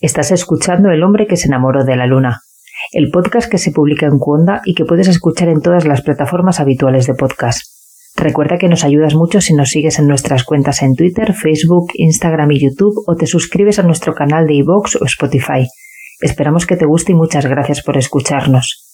[0.00, 2.42] Estás escuchando El hombre que se enamoró de la luna,
[2.92, 6.60] el podcast que se publica en Cuonda y que puedes escuchar en todas las plataformas
[6.60, 7.60] habituales de podcast.
[8.16, 12.50] Recuerda que nos ayudas mucho si nos sigues en nuestras cuentas en Twitter, Facebook, Instagram
[12.52, 15.66] y YouTube o te suscribes a nuestro canal de iVoox o Spotify.
[16.20, 18.90] Esperamos que te guste y muchas gracias por escucharnos.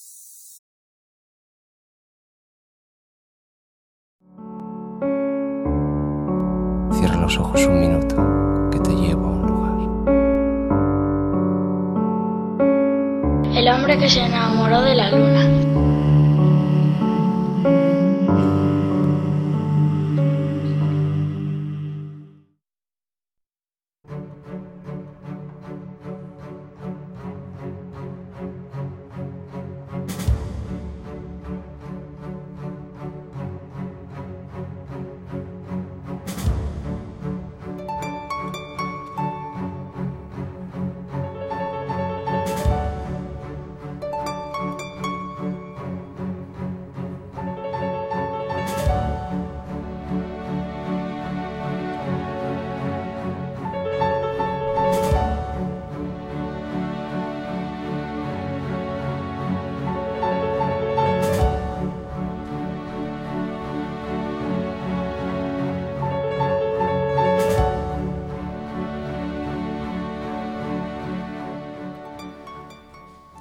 [6.92, 7.99] Cierra los ojos un minuto,
[13.98, 15.59] que se enamoró de la luna.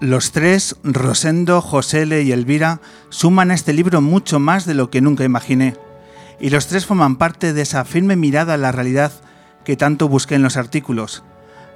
[0.10, 5.02] Los tres, Rosendo, Josele y Elvira, suman a este libro mucho más de lo que
[5.02, 5.76] nunca imaginé.
[6.40, 9.12] Y los tres forman parte de esa firme mirada a la realidad
[9.64, 11.24] que tanto busqué en los artículos,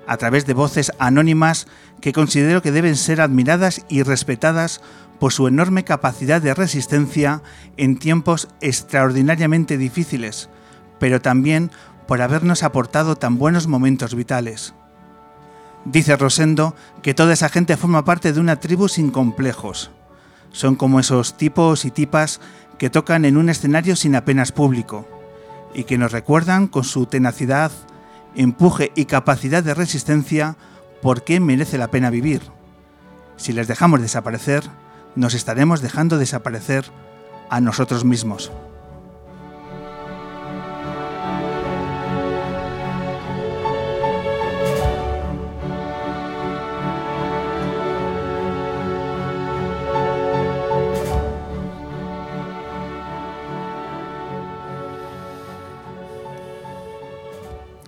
[0.08, 1.68] a través de voces anónimas
[2.02, 4.82] que considero que deben ser admiradas y respetadas
[5.20, 7.44] por su enorme capacidad de resistencia
[7.78, 10.50] en tiempos extraordinariamente difíciles,
[10.98, 11.70] pero también
[12.08, 14.74] por habernos aportado tan buenos momentos vitales.
[15.86, 19.92] Dice Rosendo que toda esa gente forma parte de una tribu sin complejos.
[20.52, 22.40] Son como esos tipos y tipas
[22.78, 25.08] que tocan en un escenario sin apenas público
[25.74, 27.72] y que nos recuerdan con su tenacidad,
[28.36, 30.56] empuje y capacidad de resistencia
[31.02, 32.42] por qué merece la pena vivir.
[33.36, 34.64] Si les dejamos desaparecer,
[35.16, 36.86] nos estaremos dejando desaparecer
[37.50, 38.52] a nosotros mismos.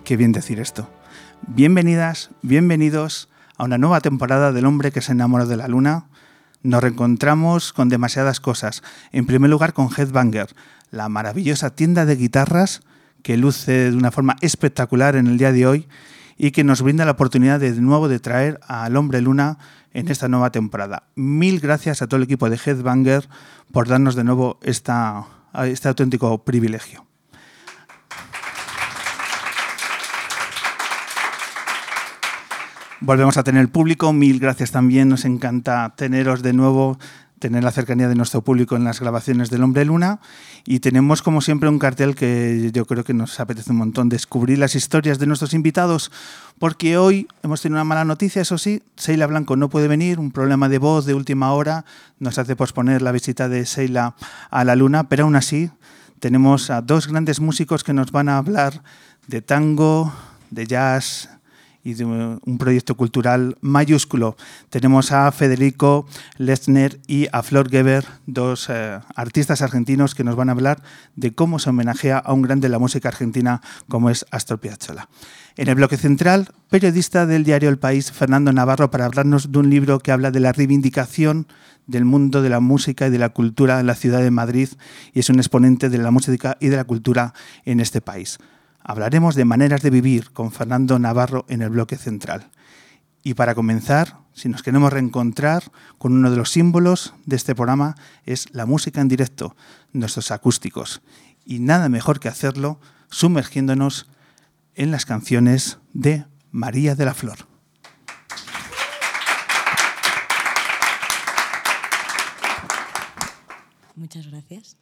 [0.05, 0.87] Qué bien decir esto.
[1.47, 3.27] Bienvenidas, bienvenidos
[3.57, 6.05] a una nueva temporada del hombre que se enamoró de la luna.
[6.61, 8.83] Nos reencontramos con demasiadas cosas.
[9.11, 10.55] En primer lugar con Headbanger,
[10.91, 12.81] la maravillosa tienda de guitarras
[13.23, 15.87] que luce de una forma espectacular en el día de hoy
[16.37, 19.57] y que nos brinda la oportunidad de, de nuevo de traer al hombre luna
[19.91, 21.07] en esta nueva temporada.
[21.15, 23.27] Mil gracias a todo el equipo de Headbanger
[23.71, 25.25] por darnos de nuevo esta,
[25.63, 27.07] este auténtico privilegio.
[33.01, 36.97] Volvemos a tener público, mil gracias también, nos encanta teneros de nuevo,
[37.39, 40.21] tener la cercanía de nuestro público en las grabaciones del Hombre Luna.
[40.65, 44.59] Y tenemos como siempre un cartel que yo creo que nos apetece un montón descubrir
[44.59, 46.09] las historias de nuestros invitados
[46.57, 50.31] porque hoy hemos tenido una mala noticia, eso sí, Seila Blanco no puede venir, un
[50.31, 51.83] problema de voz de última hora
[52.19, 54.15] nos hace posponer la visita de Seila
[54.49, 55.69] a la Luna, pero aún así
[56.21, 58.81] tenemos a dos grandes músicos que nos van a hablar
[59.27, 60.13] de tango,
[60.49, 61.29] de jazz,
[61.85, 64.35] y de un proyecto cultural mayúsculo.
[64.69, 66.07] Tenemos a Federico
[66.37, 70.81] Lesner y a Flor Geber, dos eh, artistas argentinos que nos van a hablar
[71.15, 75.07] de cómo se homenajea a un grande de la música argentina como es Astor Piazzolla.
[75.57, 79.69] En el bloque central, periodista del diario El País, Fernando Navarro, para hablarnos de un
[79.69, 81.47] libro que habla de la reivindicación
[81.85, 84.69] del mundo de la música y de la cultura en la ciudad de Madrid
[85.13, 88.39] y es un exponente de la música y de la cultura en este país.
[88.87, 92.51] Hablaremos de maneras de vivir con Fernando Navarro en el bloque central.
[93.23, 97.95] Y para comenzar, si nos queremos reencontrar con uno de los símbolos de este programa,
[98.25, 99.55] es la música en directo,
[99.91, 101.01] nuestros acústicos.
[101.45, 104.05] Y nada mejor que hacerlo sumergiéndonos
[104.75, 107.39] en las canciones de María de la Flor.
[113.95, 114.77] Muchas gracias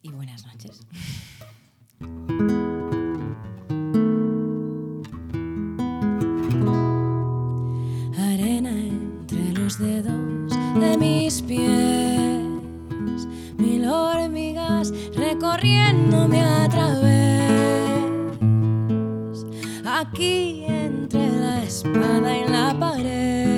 [0.00, 0.80] y buenas noches.
[8.18, 12.42] Arena entre los dedos de mis pies,
[13.56, 17.46] mil hormigas recorriéndome a través.
[19.86, 23.55] Aquí entre la espada en la pared.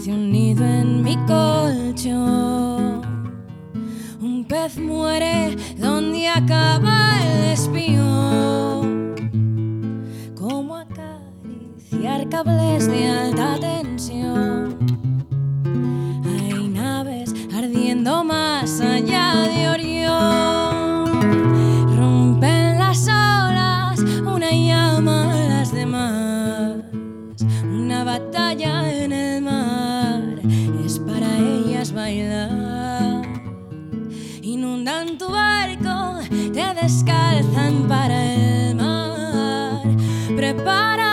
[0.00, 3.02] Hace un nido en mi colchón.
[4.22, 9.14] Un pez muere donde acaba el espión.
[10.34, 14.78] Como acariciar cables de alta tensión.
[16.24, 19.89] Hay naves ardiendo más allá de Orión.
[34.42, 36.18] Inundan tu barco,
[36.52, 39.82] te descalzan para el mar.
[40.34, 41.09] Prepárate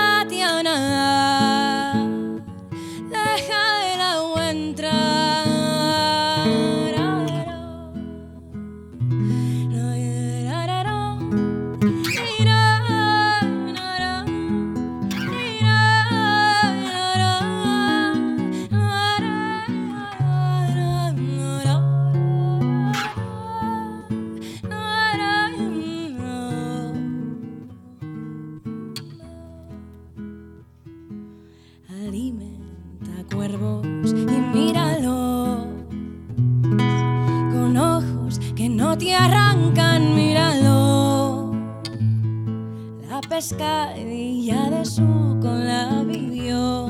[43.38, 46.88] pescadilla de su cola vivió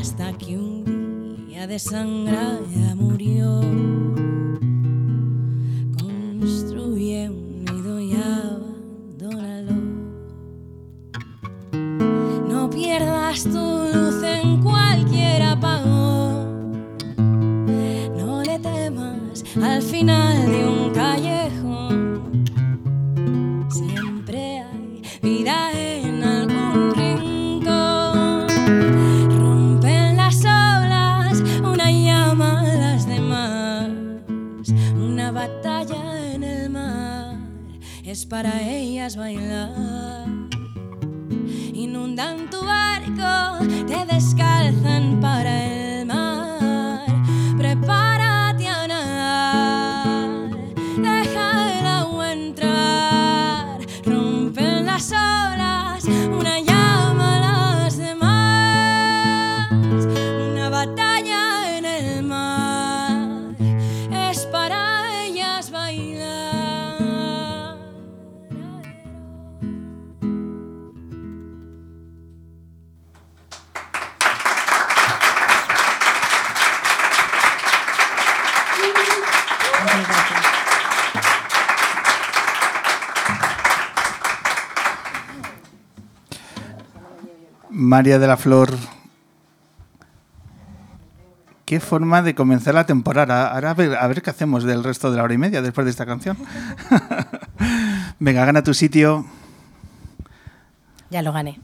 [0.00, 3.60] hasta que un día desangrada murió.
[6.00, 9.74] Construye un nido y abandónalo.
[12.48, 13.50] No pierdas tu
[13.92, 16.88] luz en cualquier apagón.
[18.16, 20.83] No le temas al final de un
[38.14, 40.03] es para ellas bailar
[88.04, 88.68] María de la Flor,
[91.64, 93.50] qué forma de comenzar la temporada.
[93.50, 95.86] Ahora a ver, a ver qué hacemos del resto de la hora y media después
[95.86, 96.36] de esta canción.
[98.18, 99.24] Venga, gana tu sitio.
[101.08, 101.58] Ya lo gané.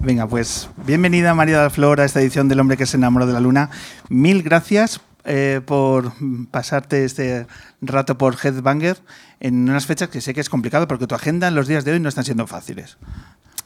[0.00, 3.26] Venga, pues bienvenida María de la Flor a esta edición del hombre que se enamoró
[3.26, 3.68] de la luna.
[4.08, 6.14] Mil gracias eh, por
[6.50, 7.46] pasarte este
[7.82, 8.96] rato por Headbanger
[9.40, 11.92] en unas fechas que sé que es complicado porque tu agenda en los días de
[11.92, 12.96] hoy no están siendo fáciles.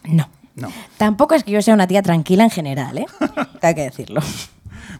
[0.03, 0.29] No.
[0.57, 0.69] No.
[0.97, 3.07] Tampoco es que yo sea una tía tranquila en general, ¿eh?
[3.63, 4.21] Hay que decirlo.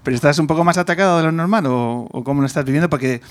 [0.03, 2.89] ¿Pero estás un poco más atacado de lo normal o, o cómo lo estás viviendo?
[2.91, 3.23] Porque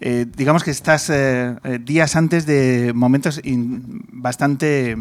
[0.00, 4.96] eh, digamos que estás eh, eh, días antes de momentos in- bastante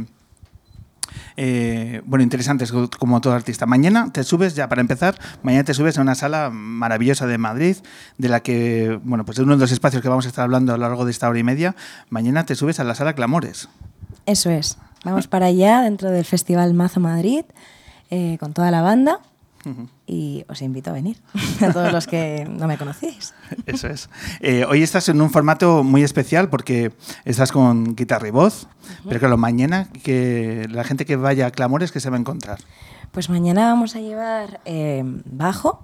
[1.37, 3.65] eh, bueno, interesantes co- como todo artista.
[3.65, 7.77] Mañana te subes, ya para empezar, mañana te subes a una sala maravillosa de Madrid,
[8.17, 10.73] de la que, bueno, pues es uno de los espacios que vamos a estar hablando
[10.73, 11.75] a lo largo de esta hora y media.
[12.09, 13.69] Mañana te subes a la sala Clamores.
[14.25, 14.77] Eso es.
[15.05, 17.45] Vamos para allá dentro del Festival Mazo Madrid
[18.09, 19.19] eh, con toda la banda
[20.07, 21.17] y os invito a venir
[21.61, 23.33] a todos los que no me conocíais.
[23.67, 24.09] Eso es.
[24.39, 26.91] Eh, hoy estás en un formato muy especial porque
[27.23, 28.67] estás con guitarra y voz,
[29.07, 32.59] pero claro, mañana que la gente que vaya a Clamores que se va a encontrar.
[33.11, 35.83] Pues mañana vamos a llevar eh, bajo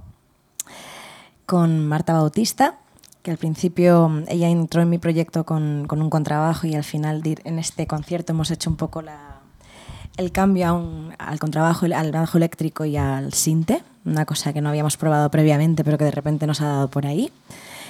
[1.46, 2.80] con Marta Bautista,
[3.24, 7.22] que al principio ella entró en mi proyecto con, con un contrabajo y al final
[7.26, 9.40] en este concierto hemos hecho un poco la,
[10.18, 14.62] el cambio a un- al contrabajo, al bajo eléctrico y al sinte, una cosa que
[14.62, 17.32] no habíamos probado previamente pero que de repente nos ha dado por ahí.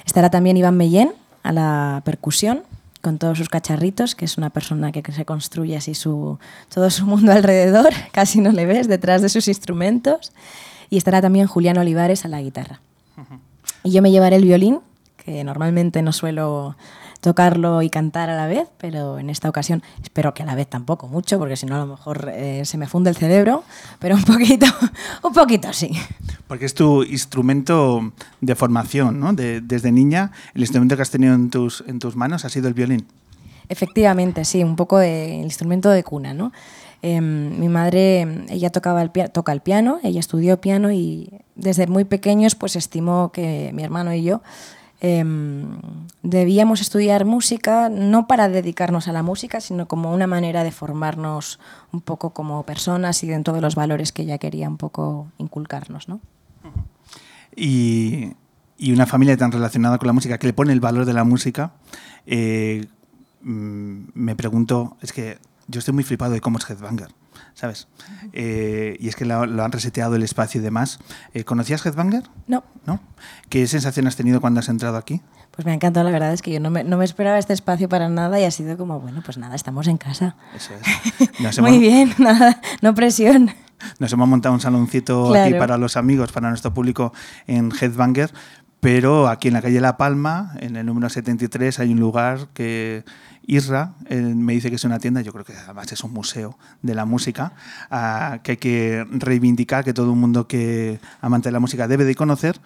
[0.06, 2.64] Estará también Iván Mellén a la percusión
[3.02, 6.38] con todos sus cacharritos, que es una persona que se construye así su,
[6.74, 10.34] todo su mundo alrededor, casi no le ves detrás de sus instrumentos.
[10.92, 12.82] Y estará también Julián Olivares a la guitarra.
[13.84, 14.82] Y yo me llevaré el violín,
[15.24, 16.76] que normalmente no suelo
[17.22, 20.68] tocarlo y cantar a la vez, pero en esta ocasión espero que a la vez
[20.68, 23.64] tampoco mucho, porque si no a lo mejor eh, se me funde el cerebro,
[24.00, 24.66] pero un poquito,
[25.24, 25.92] un poquito sí.
[26.48, 28.12] Porque es tu instrumento
[28.42, 29.34] de formación, ¿no?
[29.34, 32.68] De- desde niña, el instrumento que has tenido en tus, en tus manos ha sido
[32.68, 33.06] el violín.
[33.70, 36.52] Efectivamente, sí, un poco de el instrumento de cuna, ¿no?
[37.04, 42.04] Em, mi madre, ella tocaba el toca el piano, ella estudió piano y desde muy
[42.04, 44.42] pequeños pues estimó que mi hermano y yo
[45.02, 45.66] em,
[46.24, 51.60] debíamos estudiar música no para dedicarnos a la música, sino como una manera de formarnos
[51.92, 56.08] un poco como personas y dentro de los valores que ella quería un poco inculcarnos,
[56.08, 56.22] ¿no?
[57.56, 58.34] y,
[58.78, 61.24] y una familia tan relacionada con la música que le pone el valor de la
[61.24, 61.74] música,
[62.26, 62.88] eh,
[63.42, 67.10] mm, me pregunto, es que yo estoy muy flipado de cómo es Headbanger,
[67.54, 67.88] ¿sabes?
[68.34, 71.00] Eh, y es que lo, lo han reseteado el espacio y demás.
[71.34, 72.24] Eh, ¿Conocías Headbanger?
[72.48, 73.00] No, ¿No?
[73.50, 75.22] ¿Qué sensación has tenido cuando has entrado aquí?
[75.52, 77.52] pues me ha encantado, la verdad es que yo no me, no me esperaba este
[77.52, 80.38] espacio para nada y ha sido como, bueno, pues nada, estamos en casa.
[80.56, 80.72] Eso
[81.42, 81.60] es.
[81.62, 83.52] Muy bien, nada, no presión.
[84.00, 85.50] Nos hemos montado un saloncito Claro.
[85.50, 87.12] aquí para los amigos, para nuestro público
[87.48, 88.32] en Headbanger,
[88.80, 93.04] pero aquí en la calle La Palma, en el número 73, hay un lugar que
[93.48, 96.58] Isra eh, me dice que es una tienda, yo creo que además es un museo
[96.82, 97.54] de la música,
[97.90, 102.06] ah, que hay que reivindicar, que todo el mundo que amante de la música debe
[102.06, 102.60] de conocer.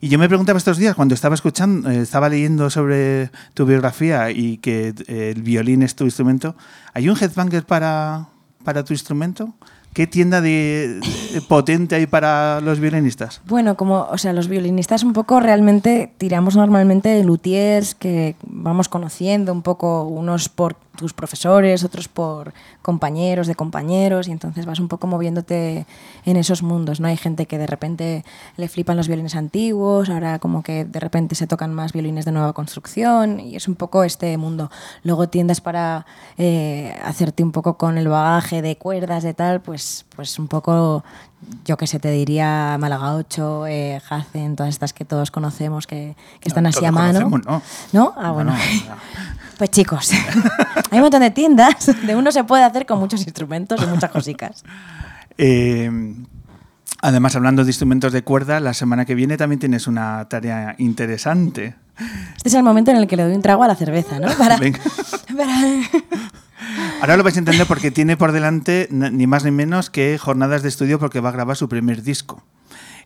[0.00, 4.30] Y yo me preguntaba estos días, cuando estaba escuchando, eh, estaba leyendo sobre tu biografía
[4.30, 6.56] y que eh, el violín es tu instrumento,
[6.92, 8.28] ¿hay un headbanger para,
[8.64, 9.54] para tu instrumento?
[9.92, 11.00] ¿Qué tienda de,
[11.48, 13.40] potente hay para los violinistas?
[13.46, 18.88] Bueno, como, o sea, los violinistas un poco realmente tiramos normalmente de luthiers que vamos
[18.88, 22.52] conociendo un poco, unos por tus profesores, otros por
[22.82, 25.86] compañeros de compañeros, y entonces vas un poco moviéndote
[26.24, 27.06] en esos mundos, ¿no?
[27.06, 28.24] Hay gente que de repente
[28.56, 32.32] le flipan los violines antiguos, ahora como que de repente se tocan más violines de
[32.32, 34.70] nueva construcción, y es un poco este mundo.
[35.04, 36.04] Luego tiendas para
[36.36, 41.04] eh, hacerte un poco con el bagaje de cuerdas, de tal, pues, pues un poco
[41.64, 46.16] yo que sé, te diría Málaga 8, eh, Hacen, todas estas que todos conocemos que,
[46.40, 47.28] que están No, así a mano.
[47.44, 47.62] ¿no?
[47.92, 48.14] ¿No?
[48.16, 48.52] Ah, bueno.
[48.52, 48.96] No, no.
[49.58, 50.10] Pues chicos,
[50.92, 54.10] hay un montón de tiendas de uno se puede hacer con muchos instrumentos y muchas
[54.10, 54.62] cositas.
[55.36, 55.90] Eh,
[57.02, 61.74] además, hablando de instrumentos de cuerda, la semana que viene también tienes una tarea interesante.
[62.36, 64.28] Este es el momento en el que le doy un trago a la cerveza, ¿no?
[64.38, 64.78] Para, Venga.
[65.36, 65.80] para-
[67.00, 70.62] Ahora lo vais a entender porque tiene por delante ni más ni menos que jornadas
[70.62, 72.42] de estudio porque va a grabar su primer disco.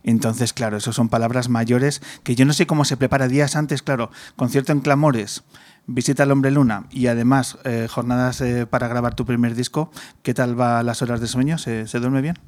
[0.03, 3.83] Entonces, claro, eso son palabras mayores que yo no sé cómo se prepara días antes,
[3.83, 5.45] claro, concierto en Clamores,
[5.87, 9.93] visita al Hombre Luna y además eh, jornadas eh, para grabar tu primer disco.
[10.23, 11.59] ¿Qué tal va las horas de sueño?
[11.59, 12.39] ¿Se, se duerme bien?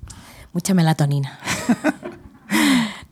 [0.53, 1.39] Mucha melatonina.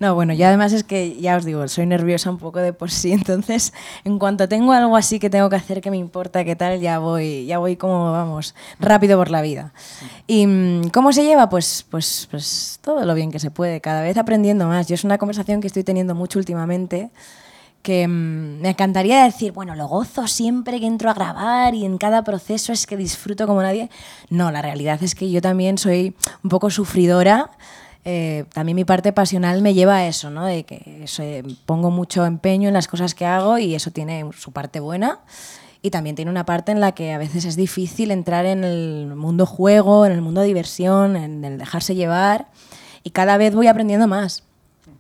[0.03, 2.91] No, bueno, y además es que ya os digo, soy nerviosa un poco de por
[2.91, 6.57] sí, entonces en cuanto tengo algo así que tengo que hacer que me importa, qué
[6.57, 9.73] tal, ya voy, ya voy como vamos, rápido por la vida.
[10.27, 11.49] ¿Y mm, cómo se lleva?
[11.49, 14.89] Pues, pues, pues todo lo bien que se puede, cada vez aprendiendo más.
[14.89, 17.13] Yo es una conversación que estoy teniendo mucho últimamente
[17.83, 21.97] que mm, me encantaría decir, bueno, lo gozo siempre que entro a grabar y en
[21.97, 23.89] cada proceso es que disfruto como nadie.
[24.31, 27.51] No, la realidad es que yo también soy un poco sufridora.
[28.05, 30.45] Eh, también mi parte pasional me lleva a eso, ¿no?
[30.45, 34.53] De que eh, pongo mucho empeño en las cosas que hago y eso tiene su
[34.53, 35.21] parte buena.
[35.83, 39.15] Y también tiene una parte en la que a veces es difícil entrar en el
[39.17, 42.49] mundo juego, en el mundo diversión, en el dejarse llevar.
[43.03, 44.45] Y cada vez voy aprendiendo más.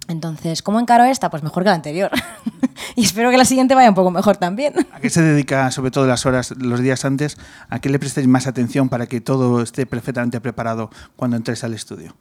[0.08, 1.30] Entonces, ¿cómo encaro esta?
[1.30, 2.10] Pues mejor que la anterior.
[2.96, 4.74] y espero que la siguiente vaya un poco mejor también.
[4.92, 8.26] ¿A qué se dedica, sobre todo las horas, los días antes, a qué le prestéis
[8.26, 12.16] más atención para que todo esté perfectamente preparado cuando entres al estudio?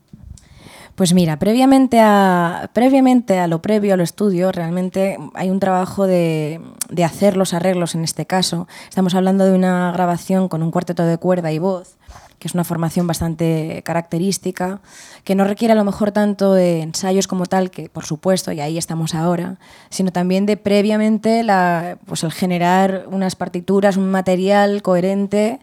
[0.95, 6.59] Pues mira, previamente a, previamente a lo previo al estudio, realmente hay un trabajo de,
[7.03, 8.67] hacer los arreglos en este caso.
[8.89, 11.97] Estamos hablando de una grabación con un cuarteto de cuerda y voz,
[12.39, 14.81] que es una formación bastante característica,
[15.23, 18.59] que no requiere a lo mejor tanto de ensayos como tal, que por supuesto, y
[18.59, 19.57] ahí estamos ahora,
[19.89, 25.59] sino también de previamente la, pues el generar unas partituras, un material coherente,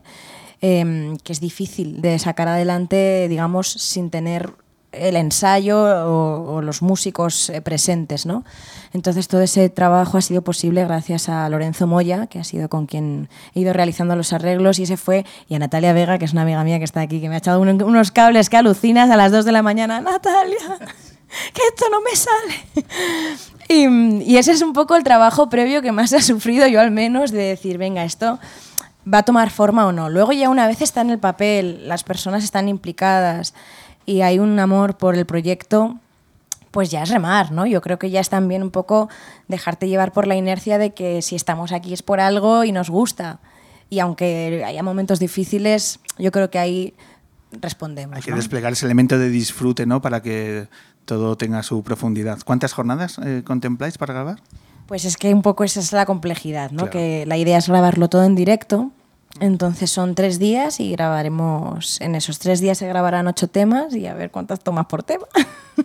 [0.62, 4.54] eh, que es difícil de sacar adelante, digamos, sin tener
[4.92, 8.44] el ensayo o, los músicos eh, presentes, ¿no?
[8.92, 12.86] Entonces todo ese trabajo ha sido posible gracias a Lorenzo Moya, que ha sido con
[12.86, 16.32] quien he ido realizando los arreglos y ese fue, y a Natalia Vega, que es
[16.32, 19.10] una amiga mía que está aquí, que me ha echado un- unos cables que alucinas
[19.10, 20.56] a las 2 de la mañana, Natalia,
[21.52, 22.86] que esto no me sale.
[23.70, 23.86] Y,
[24.22, 27.30] y ese es un poco el trabajo previo que más he sufrido yo al menos,
[27.32, 28.38] de decir, venga, esto
[29.12, 30.08] va a tomar forma o no.
[30.08, 33.52] Luego ya una vez está en el papel, las personas están implicadas
[34.08, 35.98] y hay un amor por el proyecto,
[36.70, 37.66] pues ya es remar, ¿no?
[37.66, 39.10] Yo creo que ya es también un poco
[39.48, 42.88] dejarte llevar por la inercia de que si estamos aquí es por algo y nos
[42.88, 43.38] gusta.
[43.90, 46.94] Y aunque haya momentos difíciles, yo creo que ahí
[47.52, 48.16] respondemos.
[48.16, 48.38] Hay que ¿no?
[48.38, 50.00] desplegar ese elemento de disfrute, ¿no?
[50.00, 50.68] Para que
[51.04, 52.38] todo tenga su profundidad.
[52.46, 54.40] ¿Cuántas jornadas eh, contempláis para grabar?
[54.86, 56.84] Pues es que un poco esa es la complejidad, ¿no?
[56.84, 56.92] Claro.
[56.92, 58.90] Que la idea es grabarlo todo en directo.
[59.40, 64.06] Entonces son tres días y grabaremos, en esos tres días se grabarán ocho temas y
[64.06, 65.26] a ver cuántas tomas por tema.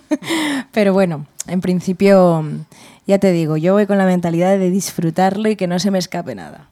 [0.72, 2.44] Pero bueno, en principio,
[3.06, 6.00] ya te digo, yo voy con la mentalidad de disfrutarlo y que no se me
[6.00, 6.70] escape nada.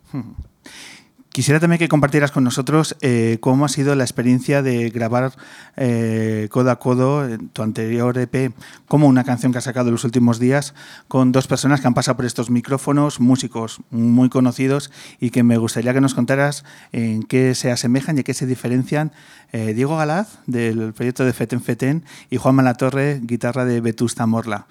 [1.31, 5.31] Quisiera también que compartieras con nosotros eh, cómo ha sido la experiencia de grabar
[5.77, 8.51] eh, codo a codo tu anterior EP,
[8.85, 10.73] como una canción que has sacado en los últimos días,
[11.07, 15.55] con dos personas que han pasado por estos micrófonos, músicos muy conocidos, y que me
[15.55, 19.13] gustaría que nos contaras en qué se asemejan y en qué se diferencian
[19.53, 24.67] eh, Diego Galaz, del proyecto de Feten Feten, y Juan Malatorre, guitarra de Vetusta Morla.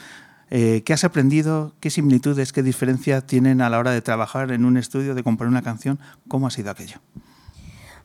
[0.51, 1.73] Eh, ¿Qué has aprendido?
[1.79, 5.51] ¿Qué similitudes, qué diferencia tienen a la hora de trabajar en un estudio, de componer
[5.51, 6.01] una canción?
[6.27, 6.97] ¿Cómo ha sido aquello?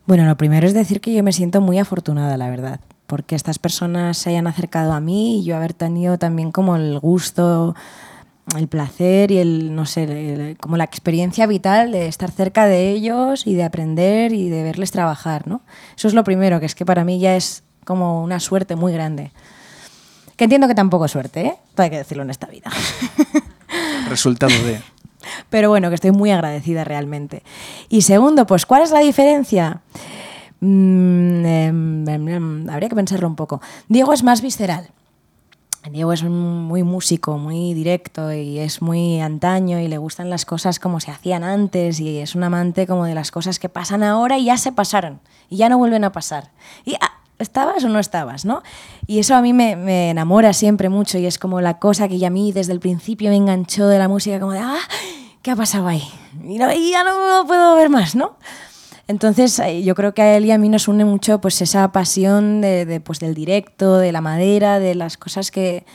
[0.05, 3.57] Bueno, lo primero es decir que yo me siento muy afortunada, la verdad, porque estas
[3.57, 7.75] personas se hayan acercado a mí y yo haber tenido también como el gusto,
[8.55, 13.47] el placer y el, no sé, como la experiencia vital de estar cerca de ellos
[13.47, 15.61] y de aprender y de verles trabajar, ¿no?
[15.97, 18.93] Eso es lo primero, que es que para mí ya es como una suerte muy
[18.93, 19.31] grande.
[20.35, 21.55] Que entiendo que tampoco es suerte, ¿eh?
[21.73, 22.69] Todo hay que decirlo en esta vida.
[24.09, 24.81] Resultado de...
[25.49, 27.43] Pero bueno, que estoy muy agradecida realmente.
[27.89, 29.81] Y segundo, pues, ¿cuál es la diferencia?
[30.59, 33.61] Mm, em, em, em, habría que pensarlo un poco.
[33.87, 34.89] Diego es más visceral.
[35.91, 40.79] Diego es muy músico, muy directo y es muy antaño y le gustan las cosas
[40.79, 44.39] como se hacían antes y es un amante como de las cosas que pasan ahora
[44.39, 46.49] y ya se pasaron y ya no vuelven a pasar.
[46.85, 48.45] Y ah, ¿estabas o no estabas?
[48.45, 48.61] ¿no?
[49.07, 52.17] Y eso a mí me, me enamora siempre mucho y es como la cosa que
[52.17, 54.77] ya a mí desde el principio me enganchó de la música como de, ah,
[55.41, 56.03] ¿qué ha pasado ahí?
[56.43, 58.37] Y, no- y ya no puedo ver más, ¿no?
[59.07, 61.91] Entonces, eh, yo creo que a él y a mí nos une mucho pues, esa
[61.91, 65.85] pasión de, de, pues, del directo, de la madera, de las cosas que,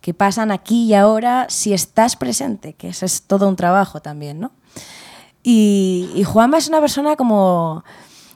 [0.00, 4.38] que pasan aquí y ahora si estás presente, que eso es todo un trabajo también,
[4.38, 4.52] ¿no?
[5.42, 7.82] Y, y Juanma es una persona como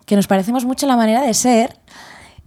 [0.06, 1.78] que nos parecemos mucho en la manera de ser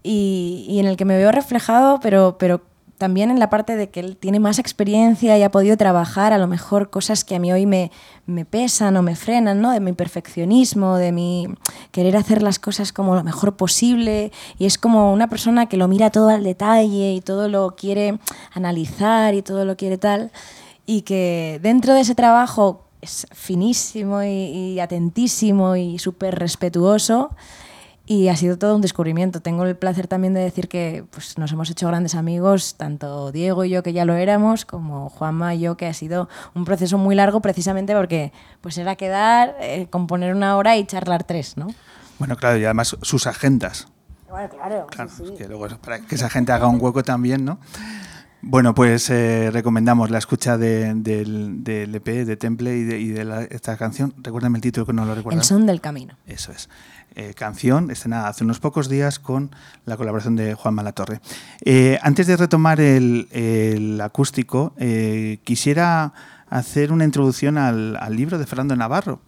[0.07, 2.61] y, en el que me veo reflejado, pero, pero
[2.97, 6.37] también en la parte de que él tiene más experiencia y ha podido trabajar a
[6.37, 7.91] lo mejor cosas que a mí hoy me,
[8.25, 9.71] me pesan o me frenan, ¿no?
[9.71, 11.47] De mi perfeccionismo, de mi
[11.91, 14.31] querer hacer las cosas como lo mejor posible.
[14.57, 18.17] Y es como una persona que lo mira todo al detalle y todo lo quiere
[18.53, 20.31] analizar y todo lo quiere tal.
[20.85, 27.29] Y que dentro de ese trabajo es finísimo y atentísimo y súper respetuoso.
[28.09, 29.41] Y ha sido todo un descubrimiento.
[29.41, 33.65] Tengo el placer también de decir que pues, nos hemos hecho grandes amigos, tanto Diego
[33.65, 36.97] y yo, que ya lo éramos, como Juanma y yo, que ha sido un proceso
[36.97, 41.67] muy largo precisamente porque pues, era quedar, eh, componer una hora y charlar tres, ¿no?
[42.17, 43.89] Bueno, claro, y además sus agendas.
[44.29, 44.87] Bueno, claro.
[44.87, 47.59] Claro, que luego para que esa gente haga un hueco también, ¿no?
[48.41, 53.07] Bueno, pues eh, recomendamos la escucha de- del, del EP, de Temple y de, y
[53.09, 54.13] de la- esta canción.
[54.21, 55.39] Recuérdame el título que no lo recuerdo.
[55.39, 56.15] El son del camino.
[56.27, 56.69] Eso es.
[57.15, 59.49] Eh, canción estrenada hace unos pocos días con
[59.85, 61.19] la colaboración de Juan Malatorre.
[61.65, 66.13] Eh, antes de retomar el, acústico, eh, quisiera
[66.49, 69.21] hacer una introducción al, libro de Fernando Navarro,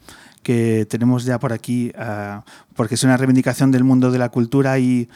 [0.43, 2.43] que tenemos ya por aquí, ah,
[2.75, 5.09] porque es una reivindicación del mundo de la cultura y,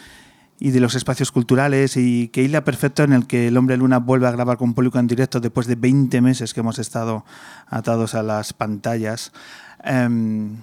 [0.60, 3.99] y de los espacios culturales y que hila perfecto en el que el hombre luna
[3.99, 7.26] vuelve a grabar con público en directo después de 20 meses que hemos estado
[7.67, 9.32] atados a las pantallas.
[9.84, 10.56] Em,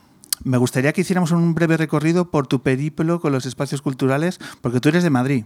[0.44, 4.81] me gustaría que hiciéramos un breve recorrido por tu periplo con los espacios culturales, porque
[4.81, 5.44] tú eres de Madrid.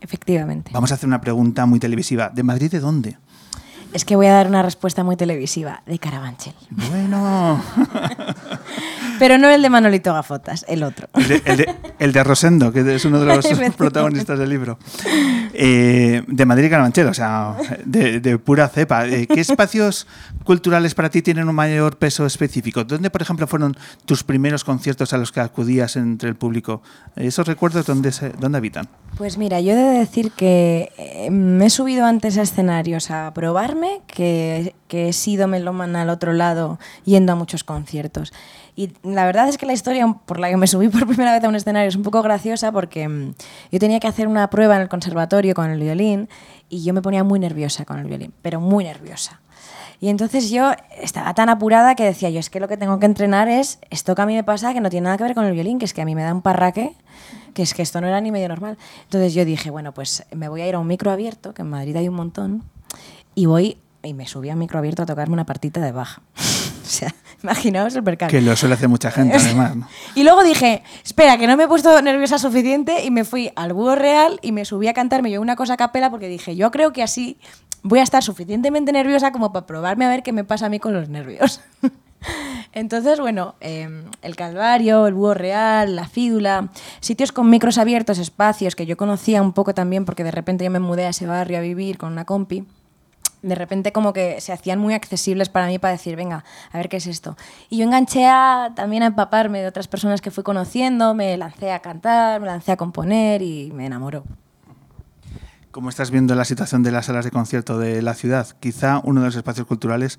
[0.00, 0.70] Efectivamente.
[0.74, 2.30] Vamos a hacer una pregunta muy televisiva.
[2.30, 3.18] ¿De Madrid de dónde?
[3.92, 6.54] Es que voy a dar una respuesta muy televisiva, de Carabanchel.
[6.90, 7.62] Bueno,
[9.18, 11.08] Pero no el de Manolito Gafotas, el otro.
[11.14, 13.46] el de, el de- el de Rosendo, que es uno de los
[13.76, 14.78] protagonistas del libro.
[15.54, 19.06] Eh, de Madrid y Carabanchel, o sea, de, de pura cepa.
[19.06, 20.06] Eh, ¿Qué espacios
[20.44, 22.84] culturales para ti tienen un mayor peso específico?
[22.84, 26.82] ¿Dónde, por ejemplo, fueron tus primeros conciertos a los que acudías entre el público?
[27.16, 28.88] ¿Esos recuerdos dónde, se- dónde habitan?
[29.16, 33.32] Pues mira, yo he de decir que eh, me he subido antes a escenarios a
[33.34, 38.32] probarme que, que he sido melómana al otro lado yendo a muchos conciertos.
[38.74, 41.44] Y la verdad es que la historia por la que me subí por primera vez
[41.44, 43.34] a un escenario es un poco graciosa porque mm,
[43.70, 46.28] yo tenía que hacer una prueba en el conservatorio con el violín
[46.68, 49.40] y yo me ponía muy nerviosa con el violín, pero muy nerviosa.
[50.00, 53.06] Y entonces yo estaba tan apurada que decía yo, es que lo que tengo que
[53.06, 55.44] entrenar es esto que a mí me pasa que no tiene nada que ver con
[55.44, 56.96] el violín, que es que a mí me da un parraque,
[57.54, 58.78] que es que esto no era ni medio normal.
[59.04, 61.70] Entonces yo dije, bueno, pues me voy a ir a un micro abierto, que en
[61.70, 62.64] Madrid hay un montón,
[63.36, 66.22] y voy y me subí a micro abierto a tocarme una partita de baja.
[66.86, 68.30] o sea, imaginaos el percal.
[68.30, 69.76] Que lo suele hacer mucha gente, además.
[69.76, 69.88] ¿no?
[70.14, 73.72] Y luego dije, espera, que no me he puesto nerviosa suficiente y me fui al
[73.72, 76.70] búho real y me subí a cantarme yo una cosa a capela porque dije, yo
[76.70, 77.38] creo que así
[77.82, 80.78] voy a estar suficientemente nerviosa como para probarme a ver qué me pasa a mí
[80.78, 81.60] con los nervios.
[82.72, 83.88] Entonces, bueno, eh,
[84.22, 86.68] el Calvario, el Búho Real, la Fídula,
[87.00, 90.70] sitios con micros abiertos, espacios que yo conocía un poco también porque de repente yo
[90.70, 92.64] me mudé a ese barrio a vivir con una compi
[93.42, 96.88] de repente como que se hacían muy accesibles para mí para decir, venga, a ver
[96.88, 97.36] qué es esto.
[97.68, 101.72] Y yo enganché a, también a empaparme de otras personas que fui conociendo, me lancé
[101.72, 104.24] a cantar, me lancé a componer y me enamoró.
[105.72, 108.46] ¿Cómo estás viendo la situación de las salas de concierto de la ciudad?
[108.60, 110.18] Quizá uno de los espacios culturales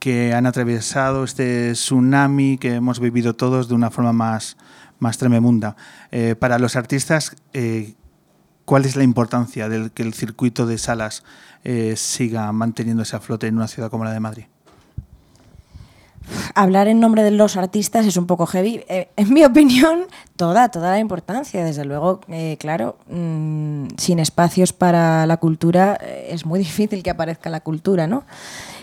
[0.00, 4.56] que han atravesado este tsunami que hemos vivido todos de una forma más,
[4.98, 5.76] más tremenda.
[6.10, 7.94] Eh, para los artistas, eh,
[8.70, 11.24] ¿cuál es la importancia de que el circuito de salas
[11.64, 14.44] eh, siga manteniéndose a flote en una ciudad como la de Madrid?
[16.54, 18.84] Hablar en nombre de los artistas es un poco heavy.
[18.88, 20.02] Eh, en mi opinión,
[20.36, 21.64] toda, toda la importancia.
[21.64, 27.50] Desde luego, eh, claro, mmm, sin espacios para la cultura es muy difícil que aparezca
[27.50, 28.22] la cultura, ¿no?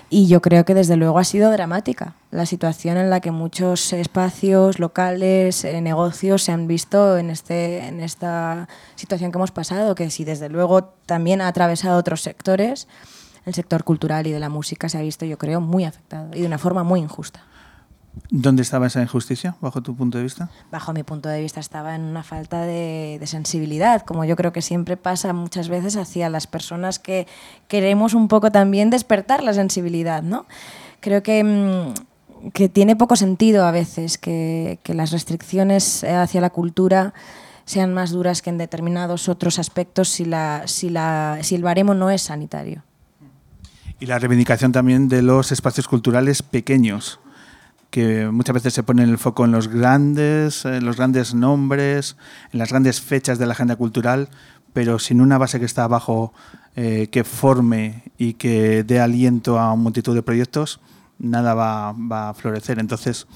[0.09, 3.91] Y yo creo que desde luego ha sido dramática la situación en la que muchos
[3.91, 9.95] espacios locales, eh, negocios se han visto en, este, en esta situación que hemos pasado,
[9.95, 12.87] que si desde luego también ha atravesado otros sectores,
[13.45, 16.41] el sector cultural y de la música se ha visto, yo creo, muy afectado y
[16.41, 17.41] de una forma muy injusta.
[18.29, 20.49] ¿Dónde estaba esa injusticia, bajo tu punto de vista?
[20.71, 24.51] Bajo mi punto de vista estaba en una falta de, de, sensibilidad, como yo creo
[24.51, 27.27] que siempre pasa muchas veces hacia las personas que
[27.67, 30.45] queremos un poco también despertar la sensibilidad, ¿no?
[30.99, 36.49] Creo que, mmm, que tiene poco sentido a veces que, que las restricciones hacia la
[36.49, 37.13] cultura
[37.65, 41.93] sean más duras que en determinados otros aspectos si, la, si, la, si el baremo
[41.93, 42.83] no es sanitario.
[43.99, 47.19] Y la reivindicación también de los espacios culturales pequeños
[47.89, 52.17] que muchas veces se pone el foco en los grandes, en los grandes nombres,
[52.51, 54.29] en las grandes fechas de la agenda cultural,
[54.73, 56.33] pero sin una base que está abajo
[56.75, 60.79] eh, que forme y que dé aliento a multitud de proyectos,
[61.17, 62.77] nada va, va a florecer.
[62.79, 63.27] Entonces,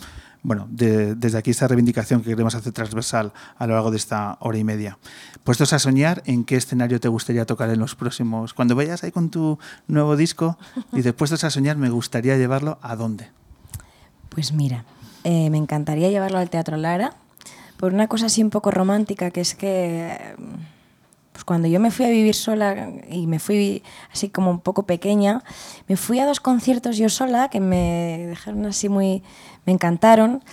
[0.43, 4.37] bueno, de, desde aquí esta reivindicación que queremos hacer transversal a lo largo de esta
[4.39, 4.97] hora y media.
[5.43, 8.53] Puestos a soñar, ¿en qué escenario te gustaría tocar en los próximos?
[8.53, 10.57] Cuando vayas ahí con tu nuevo disco,
[10.93, 13.29] y puestos a soñar, me gustaría llevarlo a dónde?
[14.33, 14.85] Pues mira,
[15.25, 17.13] eh, me encantaría llevarlo al Teatro Lara
[17.75, 20.35] por una cosa así un poco romántica, que es que
[21.33, 24.83] pues cuando yo me fui a vivir sola y me fui así como un poco
[24.83, 25.43] pequeña,
[25.87, 29.21] me fui a dos conciertos yo sola que me dejaron así muy...
[29.65, 30.43] me encantaron.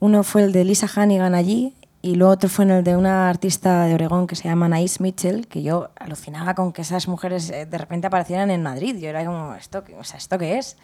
[0.00, 3.28] Uno fue el de Lisa Hannigan allí y luego otro fue en el de una
[3.28, 7.50] artista de Oregón que se llama Anaïs Mitchell, que yo alucinaba con que esas mujeres
[7.50, 8.96] eh, de repente aparecieran en Madrid.
[8.96, 10.78] Yo era como, ¿esto, o sea, ¿esto qué es?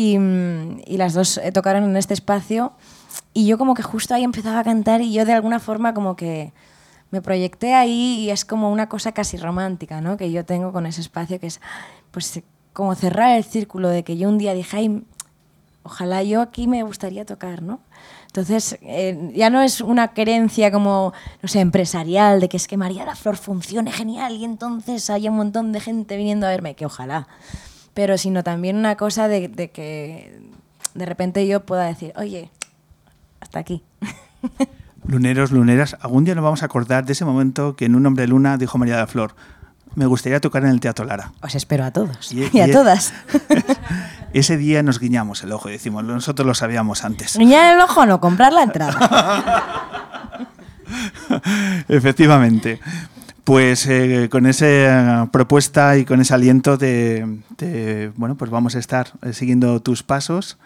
[0.00, 0.16] Y,
[0.86, 2.72] y, las dos tocaron en este espacio
[3.34, 6.14] y yo como que justo ahí empezaba a cantar y yo de alguna forma como
[6.14, 6.52] que
[7.10, 10.16] me proyecté ahí y es como una cosa casi romántica, ¿no?
[10.16, 11.60] Que yo tengo con ese espacio que es
[12.12, 12.40] pues
[12.72, 15.04] como cerrar el círculo de que yo un día dije, ay,
[15.82, 17.80] ojalá yo aquí me gustaría tocar, ¿no?
[18.26, 22.76] Entonces, eh, ya no es una querencia como, no sé, empresarial, de que es que
[22.76, 26.74] María la Flor funcione genial y entonces haya un montón de gente viniendo a verme,
[26.74, 27.26] que ojalá
[27.98, 30.40] pero sino también una cosa de, de, que
[30.94, 32.48] de repente yo pueda decir, oye,
[33.40, 33.82] hasta aquí.
[35.04, 38.22] Luneros, luneras, algún día nos vamos a acordar de ese momento que en Un Hombre
[38.22, 39.34] de Luna dijo María de la Flor,
[39.96, 41.32] me gustaría tocar en el Teatro Lara.
[41.42, 43.12] Os espero a todos y, y a y todas.
[44.32, 47.36] ese día nos guiñamos el ojo y decimos, nosotros lo sabíamos antes.
[47.36, 50.04] Guiñar el ojo no, comprar la entrada.
[51.88, 52.78] Efectivamente.
[53.48, 57.24] Pues eh, con esa propuesta y con ese aliento te,
[57.56, 60.58] te, bueno, pues vamos a estar eh, siguiendo tus pasos,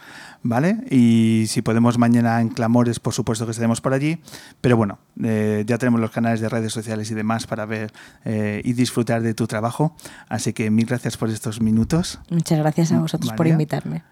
[0.42, 0.79] ¿vale?
[0.90, 4.18] Y si podemos mañana en Clamores, por supuesto que estaremos por allí,
[4.61, 7.92] pero bueno, eh, ya tenemos los canales de redes sociales y demás para ver
[8.25, 9.95] eh, y disfrutar de tu trabajo,
[10.29, 12.18] así que mil gracias por estos minutos.
[12.31, 13.37] Muchas gracias a vosotros María.
[13.37, 14.03] por invitarme.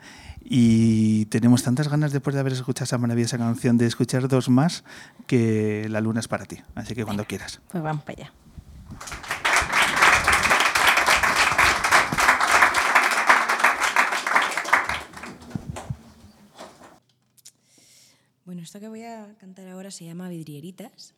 [0.44, 4.84] Y tenemos tantas ganas después de haber escuchado esa maravillosa canción de escuchar dos más
[5.26, 7.60] que la luna es para ti, así que cuando Venga, quieras.
[7.68, 8.32] Pues vamos para allá.
[18.50, 21.14] Bueno, esto que voy a cantar ahora se llama Vidrieritas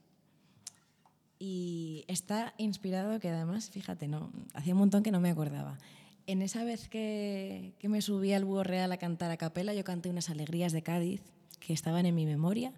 [1.39, 5.79] y está inspirado que además, fíjate, no, hacía un montón que no me acordaba.
[6.27, 9.83] En esa vez que, que me subí al Búho Real a cantar a capela, yo
[9.83, 11.23] canté unas alegrías de Cádiz
[11.59, 12.75] que estaban en mi memoria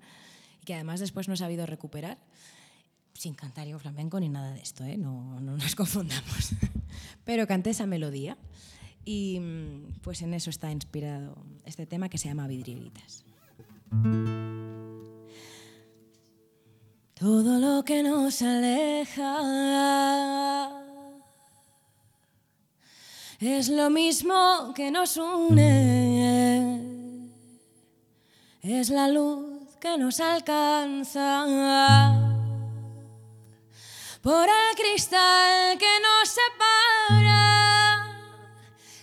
[0.63, 2.19] y que además después no he sabido recuperar.
[3.15, 4.97] Sin cantar yo flamenco ni nada de esto, ¿eh?
[4.97, 6.51] no, no nos confundamos.
[7.25, 8.37] Pero canté esa melodía
[9.05, 13.25] y mm, pues en eso está inspirado este tema que se llama Vidrieritas.
[17.15, 19.39] Todo lo que nos aleja
[23.39, 25.71] es lo mismo que nos une,
[28.63, 31.45] es la luz que nos alcanza
[34.25, 38.07] por el cristal que nos separa,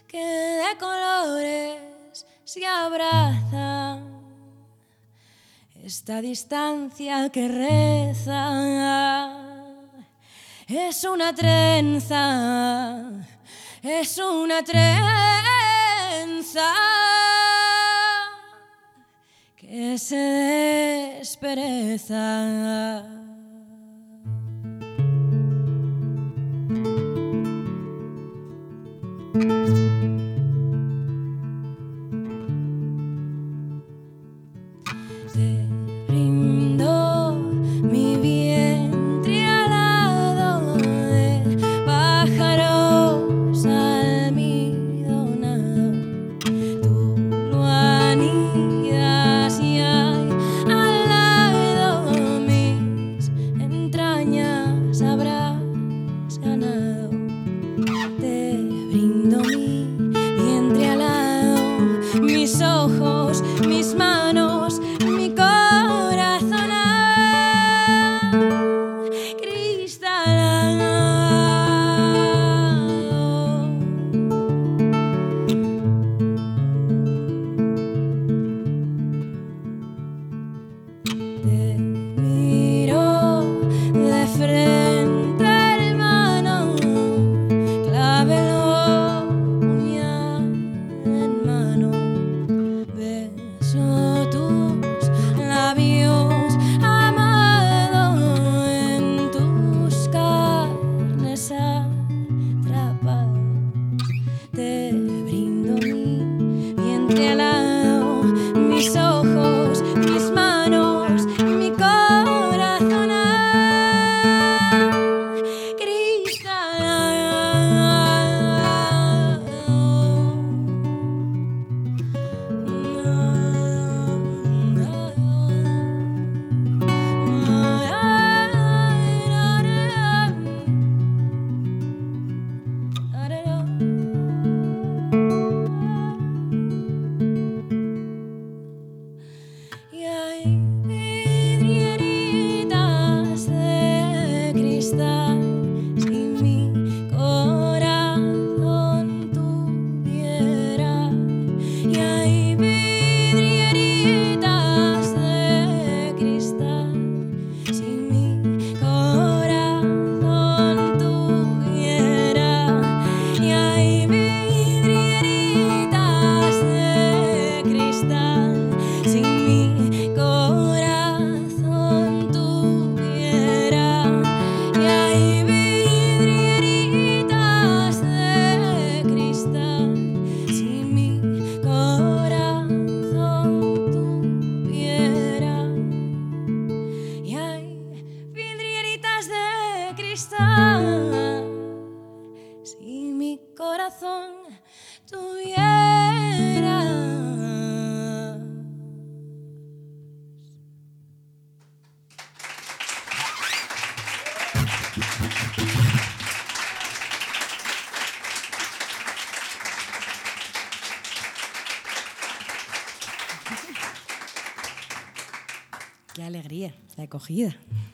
[0.08, 4.00] que de colores se abraza.
[5.84, 9.32] Esta distancia que reza
[10.68, 13.04] es una trenza,
[13.84, 16.74] es una trenza
[19.56, 23.21] que se despereza.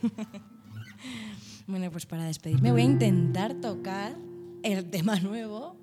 [1.68, 4.18] bueno, pues para despedirme voy a intentar tocar
[4.64, 5.76] el tema nuevo,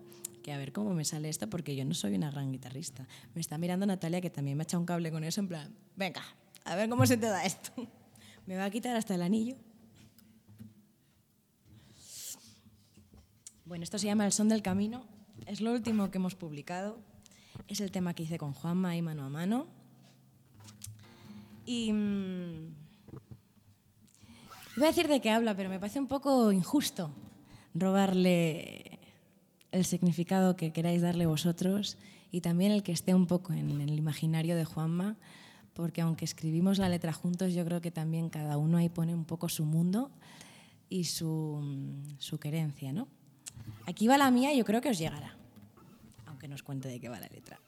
[0.42, 3.06] que a ver cómo me sale esto, porque yo no soy una gran guitarrista.
[3.34, 5.74] Me está mirando Natalia, que también me ha echado un cable con eso, en plan,
[5.96, 6.22] venga,
[6.64, 7.72] a ver cómo se te da esto.
[8.46, 9.56] me va a quitar hasta el anillo.
[13.64, 15.06] Bueno, esto se llama El son del camino.
[15.46, 16.98] Es lo último que hemos publicado.
[17.68, 19.66] Es el tema que hice con Juanma y mano a mano.
[21.64, 22.83] Y mm,
[24.76, 27.10] Voy a decir de qué habla, pero me parece un poco injusto
[27.74, 28.98] robarle
[29.70, 31.96] el significado que queráis darle vosotros
[32.32, 35.16] y también el que esté un poco en el imaginario de Juanma,
[35.74, 39.24] porque aunque escribimos la letra juntos, yo creo que también cada uno ahí pone un
[39.24, 40.10] poco su mundo
[40.88, 43.06] y su, mm, su querencia, ¿no?
[43.86, 45.36] Aquí va la mía y yo creo que os llegará,
[46.26, 47.60] aunque nos cuente de qué va la letra.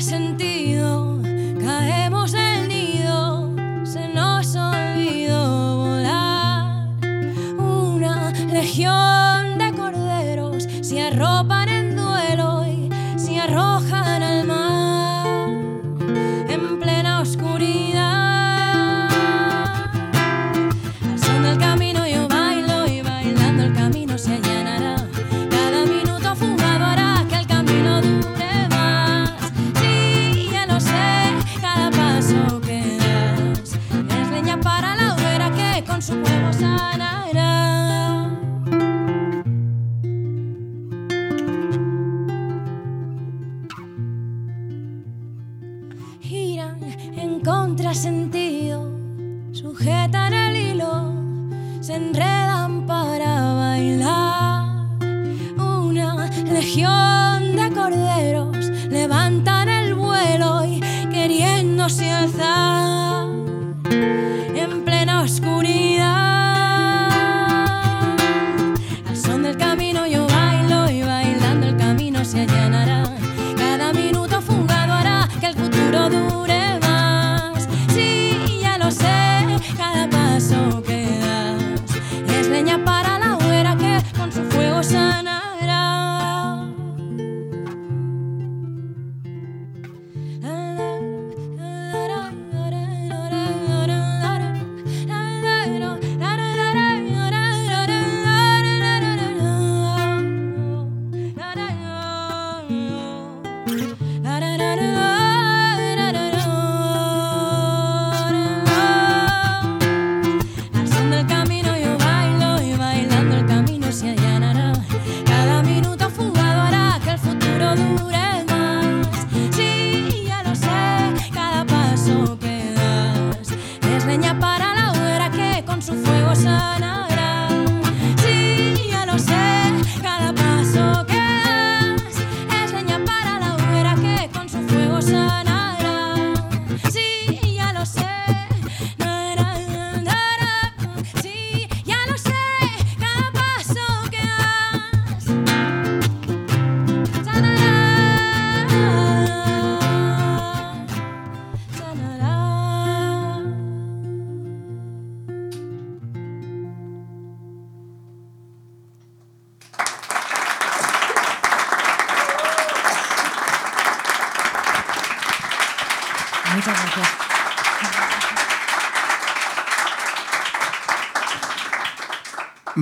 [0.00, 0.95] sentido.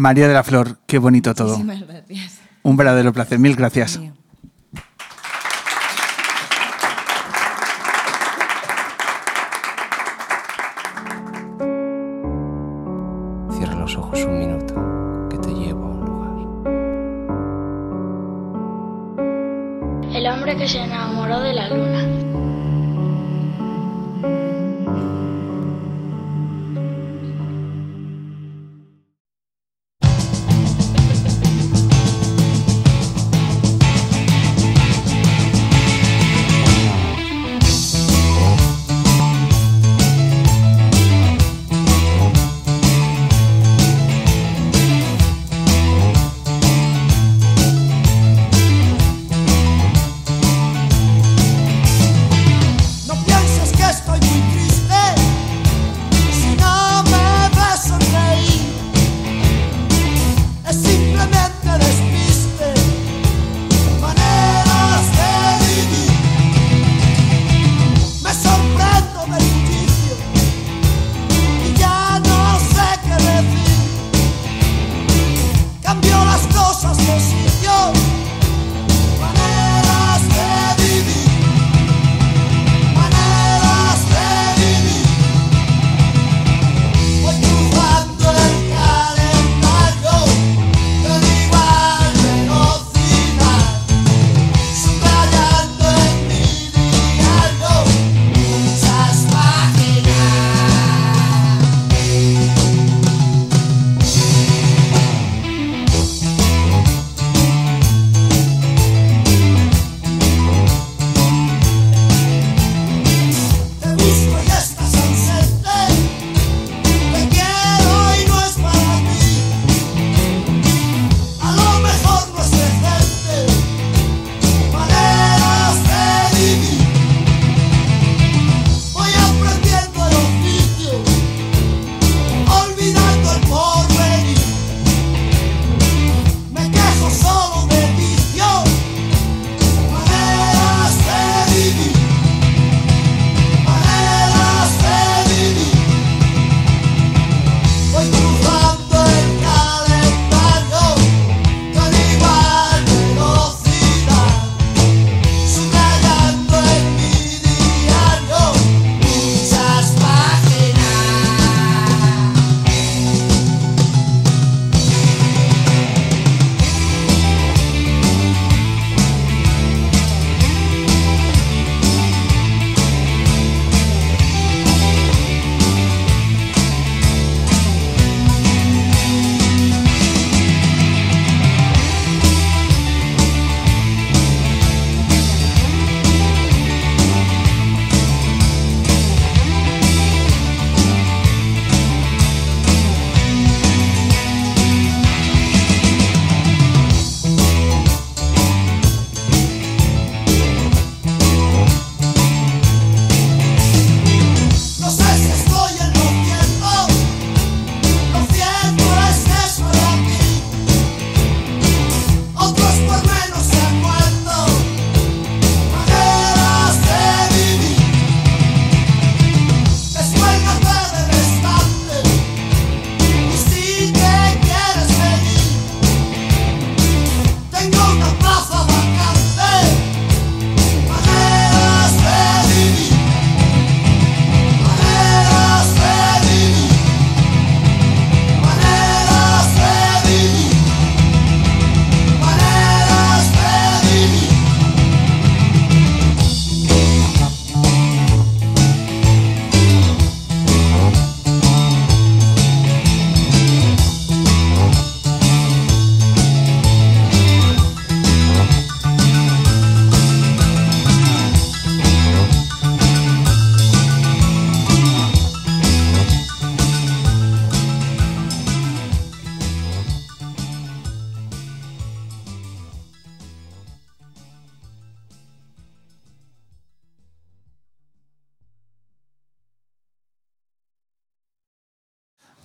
[0.05, 1.57] María de la Flor, qué bonito todo.
[1.57, 2.41] Muchísimas gracias.
[2.63, 3.39] Un verdadero placer.
[3.39, 3.99] Mil gracias.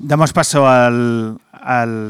[0.09, 1.39] Damos paso al,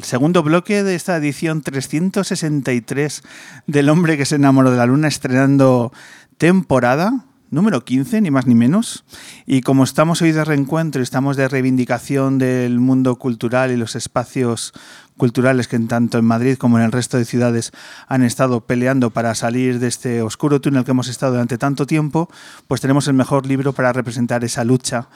[0.04, 3.24] segundo bloque de esta edición 363
[3.68, 5.92] del hombre que se enamoró de la luna, estrenando
[6.38, 9.04] temporada número 15, ni más ni menos.
[9.46, 14.72] Y como estamos hoy de reencuentro, estamos de reivindicación del mundo cultural y los espacios
[15.18, 17.74] culturales que tanto en Madrid como en el resto de ciudades
[18.08, 22.30] han estado peleando para salir de este oscuro túnel que hemos estado durante tanto tiempo,
[22.70, 25.10] pues tenemos el mejor libro para representar esa lucha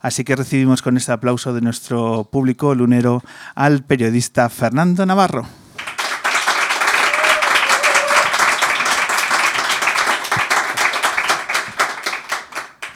[0.00, 3.22] Así que recibimos con este aplauso de nuestro público lunero
[3.54, 5.46] al periodista Fernando Navarro.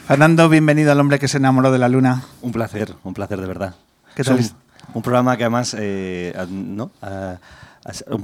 [0.07, 2.23] Fernando, bienvenido al hombre que se enamoró de la luna.
[2.43, 3.75] Un placer, un placer de verdad.
[4.15, 4.37] ¿Qué tal?
[4.37, 4.51] Un,
[4.95, 6.91] un programa que además, eh, ¿no?
[7.01, 7.37] Uh,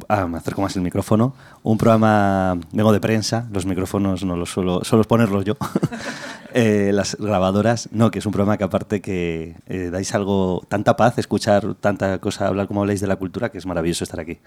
[0.09, 1.35] Ah, me acerco más el micrófono.
[1.65, 5.57] Un programa, vengo de prensa, los micrófonos no los suelo, suelo ponerlos yo.
[6.55, 10.97] eh, las grabadoras, no, que es un programa que aparte que eh, dais algo, tanta
[10.97, 14.39] paz, escuchar tanta cosa, hablar como habláis de la cultura, que es maravilloso estar aquí.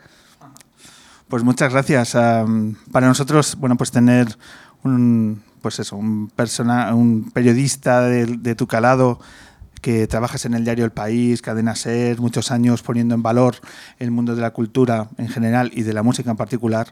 [1.28, 2.16] Pues muchas gracias.
[2.16, 4.38] Um, para nosotros, bueno, pues tener
[4.84, 9.20] un, pues eso, un, persona, un periodista de, de tu calado
[9.82, 13.56] que trabajas en el diario El País, Cadena Ser, muchos años poniendo en valor
[14.00, 16.88] el mundo de la cultura en general y de la música en particular.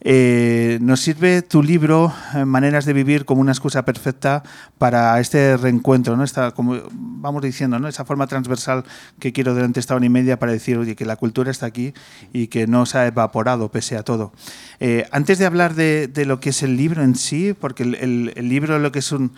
[0.00, 4.42] Eh, nos sirve tu libro, eh, Maneras de Vivir, como una excusa perfecta
[4.76, 6.24] para este reencuentro, ¿no?
[6.24, 7.88] Esta, como vamos diciendo, ¿no?
[7.88, 8.84] esa forma transversal
[9.18, 11.94] que quiero durante esta hora y media para decir oye, que la cultura está aquí
[12.34, 14.32] y que no se ha evaporado pese a todo.
[14.78, 18.32] Eh, antes de hablar de, lo que es el libro en sí, porque el, el,
[18.36, 19.32] el libro lo que es un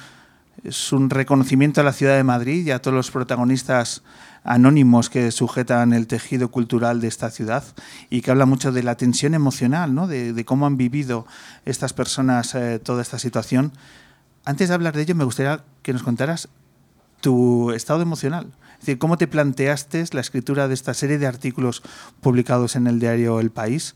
[0.64, 4.02] es un reconocimiento a la ciudad de Madrid y a todos los protagonistas
[4.44, 7.64] anónimos que sujetan el tejido cultural de esta ciudad
[8.10, 10.06] y que habla mucho de la tensión emocional, ¿no?
[10.06, 11.26] de, cómo han vivido
[11.64, 13.72] estas personas eh, toda esta situación.
[14.44, 16.48] Antes de hablar de ello, me gustaría que nos contaras
[17.20, 18.46] tu estado emocional.
[18.74, 21.82] Es decir, cómo te planteaste la escritura de esta serie de artículos
[22.20, 23.94] publicados en el diario El País.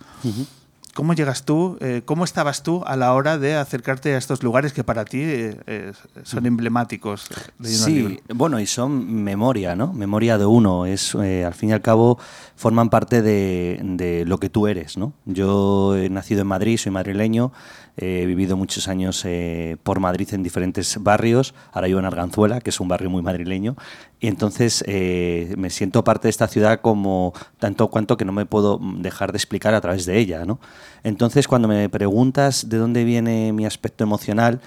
[0.94, 4.72] ¿Cómo llegas tú, eh, cómo estabas tú a la hora de acercarte a estos lugares
[4.72, 5.92] que para ti eh, eh,
[6.24, 7.28] son emblemáticos?
[7.62, 9.92] Sí, bueno, y son memoria, ¿no?
[9.92, 10.86] Memoria de uno.
[10.86, 12.18] Es, eh, al fin y al cabo,
[12.56, 15.12] forman parte de, de, lo que tú eres, ¿no?
[15.26, 17.52] Yo he nacido en Madrid, soy madrileño,
[18.00, 22.70] he vivido muchos años eh, por Madrid en diferentes barrios, ahora vivo en Arganzuela, que
[22.70, 23.76] es un barrio muy madrileño,
[24.20, 28.46] y entonces eh, me siento parte de esta ciudad como tanto cuanto que no me
[28.46, 30.60] puedo dejar de explicar a través de ella, ¿no?
[31.04, 34.60] Entonces, cuando me preguntas de dónde viene mi aspecto emocional,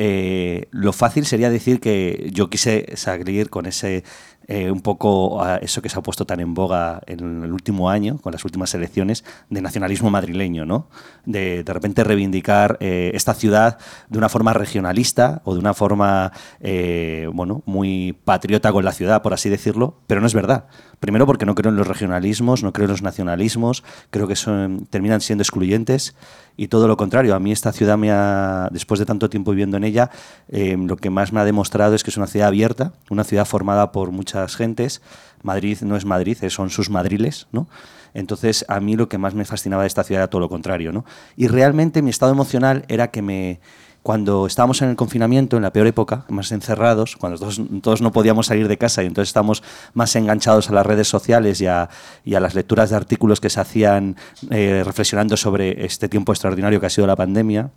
[0.00, 4.04] eh, lo fácil sería decir que yo quise salir con ese
[4.48, 7.90] eh, un poco a eso que se ha puesto tan en boga en el último
[7.90, 10.88] año, con las últimas elecciones, de nacionalismo madrileño, ¿no?
[11.24, 13.78] De de repente reivindicar eh, esta ciudad
[14.08, 19.22] de una forma regionalista o de una forma, eh, bueno, muy patriota con la ciudad,
[19.22, 20.66] por así decirlo, pero no es verdad.
[21.00, 24.86] Primero porque no creo en los regionalismos, no creo en los nacionalismos, creo que son,
[24.90, 26.16] terminan siendo excluyentes
[26.56, 27.34] y todo lo contrario.
[27.34, 30.10] A mí esta ciudad, me ha, después de tanto tiempo viviendo en ella,
[30.48, 33.44] eh, lo que más me ha demostrado es que es una ciudad abierta, una ciudad
[33.44, 35.02] formada por muchas gentes.
[35.42, 37.68] Madrid no es Madrid, son sus madriles, ¿no?
[38.14, 40.92] Entonces, a mí lo que más me fascinaba de esta ciudad era todo lo contrario,
[40.92, 41.04] ¿no?
[41.36, 43.60] Y realmente mi estado emocional era que me
[44.02, 47.38] cuando estábamos en el confinamiento, en la peor época, más encerrados, cuando
[47.82, 49.62] todos, no podíamos salir de casa y entonces estamos
[49.92, 51.90] más enganchados a las redes sociales y a,
[52.24, 54.16] y a las lecturas de artículos que se hacían
[54.50, 57.70] eh, reflexionando sobre este tiempo extraordinario que ha sido la pandemia,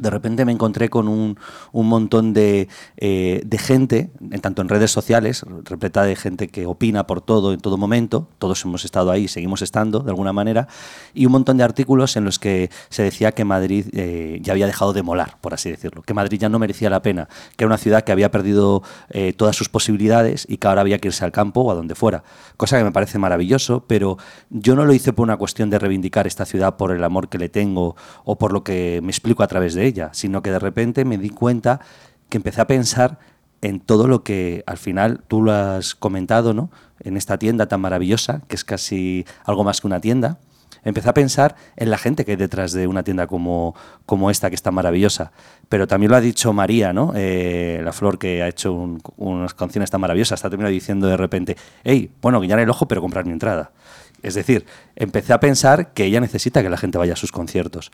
[0.00, 1.38] de repente me encontré con un,
[1.72, 6.66] un montón de, eh, de, gente, en tanto en redes sociales, repleta de gente que
[6.66, 10.68] opina por todo en todo momento, todos hemos estado ahí, seguimos estando de alguna manera,
[11.14, 14.66] y un montón de artículos en los que se decía que Madrid eh, ya había
[14.66, 17.68] dejado de molar, por así decirlo, que Madrid ya no merecía la pena, que era
[17.68, 21.24] una ciudad que había perdido eh, todas sus posibilidades y que ahora había que irse
[21.24, 22.24] al campo o a donde fuera,
[22.56, 24.18] cosa que me parece maravilloso, pero
[24.50, 27.38] yo no lo hice por una cuestión de reivindicar esta ciudad por el amor que
[27.38, 30.58] le tengo o por lo que me explico a través de ella, sino que de
[30.58, 31.80] repente me di cuenta
[32.28, 33.18] que empecé a pensar
[33.64, 36.70] en todo lo que al final tú lo has comentado, ¿no?
[37.00, 40.38] En esta tienda tan maravillosa, que es casi algo más que una tienda.
[40.84, 43.74] Empecé a pensar en la gente que hay detrás de una tienda como,
[44.04, 45.32] como esta, que es tan maravillosa.
[45.70, 47.12] Pero también lo ha dicho María, ¿no?
[47.16, 51.16] Eh, la flor que ha hecho un, unas canciones tan maravillosas, está terminado diciendo de
[51.16, 53.72] repente, hey, bueno, guiñar el ojo, pero comprar mi entrada.
[54.22, 57.90] Es decir, empecé a pensar que ella necesita que la gente vaya a sus conciertos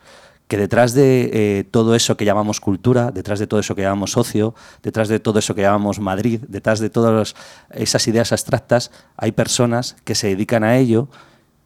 [0.51, 4.11] que detrás de eh, todo eso que llamamos cultura, detrás de todo eso que llamamos
[4.11, 7.37] socio, detrás de todo eso que llamamos Madrid, detrás de todas
[7.71, 11.07] esas ideas abstractas, hay personas que se dedican a ello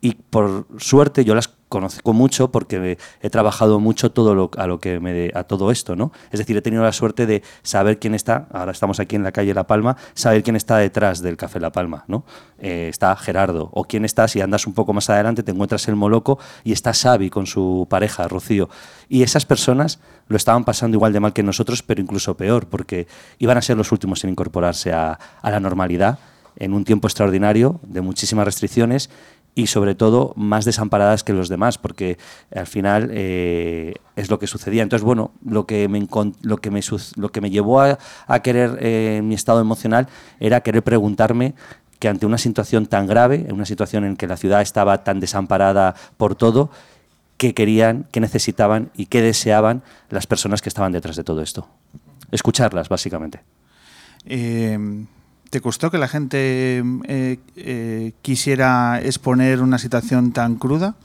[0.03, 4.79] y por suerte yo las conozco mucho porque he trabajado mucho todo lo, a lo
[4.79, 6.13] que me a todo esto, ¿no?
[6.31, 9.33] Es decir, he tenido la suerte de saber quién está, ahora estamos aquí en la
[9.33, 12.25] calle La Palma, saber quién está detrás del Café La Palma, ¿no?
[12.61, 15.97] Eh, está Gerardo, o quién está, si andas un poco más adelante, te encuentras el
[15.97, 18.69] Moloco y está Xavi con su pareja, Rocío.
[19.09, 19.99] Y esas personas
[20.29, 23.09] lo estaban pasando igual de mal que nosotros, pero incluso peor, porque
[23.41, 26.21] iban a ser los últimos en incorporarse a, a la normalidad
[26.57, 29.11] en un tiempo extraordinario de muchísimas restricciones
[29.55, 32.19] y sobre todo más desamparadas que los demás, porque
[32.55, 34.83] al final eh, es lo que sucedía.
[34.83, 36.07] Entonces, bueno, lo que me,
[36.43, 36.81] lo que me,
[37.17, 40.09] lo que me llevó a, a querer eh, mi estado emocional
[40.41, 41.55] era querer preguntarme
[41.99, 45.21] que ante una situación tan grave, en una situación en que la ciudad estaba tan
[45.21, 46.71] desamparada por todo,
[47.37, 51.69] qué querían, qué necesitaban y qué deseaban las personas que estaban detrás de todo esto.
[52.31, 53.41] Escucharlas, básicamente.
[54.27, 55.07] Eh,
[55.55, 60.97] ¿Te costó que la gente eh, eh, quisiera exponer una situación tan cruda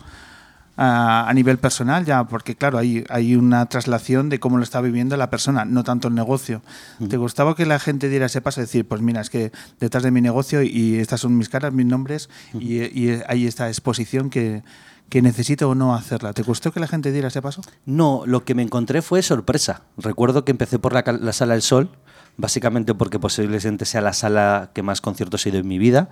[0.75, 2.03] a, a, nivel personal?
[2.03, 5.83] Ya, porque claro, hay, hay una traslación de cómo lo está viviendo la persona, no
[5.83, 6.63] tanto el negocio.
[7.07, 8.59] ¿Te gustaba que la gente diera ese paso?
[8.59, 11.85] Decir, pues mira, es que detrás de mi negocio y estas son mis caras, mis
[11.85, 14.63] nombres y, y hay esta exposición que,
[15.09, 16.33] que necesito o no hacerla.
[16.33, 17.61] ¿Te costó que la gente diera ese paso?
[17.85, 19.83] No, lo que me encontré fue sorpresa.
[19.97, 21.89] Recuerdo que empecé por la, la Sala del Sol,
[22.37, 26.09] básicamente porque posiblemente sea la sala que más conciertos he ido en mi vida.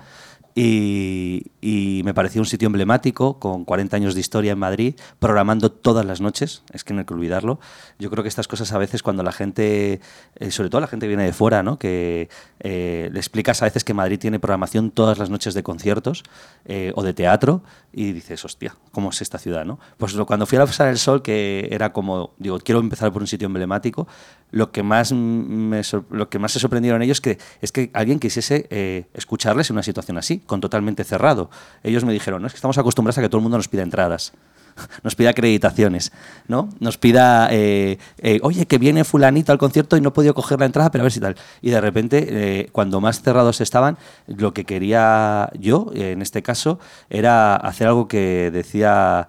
[0.60, 5.72] Y, y, me parecía un sitio emblemático, con 40 años de historia en Madrid, programando
[5.72, 7.60] todas las noches, es que no hay que olvidarlo.
[8.00, 10.02] Yo creo que estas cosas a veces cuando la gente,
[10.36, 11.78] eh, sobre todo la gente viene de fuera, ¿no?
[11.78, 12.30] que
[12.60, 16.24] eh, le explicas a veces que Madrid tiene programación todas las noches de conciertos
[16.66, 17.62] eh, o de teatro,
[17.94, 19.64] y dices, hostia, ¿cómo es esta ciudad?
[19.64, 19.78] ¿no?
[19.98, 23.22] Pues cuando fui a la Sala del Sol, que era como, digo, quiero empezar por
[23.22, 24.08] un sitio emblemático,
[24.50, 29.08] lo que más, me, lo que más se sorprendieron ellos que, es que alguien quisiese
[29.14, 31.50] escucharles en una situación así con totalmente cerrado.
[31.84, 33.84] Ellos me dijeron, no, es que estamos acostumbrados a que todo el mundo nos pida
[33.84, 34.34] entradas,
[35.04, 36.12] nos pida acreditaciones,
[36.48, 36.70] ¿no?
[36.80, 40.60] Nos pida, eh, eh, oye, que viene fulanito al concierto y no he podido coger
[40.60, 41.36] la entrada, pero a ver si tal.
[41.62, 46.80] Y de repente, eh, cuando más cerrados estaban, lo que quería yo, en este caso,
[47.10, 49.28] era hacer algo que decía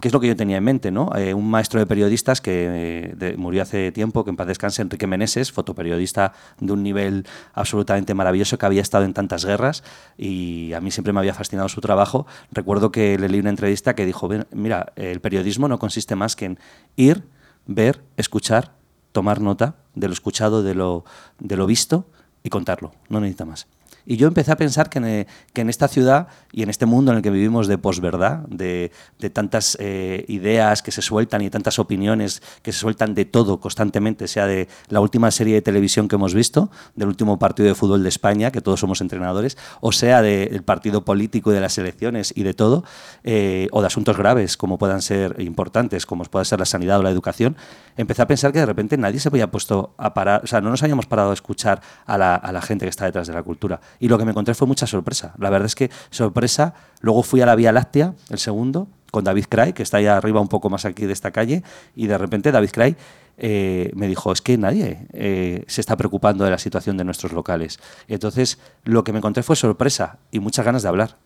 [0.00, 0.90] ¿Qué es lo que yo tenía en mente?
[0.90, 1.10] ¿no?
[1.16, 5.06] Eh, un maestro de periodistas que eh, murió hace tiempo, que en paz descanse, Enrique
[5.06, 9.82] Meneses, fotoperiodista de un nivel absolutamente maravilloso, que había estado en tantas guerras
[10.18, 12.26] y a mí siempre me había fascinado su trabajo.
[12.52, 16.44] Recuerdo que le leí una entrevista que dijo, mira, el periodismo no consiste más que
[16.44, 16.58] en
[16.96, 17.24] ir,
[17.66, 18.72] ver, escuchar,
[19.12, 21.06] tomar nota de lo escuchado, de lo,
[21.38, 22.06] de lo visto
[22.42, 23.66] y contarlo, no necesita más.
[24.06, 27.10] Y yo empecé a pensar que en, que en, esta ciudad y en este mundo
[27.10, 28.92] en el que vivimos de posverdad, de,
[29.32, 34.28] tantas eh, ideas que se sueltan y tantas opiniones que se sueltan de todo constantemente,
[34.28, 38.04] sea de la última serie de televisión que hemos visto, del último partido de fútbol
[38.04, 41.76] de España, que todos somos entrenadores, o sea del de partido político y de las
[41.76, 42.84] elecciones y de todo,
[43.24, 47.02] eh, o de asuntos graves como puedan ser importantes, como pueda ser la sanidad o
[47.02, 47.56] la educación,
[47.96, 50.70] empecé a pensar que de repente nadie se había puesto a parar, o sea, no
[50.70, 54.08] nos habíamos parado a escuchar a la gente que está detrás de la cultura y
[54.08, 55.34] lo que me encontré fue mucha sorpresa.
[55.38, 56.74] La verdad es que sorpresa.
[57.00, 60.40] Luego fui a la Vía Láctea, el segundo, con David Cray, que está allá arriba
[60.40, 61.62] un poco más aquí de esta calle,
[61.94, 62.96] y de repente David Cray
[63.38, 67.32] eh, me dijo, es que nadie eh, se está preocupando de la situación de nuestros
[67.32, 67.78] locales.
[68.08, 71.16] Entonces, lo que me encontré fue sorpresa y muchas ganas de hablar.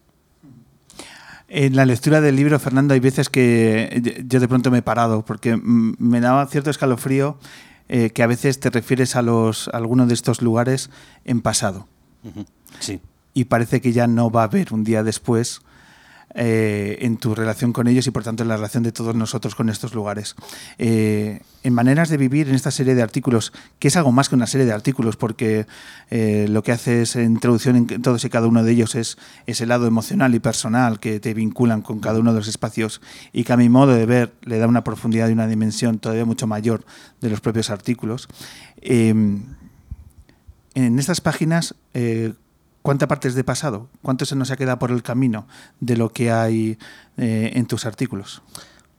[1.49, 5.25] En la lectura del libro, Fernando, hay veces que yo de pronto me he parado
[5.25, 7.39] porque me daba cierto escalofrío
[7.89, 10.91] eh, que a veces te refieres a, los, a algunos de estos lugares
[11.25, 11.89] en pasado.
[12.79, 13.01] Sí.
[13.35, 15.63] Y parece que ya no va a haber un día después
[16.33, 19.57] eh, en tu relación con ellos y por tanto en la relación de todos nosotros
[19.57, 20.37] con estos lugares.
[20.79, 24.37] Eh, en maneras de vivir en esta serie de artículos, que es algo más que
[24.37, 25.67] una serie de artículos, porque
[26.09, 29.67] eh, lo que hace es introducción en todos y cada uno de ellos es ese
[29.67, 33.01] lado emocional y personal que te vinculan con cada uno de los espacios
[33.33, 36.25] y que a mi modo de ver le da una profundidad y una dimensión todavía
[36.25, 36.85] mucho mayor
[37.21, 38.29] de los propios artículos.
[38.81, 39.57] en
[40.77, 41.75] estas páginas,
[42.83, 43.89] ¿cuánta parte es de pasado?
[44.03, 45.47] ¿Cuánto se nos ha quedado por el camino
[45.81, 46.79] de lo que hay
[47.17, 48.43] eh, en tus artículos?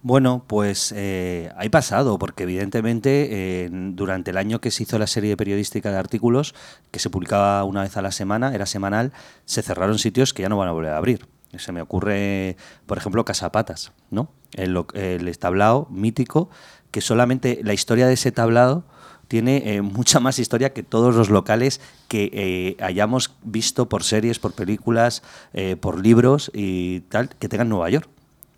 [0.03, 3.27] Bueno, pues eh, hay pasado, porque evidentemente
[3.65, 6.55] eh, durante el año que se hizo la serie periodística de artículos,
[6.89, 9.13] que se publicaba una vez a la semana, era semanal,
[9.45, 11.27] se cerraron sitios que ya no van a volver a abrir.
[11.57, 12.55] Se me ocurre,
[12.87, 14.31] por ejemplo, Casapatas, ¿no?
[14.53, 16.49] El, el tablao mítico,
[16.89, 18.85] que solamente la historia de ese tablado
[19.31, 21.79] tiene eh, mucha más historia que todos los locales
[22.09, 25.23] que eh, hayamos visto por series, por películas,
[25.53, 28.09] eh, por libros y tal, que tengan Nueva York.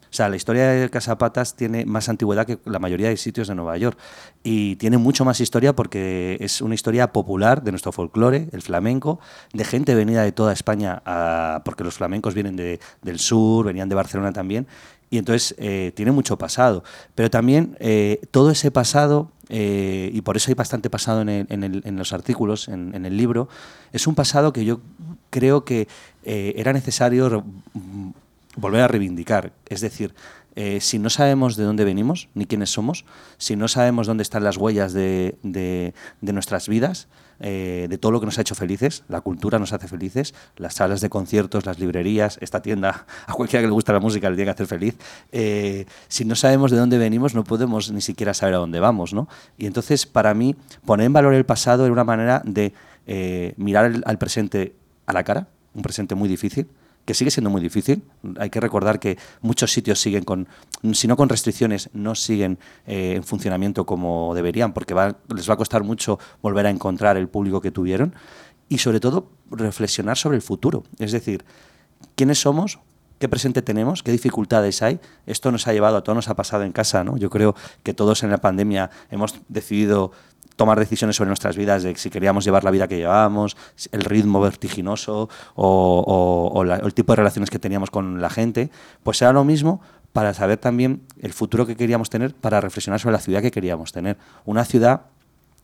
[0.10, 3.54] O sea, la historia de Casapatas tiene más antigüedad que la mayoría de sitios de
[3.54, 4.00] Nueva York.
[4.44, 9.20] Y tiene mucho más historia porque es una historia popular de nuestro folclore, el flamenco,
[9.54, 11.04] de gente venida de toda España,
[11.66, 14.66] porque los flamencos vienen de, del sur, venían de Barcelona también,
[15.12, 15.56] Y entonces
[15.94, 16.84] tiene mucho pasado.
[17.14, 17.78] Pero también
[18.32, 21.96] todo ese pasado, eh, y por eso hay bastante pasado en, el- en el- en
[21.98, 23.50] los artículos, en, el libro,
[23.92, 24.80] es un pasado que yo
[25.30, 25.88] creo que
[26.24, 28.10] eh, era necesario mm,
[28.56, 29.52] volver a reivindicar.
[29.68, 30.14] Es decir,
[30.56, 33.06] eh, si no sabemos de dónde venimos ni quiénes somos,
[33.38, 37.08] si no sabemos dónde están las huellas de nuestras vidas,
[37.40, 40.76] eh, de todo lo que nos ha hecho felices, la cultura nos hace felices, las
[40.76, 44.36] salas de conciertos, las librerías, esta tienda, a cualquiera que le gusta la música le
[44.36, 44.96] tiene que hacer feliz.
[45.32, 49.14] eh, si no sabemos de dónde venimos, no podemos ni siquiera saber a dónde vamos.
[49.14, 49.28] ¿no?
[49.58, 50.56] Y entonces, para mí,
[50.86, 52.74] poner en valor el pasado era una manera de
[53.08, 54.76] eh, mirar al presente
[55.06, 56.68] a la cara, un presente muy difícil,
[57.06, 58.04] que sigue siendo muy difícil.
[58.40, 60.48] Hay que recordar que muchos sitios siguen con,
[60.94, 65.58] si no con restricciones, no siguen eh, en funcionamiento como deberían, porque les va a
[65.58, 68.16] costar mucho volver a encontrar el público que tuvieron.
[68.70, 70.84] Y sobre todo, reflexionar sobre el futuro.
[70.98, 71.44] Es decir,
[72.16, 72.80] quiénes somos,
[73.20, 75.00] qué presente tenemos, qué dificultades hay.
[75.26, 77.18] Esto nos ha llevado, a todos nos ha pasado en casa, ¿no?
[77.18, 80.12] Yo creo que todos en la pandemia hemos decidido
[80.56, 83.58] tomar decisiones sobre nuestras vidas, de si queríamos llevar la vida que llevábamos,
[83.92, 88.70] el ritmo vertiginoso o el tipo de relaciones que teníamos con la gente,
[89.04, 89.82] pues era lo mismo
[90.14, 93.92] para saber también el futuro que queríamos tener, para reflexionar sobre la ciudad que queríamos
[93.92, 94.18] tener.
[94.46, 95.02] Una ciudad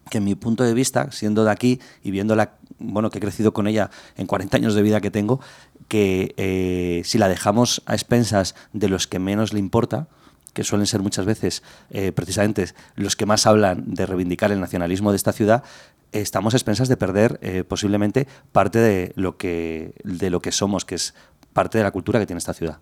[0.10, 3.54] que en mi punto de vista, siendo de aquí y viéndola, bueno, que he crecido
[3.54, 5.40] con ella en 40 años de vida que tengo,
[5.88, 10.08] que eh, si la dejamos a expensas de los que menos le importa,
[10.54, 15.12] que suelen ser muchas veces eh, precisamente los que más hablan de reivindicar el nacionalismo
[15.12, 15.64] de esta ciudad,
[16.12, 20.86] estamos a expensas de perder eh, posiblemente parte de lo, que, de lo que somos,
[20.86, 21.14] que es
[21.54, 22.80] parte de la cultura que tiene esta ciudad.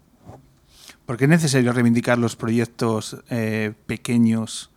[1.05, 4.71] ¿Por qué es necesario reivindicar los proyectos eh, pequeños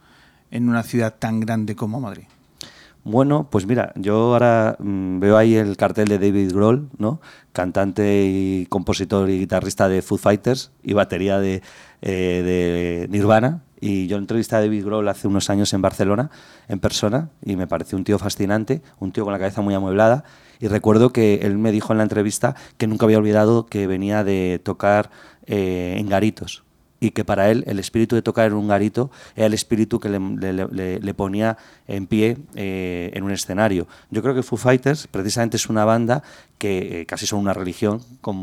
[0.51, 2.26] en una ciudad tan grande como Madrid?
[3.03, 7.20] Bueno, pues mira, yo ahora mm, veo ahí el cartel de David Grohl, ¿no?
[7.53, 11.62] Cantante y compositor y guitarrista de Foo Fighters y batería de,
[12.03, 13.62] eh, de Nirvana.
[13.80, 16.30] Y yo entrevisté a David Grohl hace unos años en Barcelona,
[16.68, 20.24] en persona, y me pareció un tío fascinante, un tío con la cabeza muy amueblada.
[20.61, 24.24] Y recuerdo que él me dijo en la entrevista que nunca había olvidado que venía
[24.24, 25.11] de tocar
[25.46, 26.64] eh, en garitos
[27.01, 30.09] y que para él el espíritu de tocar en un garito era el espíritu que
[30.11, 31.57] le, le- le- le ponía
[31.88, 33.88] en pie eh, en un escenario.
[34.11, 36.22] Yo creo que Foo Fighters precisamente es una banda
[36.59, 38.03] que eh, casi son una religión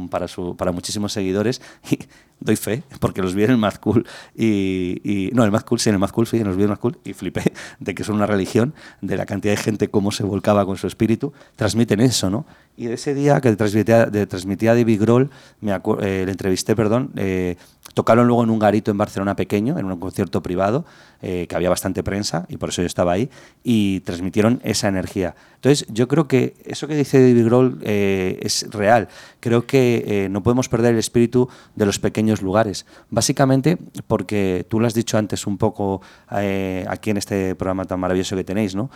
[0.10, 2.00] para, su, para muchísimos seguidores y
[2.40, 4.06] doy fe porque los vi en el Mad Cool
[4.36, 6.70] y, y- no, el Mad Cool, sí, en el Mad Cool, sí, los vi en
[6.70, 9.90] el Mad Cool y flipé de que son una religión, de la cantidad de gente
[9.90, 12.46] cómo se volcaba con su espíritu, transmiten eso, ¿no?
[12.80, 17.56] Y de ese día que transmitía, transmitía David Grohl, me eh, le entrevisté, perdón, eh,
[17.96, 20.86] tocaron luego en un garito en Barcelona pequeño, en un concierto privado,
[21.24, 23.32] eh, que había bastante prensa y por eso yo estaba ahí,
[23.64, 25.34] y transmitieron esa energía.
[25.56, 29.08] Entonces, yo creo que eso que dice David Grohl eh, es real.
[29.40, 32.86] Creo que no podemos perder el espíritu de los pequeños lugares.
[33.10, 38.36] Básicamente porque tú lo has dicho antes un poco aquí en este programa tan maravilloso
[38.36, 38.92] que tenéis, ¿no?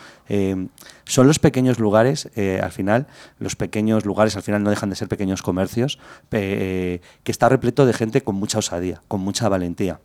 [1.11, 3.05] Son los pequeños lugares, eh, al final,
[3.37, 5.99] los pequeños lugares al final no dejan de ser pequeños comercios,
[6.31, 9.99] eh, que está repleto de gente con mucha osadía, con mucha valentía.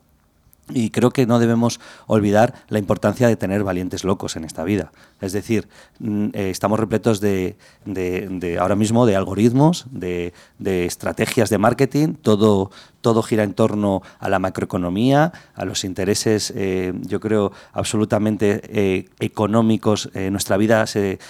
[0.68, 1.78] Y creo que no debemos
[2.08, 4.90] olvidar la importancia de tener valientes locos en esta vida.
[5.20, 5.68] Es decir,
[6.00, 11.58] mm, eh, estamos repletos de, de- de ahora mismo de algoritmos, de, de estrategias de
[11.58, 12.72] marketing, todo,
[13.06, 19.08] todo gira en torno a la macroeconomía, a los intereses, eh, yo creo, absolutamente eh,
[19.20, 20.10] económicos.
[20.12, 21.20] Nuestra vida se,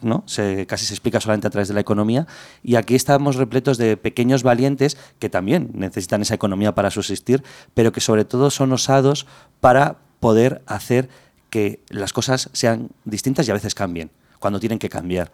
[0.00, 0.22] ¿no?
[0.24, 2.26] se, casi se explica solamente a través de la economía.
[2.62, 7.92] Y aquí estamos repletos de pequeños valientes que también necesitan esa economía para subsistir, pero
[7.92, 9.26] que sobre todo son osados
[9.60, 11.10] para poder hacer
[11.50, 15.30] que las cosas sean distintas y a veces cambien, cuando tienen que cambiar.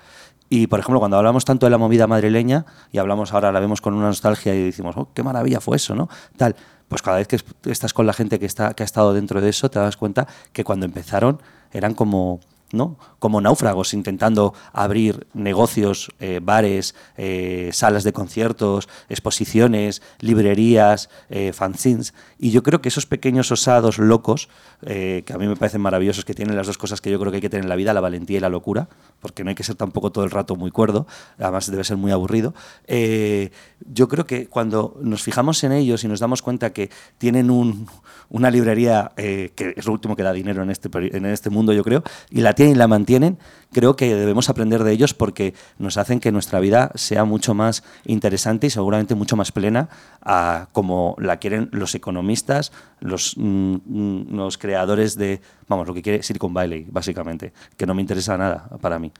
[0.51, 3.81] Y, por ejemplo, cuando hablamos tanto de la movida madrileña, y hablamos ahora, la vemos
[3.81, 6.09] con una nostalgia y decimos, oh, qué maravilla fue eso, ¿no?
[6.37, 6.55] Tal,
[6.89, 9.41] pues cada vez que es- estás con la gente que, está, que ha estado dentro
[9.41, 11.41] de eso, te das cuenta que cuando empezaron
[11.73, 12.41] eran como,
[12.73, 12.99] ¿no?
[13.19, 22.13] como náufragos intentando abrir negocios, eh, bares, eh, salas de conciertos, exposiciones, librerías, eh, fanzines.
[22.39, 24.49] Y yo creo que esos pequeños osados locos,
[24.85, 27.37] que a mí me parecen maravillosos, que tienen las dos cosas que yo creo que
[27.37, 28.89] hay que tener en la vida, la valentía y la locura,
[29.25, 31.07] porque no hay que ser tampoco todo el rato muy cuerdo,
[31.39, 32.53] además debe ser muy aburrido.
[32.87, 33.51] eh,
[33.93, 37.87] yo creo que cuando nos fijamos en ellos y nos damos cuenta que tienen un-
[38.29, 41.73] una librería eh, que es lo último que da dinero en este, en este mundo,
[41.73, 43.39] yo creo, y la tienen y la mantienen,
[43.75, 47.85] creo que debemos aprender de ellos porque nos hacen que nuestra vida sea mucho más
[48.07, 49.91] interesante y seguramente mucho más plena
[50.23, 56.01] a como la quieren los economistas, los, mm, mm, los creadores de, vamos, lo que
[56.01, 59.13] quiere Silicon Valley, básicamente, que no me interesa nada para mí.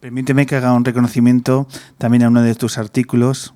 [0.00, 1.66] Permíteme que haga un reconocimiento
[1.98, 3.54] también a uno de tus artículos.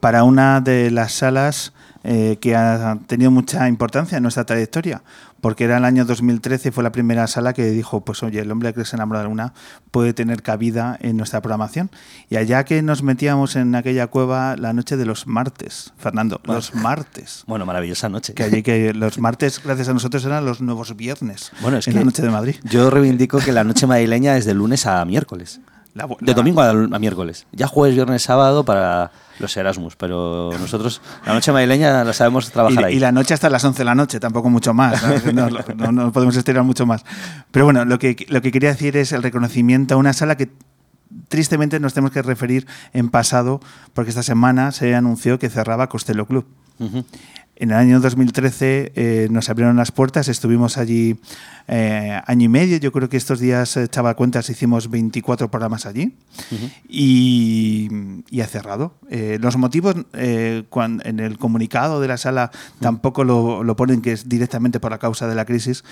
[0.00, 5.02] Para una de las salas eh, que ha tenido mucha importancia en nuestra trayectoria,
[5.46, 8.50] porque era el año 2013 y fue la primera sala que dijo, pues oye, el
[8.50, 9.54] hombre que se enamora de la luna
[9.92, 11.88] puede tener cabida en nuestra programación.
[12.28, 16.74] Y allá que nos metíamos en aquella cueva la noche de los martes, Fernando, los
[16.74, 17.44] martes.
[17.46, 18.34] Bueno, maravillosa noche.
[18.34, 21.92] Que allí que los martes, gracias a nosotros, eran los nuevos viernes Bueno, es en
[21.92, 22.56] que la noche de Madrid.
[22.64, 25.60] Yo reivindico que la noche madrileña es de lunes a miércoles.
[25.96, 27.46] La- De domingo a, a miércoles.
[27.52, 32.82] Ya jueves, viernes, sábado para los Erasmus, pero nosotros la noche madrileña la sabemos trabajar
[32.82, 32.96] y, ahí.
[32.96, 35.02] y la noche hasta las 11 de la noche, tampoco mucho más.
[35.32, 37.04] No, no- no podemos estirar mucho más.
[37.50, 40.50] Pero bueno, lo que, lo que quería decir es el reconocimiento a una sala que
[41.28, 43.60] tristemente nos tenemos que referir en pasado,
[43.94, 46.46] porque esta semana se anunció que cerraba Costello Club.
[46.78, 47.04] Ujú.
[47.58, 51.16] En el año 2013 eh, nos abrieron las puertas, estuvimos allí
[51.68, 55.86] eh, año y medio, yo creo que estos días, eh, echaba cuentas, hicimos 24 programas
[55.86, 56.14] allí
[56.88, 57.88] y,
[58.30, 58.94] y ha cerrado.
[59.10, 62.50] Eh, los motivos eh, cuan- en el comunicado de la sala
[62.80, 65.82] tampoco lo, lo ponen que es directamente por la causa de la crisis,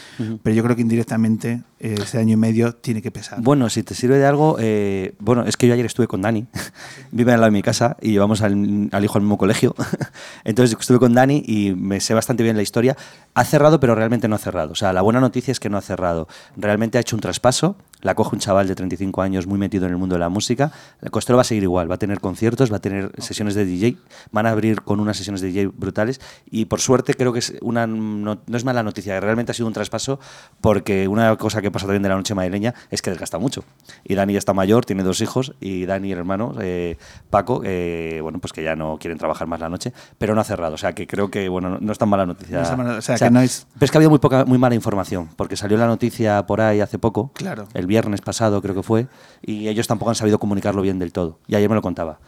[0.43, 3.41] pero yo creo que indirectamente eh, ese año y medio tiene que pesar.
[3.41, 6.47] Bueno, si te sirve de algo, eh, bueno, es que yo ayer estuve con Dani,
[7.11, 9.75] vive al lado de mi casa y llevamos al, al hijo al mismo colegio.
[10.45, 12.97] Entonces estuve con Dani y me sé bastante bien la historia.
[13.35, 14.73] Ha cerrado, pero realmente no ha cerrado.
[14.73, 16.29] O sea, la buena noticia es que no ha cerrado.
[16.57, 17.77] Realmente ha hecho un traspaso.
[18.05, 20.71] La coge un chaval de 35 años muy metido en el mundo de la música.
[21.03, 23.65] El Costello va a seguir igual, va a tener conciertos, va a tener sesiones de
[23.65, 23.97] DJ,
[24.31, 27.55] van a abrir con unas sesiones de DJ brutales y por suerte creo que es
[27.63, 30.21] una no, no es mala noticia, realmente ha sido un traspaso
[30.61, 33.65] porque una cosa que pasa también de la noche madrileña es que desgasta mucho.
[34.05, 36.99] Y Dani ya está mayor, tiene dos hijos y Dani, el hermano, eh,
[37.31, 40.45] Paco, eh, bueno, pues que ya no quieren trabajar más la noche, pero no ha
[40.45, 42.61] cerrado, o sea que creo que bueno, no, no es tan mala noticia.
[42.61, 44.45] No tan mala- o sea, que no es- Pero es que ha habido muy poca,
[44.45, 47.67] muy mala información, porque salió la noticia por ahí hace poco, Claro.
[47.73, 49.07] el viernes pasado creo que fue,
[49.41, 51.39] y ellos tampoco han sabido comunicarlo bien del todo.
[51.47, 52.19] Y ayer me lo contaba.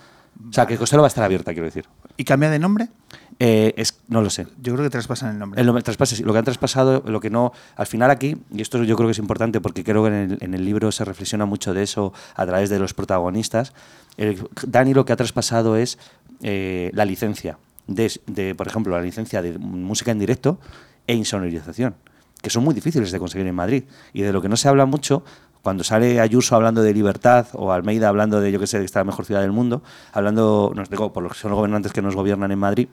[0.48, 1.86] O sea, que Costello va a estar abierta, quiero decir.
[2.16, 2.88] ¿Y cambia de nombre?
[3.40, 4.46] Eh, es, no lo sé.
[4.62, 5.60] Yo creo que traspasan el nombre.
[5.60, 7.52] El, el traspase, sí, lo que han traspasado, lo que no.
[7.74, 10.38] Al final aquí, y esto yo creo que es importante porque creo que en el,
[10.42, 13.72] en el libro se reflexiona mucho de eso a través de los protagonistas.
[14.18, 15.98] el- Dani lo que ha traspasado es
[16.42, 20.58] eh, la licencia, de, de, por ejemplo, la licencia de música en directo
[21.06, 21.94] e insonorización,
[22.42, 23.84] que son muy difíciles de conseguir en Madrid.
[24.12, 25.24] Y de lo que no se habla mucho,
[25.66, 29.00] cuando sale Ayuso hablando de libertad o Almeida hablando de, yo qué sé, que está
[29.00, 32.02] la mejor ciudad del mundo, hablando, nos digo, por los que son los gobernantes que
[32.02, 32.86] nos gobiernan en Madrid,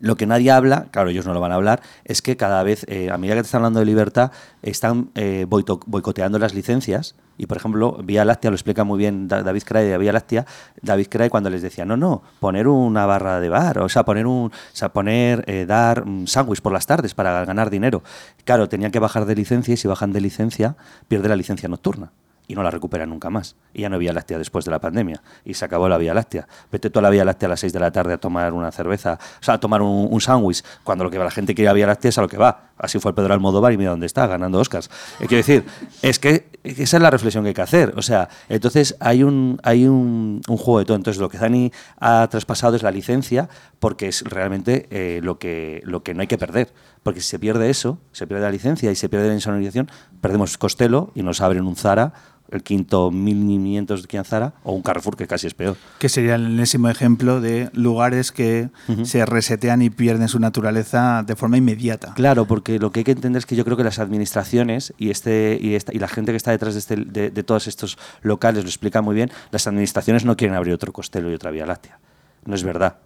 [0.00, 2.84] lo que nadie habla, claro, ellos no lo van a hablar, es que cada vez,
[2.88, 7.14] eh, a medida que te están hablando de libertad, están eh, boicoteando las licencias.
[7.40, 10.44] Y, por ejemplo, Vía Láctea lo explica muy bien Da- David Cray de Vía Láctea.
[10.82, 14.26] David Cray cuando les decía, no, no, poner una barra de bar, o sea, poner
[14.26, 18.02] un, o sea, poner, eh, dar un sándwich por las tardes para ganar dinero.
[18.44, 20.74] Claro, tenían que bajar de licencia y si bajan de licencia,
[21.06, 22.10] pierde la licencia nocturna
[22.48, 23.54] y no la recupera nunca más.
[23.72, 25.22] Y ya no hay Vía Láctea después de la pandemia.
[25.44, 26.48] Y se acabó la Vía Láctea.
[26.72, 28.72] Vete tú a la Vía Láctea a las 6 de la tarde a tomar una
[28.72, 31.74] cerveza, o sea, a tomar un, un sándwich, cuando lo que la gente quiere a
[31.74, 32.72] Vía Láctea es a lo que va.
[32.78, 34.88] Así fue el Pedro Almodóvar y mira dónde está, ganando Oscars.
[35.20, 35.64] Eh, quiero decir,
[36.00, 37.94] es que esa es la reflexión que hay que hacer.
[37.96, 40.96] O sea, entonces hay un, hay un, juego de todo.
[40.96, 43.48] Entonces lo que Dani ha traspasado es la licencia
[43.80, 46.72] porque es realmente eh, lo, que, lo que no hay que perder.
[47.02, 49.90] Porque si se pierde eso, se pierde la licencia y se pierde la insonorización,
[50.20, 52.12] perdemos Costello y nos abren un Zara,
[52.50, 55.76] el quinto 1500 de Zara, o un Carrefour, que casi es peor.
[55.98, 58.70] Que sería el enésimo ejemplo de lugares que
[59.04, 62.14] se resetean y pierden su naturaleza de forma inmediata.
[62.14, 65.10] Claro, porque lo que hay que entender es que yo creo que las administraciones y
[65.10, 67.98] este y, esta, y la gente que está detrás de, este- de, de todos estos
[68.22, 71.66] locales lo explica muy bien, las administraciones no quieren abrir otro Costello y otra Vía
[71.66, 71.98] Láctea.
[72.46, 72.96] No es verdad.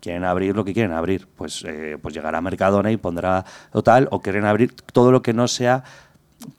[0.00, 1.28] Quieren abrir lo que quieren abrir.
[1.36, 5.22] Pues, eh, pues llegará a Mercadona y pondrá o tal, o quieren abrir todo lo
[5.22, 5.84] que no sea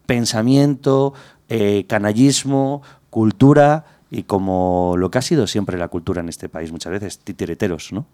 [0.05, 1.13] pensamiento,
[1.49, 6.71] eh, canallismo, cultura y como lo que ha sido siempre la cultura en este país
[6.71, 8.05] muchas veces, titireteros, ¿no?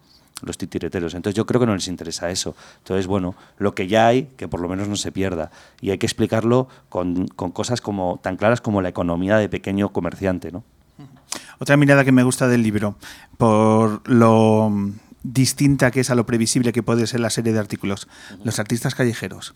[0.41, 1.13] Los titireteros.
[1.13, 2.55] Entonces yo creo que no les interesa eso.
[2.77, 5.51] Entonces, bueno, lo que ya hay, que por lo menos no se pierda.
[5.81, 9.89] Y hay que explicarlo con, con cosas como tan claras como la economía de pequeño
[9.89, 10.63] comerciante, ¿no?
[11.59, 12.95] Otra mirada que me gusta del libro,
[13.37, 14.71] por lo
[15.23, 18.07] distinta que es a lo previsible que puede ser la serie de artículos,
[18.43, 19.53] los artistas callejeros.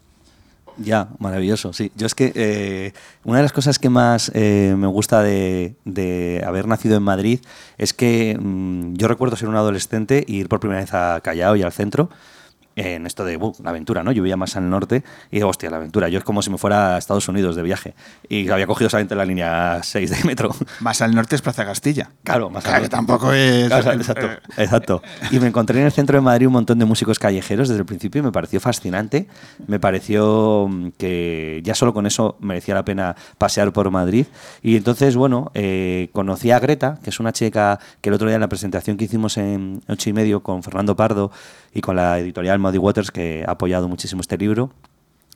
[0.77, 1.91] Ya, maravilloso, sí.
[1.95, 2.93] Yo es que eh,
[3.23, 7.39] una de las cosas que más eh, me gusta de, haber nacido en Madrid
[7.77, 11.55] es que mm, yo recuerdo ser un adolescente e ir por primera vez a Callao
[11.55, 12.09] y al centro
[12.75, 14.11] en esto de uh, la aventura, ¿no?
[14.11, 16.09] Yo vivía más al norte y digo, hostia, la aventura.
[16.09, 17.93] Yo es como si me fuera a Estados Unidos de viaje
[18.29, 20.55] y había cogido solamente la línea 6 de metro.
[20.79, 22.09] Más al norte es Plaza Castilla.
[22.23, 22.95] Claro, más Claro, al norte.
[22.95, 23.67] tampoco es.
[23.67, 25.01] Claro, exacto, exacto.
[25.31, 27.85] Y me encontré en el centro de Madrid un montón de músicos callejeros desde el
[27.85, 29.27] principio y me pareció fascinante.
[29.67, 34.25] Me pareció mm, que ya solo con eso merecía la pena pasear por Madrid.
[34.61, 38.35] Y entonces, bueno, eh, conocí a Greta, que es una chica que el otro día
[38.35, 41.31] en la presentación que hicimos en ocho y medio con Fernando Pardo
[41.73, 44.71] y con la editorial Muddy Waters, que ha apoyado muchísimo este libro,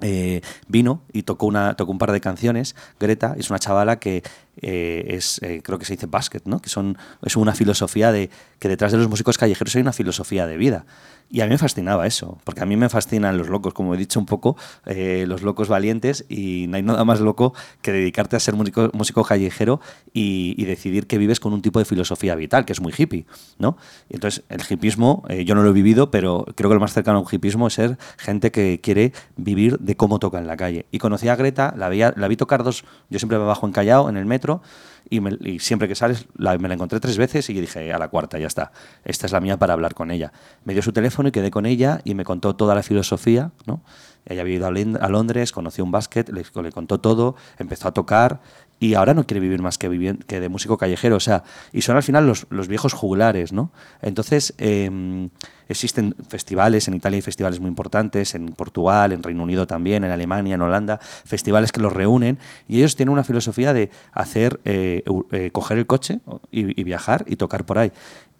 [0.01, 2.75] eh, vino y tocó, una, tocó un par de canciones.
[2.99, 4.23] Greta es una chavala que
[4.61, 6.59] eh, es, eh, creo que se dice basket, ¿no?
[6.59, 8.29] que son, es una filosofía de
[8.59, 10.85] que detrás de los músicos callejeros hay una filosofía de vida.
[11.29, 13.97] Y a mí me fascinaba eso, porque a mí me fascinan los locos, como he
[13.97, 18.37] dicho un poco, eh, los locos valientes, y no hay nada más loco que dedicarte
[18.37, 19.81] a ser músico, músico callejero
[20.13, 23.25] y, y decidir que vives con un tipo de filosofía vital, que es muy hippie.
[23.59, 23.75] ¿no?
[24.09, 27.17] Entonces, el hippismo, eh, yo no lo he vivido, pero creo que lo más cercano
[27.17, 30.85] a un hippismo es ser gente que quiere vivir de cómo toca en la calle.
[30.91, 33.71] Y conocí a Greta, la, veía, la vi tocar dos, yo siempre me bajo en
[33.71, 34.61] Callao, en el metro,
[35.09, 38.47] y, siempre que sales me la encontré tres veces y dije a la cuarta ya
[38.47, 38.73] está.
[39.05, 40.33] Esta es la mía para hablar con ella.
[40.65, 43.81] Me dio su teléfono y quedé con ella y me contó toda la filosofía no
[44.25, 48.41] ella había ido a, Londres conoció un básquet le contó todo empezó a tocar
[48.79, 51.95] y ahora no quiere vivir más que, que de músico callejero o sea y son
[51.95, 53.71] al final los, los viejos jugulares no
[54.01, 55.29] entonces eh,
[55.67, 60.11] existen festivales en Italia hay festivales muy importantes en Portugal en Reino Unido también en
[60.11, 65.03] Alemania en Holanda festivales que los reúnen y ellos tienen una filosofía de hacer eh,
[65.31, 66.19] eh, coger el coche
[66.51, 67.91] y, viajar y tocar por ahí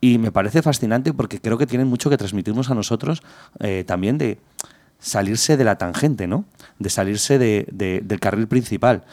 [0.02, 3.24] y me parece fascinante porque creo que tienen mucho que transmitirnos a nosotros
[3.60, 4.38] eh, también de
[5.00, 6.46] salirse de la tangente, ¿no?
[6.80, 9.04] De salirse de- del carril principal.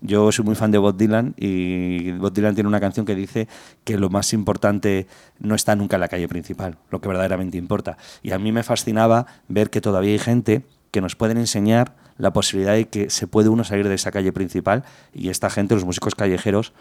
[0.00, 3.48] Yo soy muy fan de Bob Dylan y Bob Dylan tiene una canción que dice
[3.84, 5.06] que lo más importante
[5.38, 7.96] no está nunca en la calle principal, lo que verdaderamente importa.
[8.22, 12.32] Y a mí me fascinaba ver que todavía hay gente que nos pueden enseñar la
[12.32, 15.84] posibilidad de que se puede uno salir de esa calle principal y esta gente, los
[15.84, 16.72] músicos callejeros,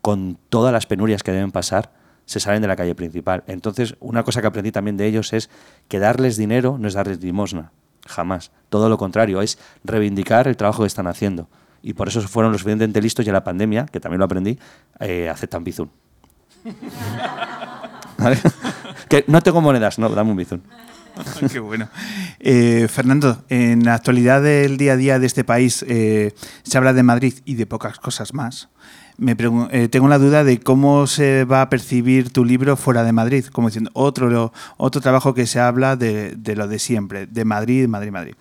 [0.00, 1.90] con todas las penurias que deben pasar,
[2.26, 3.44] se salen de la calle principal.
[3.46, 5.50] Entonces, una cosa que aprendí también de ellos es
[5.88, 7.72] que darles dinero no es darles limosna,
[8.06, 8.50] jamás.
[8.68, 11.48] Todo lo contrario, es reivindicar el trabajo que están haciendo.
[11.82, 14.58] Y por eso fueron los suficientemente listos y en la pandemia, que también lo aprendí,
[15.00, 15.90] eh, aceptan bizun.
[18.18, 18.38] ¿Vale?
[19.08, 20.62] que no tengo monedas, no, dame un bizun.
[21.52, 21.88] Qué bueno.
[22.38, 26.92] Eh, Fernando, en la actualidad del día a día de este país eh, se habla
[26.92, 28.68] de Madrid y de pocas cosas más.
[29.18, 29.36] Me
[29.70, 33.44] eh, tengo la duda de cómo se va a percibir tu libro fuera de Madrid,
[33.46, 37.88] como diciendo otro, otro trabajo que se habla de, de lo de siempre, de Madrid,
[37.88, 38.34] Madrid, Madrid.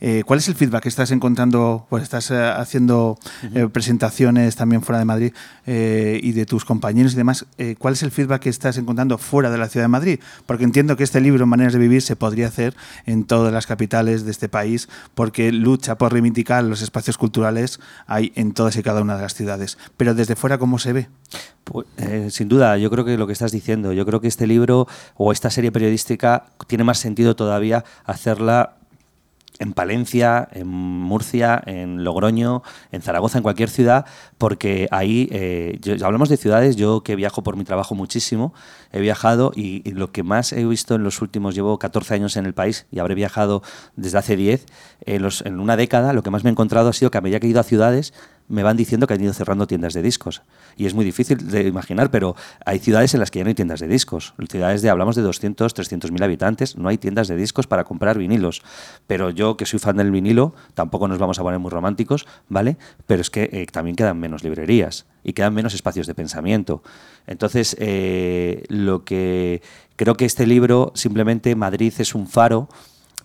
[0.00, 1.86] Eh, ¿Cuál es el feedback que estás encontrando?
[1.88, 3.18] Pues estás eh, haciendo
[3.54, 5.32] eh, presentaciones también fuera de Madrid
[5.66, 7.44] y de tus compañeros y demás.
[7.78, 10.20] ¿Cuál es el feedback que estás encontrando fuera de la ciudad de Madrid?
[10.46, 12.74] Porque entiendo que este libro, Maneras de Vivir, se podría hacer
[13.04, 18.32] en todas las capitales de este país, porque lucha por reivindicar los espacios culturales hay
[18.34, 19.76] en todas y cada una de las ciudades.
[19.98, 21.08] Pero desde fuera, ¿cómo se ve?
[21.64, 24.46] Pues, eh, sin duda, yo creo que lo que estás diciendo, yo creo que este
[24.46, 28.74] libro o esta serie periodística tiene más sentido todavía hacerla
[29.60, 32.62] en Palencia, en Murcia, en Logroño,
[32.92, 34.06] en Zaragoza, en cualquier ciudad,
[34.38, 38.54] porque ahí, eh, yo- hablamos de ciudades, yo que viajo por mi trabajo muchísimo,
[38.92, 42.46] he viajado y, lo que más he visto en los últimos, llevo 14 años en
[42.46, 43.62] el país y habré viajado
[43.96, 44.64] desde hace 10,
[45.04, 47.40] en, en una década lo que más me he encontrado ha sido que a medida
[47.40, 48.14] que he ido a ciudades,
[48.48, 50.42] me van diciendo que han ido cerrando tiendas de discos.
[50.76, 52.34] Y es muy difícil de imaginar, pero
[52.64, 54.34] hay ciudades en las que ya no hay tiendas de discos.
[54.48, 58.18] Ciudades de, hablamos de 200, 300 mil habitantes, no hay tiendas de discos para comprar
[58.18, 58.62] vinilos.
[59.06, 62.76] Pero yo, que soy fan del vinilo, tampoco nos vamos a poner muy románticos, ¿vale?
[63.06, 66.82] Pero es que eh, también quedan menos librerías y quedan menos espacios de pensamiento.
[67.26, 69.62] Entonces, eh, lo que
[69.96, 72.68] creo que este libro, simplemente Madrid es un faro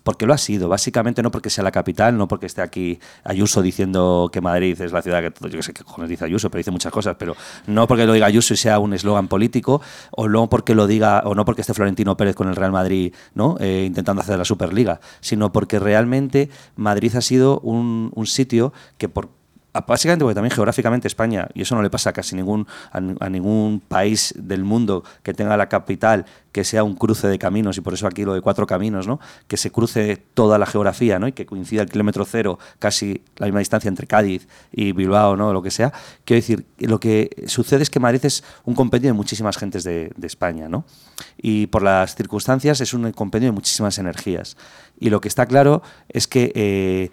[0.04, 3.62] porque lo ha sido, básicamente no porque sea la capital, no porque esté aquí Ayuso
[3.62, 6.58] diciendo que Madrid es la ciudad que yo qué sé qué cojones dice Ayuso, pero
[6.58, 7.34] dice muchas cosas, pero
[7.66, 9.80] no porque lo diga Ayuso y sea un eslogan político,
[10.12, 13.14] o no porque lo diga, o no porque esté Florentino Pérez con el Real Madrid,
[13.34, 13.56] ¿no?
[13.58, 19.30] Eh, intentando hacer la Superliga, sino porque realmente Madrid ha sido un sitio que por
[19.88, 23.16] Básicamente porque también geográficamente España, y eso no le pasa a casi ningún, a, ni-
[23.18, 27.76] a ningún país del mundo que tenga la capital que sea un cruce de caminos,
[27.76, 29.18] y por eso aquí lo de cuatro caminos, ¿no?
[29.48, 31.26] que se cruce toda la geografía ¿no?
[31.26, 35.52] y que coincida el kilómetro cero, casi la misma distancia entre Cádiz y Bilbao, ¿no?
[35.52, 35.92] lo que sea.
[36.24, 40.12] Quiero decir, lo que sucede es que Madrid es un compendio de muchísimas gentes de,
[40.16, 40.84] de España, ¿no?
[41.36, 44.56] y por las circunstancias es un compendio de muchísimas energías.
[45.00, 46.52] Y lo que está claro es que...
[46.54, 47.10] eh,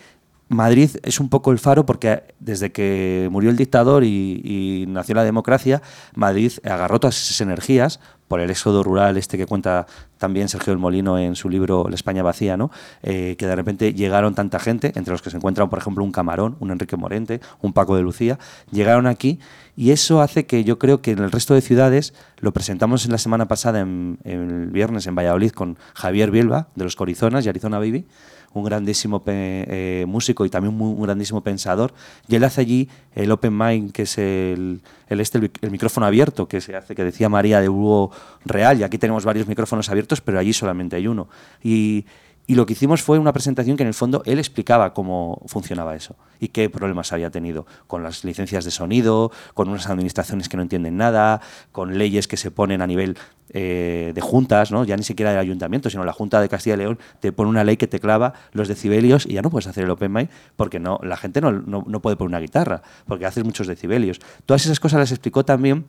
[0.51, 5.23] Madrid es un poco el faro porque desde que murió el dictador y, nació la
[5.23, 5.81] democracia,
[6.13, 9.87] Madrid agarró todas esas energías por el éxodo rural este que cuenta
[10.17, 12.71] también Sergio del Molino en su libro La España vacía, ¿no?
[13.01, 16.11] Eh, que de repente llegaron tanta gente, entre los que se encuentran, por ejemplo, un
[16.11, 18.37] Camarón, un Enrique Morente, un Paco de Lucía,
[18.71, 19.39] llegaron aquí
[19.75, 23.11] y eso hace que yo creo que en el resto de ciudades, lo presentamos en
[23.11, 27.45] la semana pasada, en, en el viernes en Valladolid, con Javier Bielba, de los Corizonas
[27.45, 28.05] y Arizona Baby,
[28.53, 31.93] un grandísimo eh, músico y también un grandísimo pensador.
[32.27, 36.47] Y él hace allí el Open Mind, que es el, este, el, el micrófono abierto,
[36.47, 38.11] que se hace, que decía María de Hugo
[38.45, 38.79] Real.
[38.79, 41.27] Y aquí tenemos varios micrófonos abiertos, pero allí solamente hay uno.
[41.63, 42.05] Y,
[42.51, 45.95] y lo que hicimos fue una presentación que en el fondo él explicaba cómo funcionaba
[45.95, 50.57] eso y qué problemas había tenido con las licencias de sonido, con unas administraciones que
[50.57, 51.39] no entienden nada,
[51.71, 53.17] con leyes que se ponen a nivel
[53.53, 54.83] eh, de juntas, ¿no?
[54.83, 57.63] ya ni siquiera del ayuntamiento, sino la Junta de Castilla y León te pone una
[57.63, 60.77] ley que te clava los decibelios y ya no puedes hacer el open mic porque
[60.77, 64.19] no, la gente no, no, no puede poner una guitarra porque haces muchos decibelios.
[64.45, 65.85] Todas esas cosas las explicó también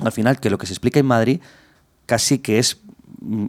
[0.00, 1.40] al final que lo que se explica en Madrid
[2.06, 2.80] casi que es,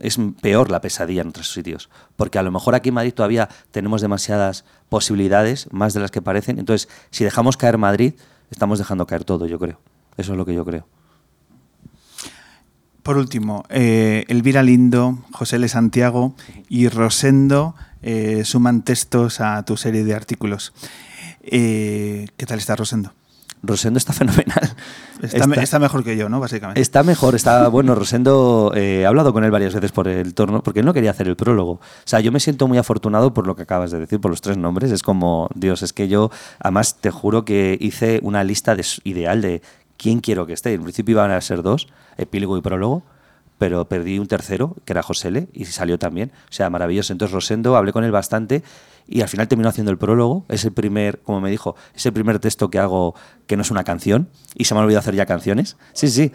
[0.02, 1.90] es peor la pesadilla en otros sitios.
[2.16, 6.22] Porque a lo mejor aquí en Madrid todavía tenemos demasiadas posibilidades, más de las que
[6.22, 6.60] parecen.
[6.60, 8.14] Entonces, si dejamos caer Madrid,
[8.52, 9.80] estamos dejando caer todo, yo creo.
[10.18, 10.88] Eso es lo que yo creo.
[13.04, 15.68] Por último, eh, Elvira Lindo, José L.
[15.68, 16.36] Santiago
[16.70, 20.74] y Rosendo eh, suman textos a tu serie de artículos.
[21.42, 23.14] Eh, ¿Qué tal está Rosendo?
[23.66, 24.76] Rosendo está fenomenal.
[25.22, 26.40] Está, me- está mejor que yo, ¿no?
[26.40, 26.82] Básicamente.
[26.82, 27.96] Está mejor, está bueno.
[27.96, 31.12] Rosendo, eh, he hablado con él varias veces por el torno, porque él no quería
[31.12, 31.72] hacer el prólogo.
[31.74, 34.42] O sea, yo me siento muy afortunado por lo que acabas de decir, por los
[34.42, 34.92] tres nombres.
[34.92, 39.42] Es como, Dios, es que yo, además, te juro que hice una lista de, ideal
[39.42, 39.62] de
[39.98, 40.74] quién quiero que esté.
[40.74, 41.88] En principio iban a ser dos,
[42.18, 43.04] epílogo y prólogo,
[43.58, 46.34] pero perdí un tercero, que era José L, y salió también.
[46.50, 47.14] O sea, maravilloso.
[47.14, 48.62] Entonces, Rosendo, hablé con él bastante
[49.08, 50.46] y al final terminó haciendo el prólogo.
[50.50, 53.16] Es el primer, como me dijo, es el primer texto que hago
[53.48, 55.78] que no es una canción y se me ha olvidado hacer ya canciones.
[55.94, 56.32] Sí, sí.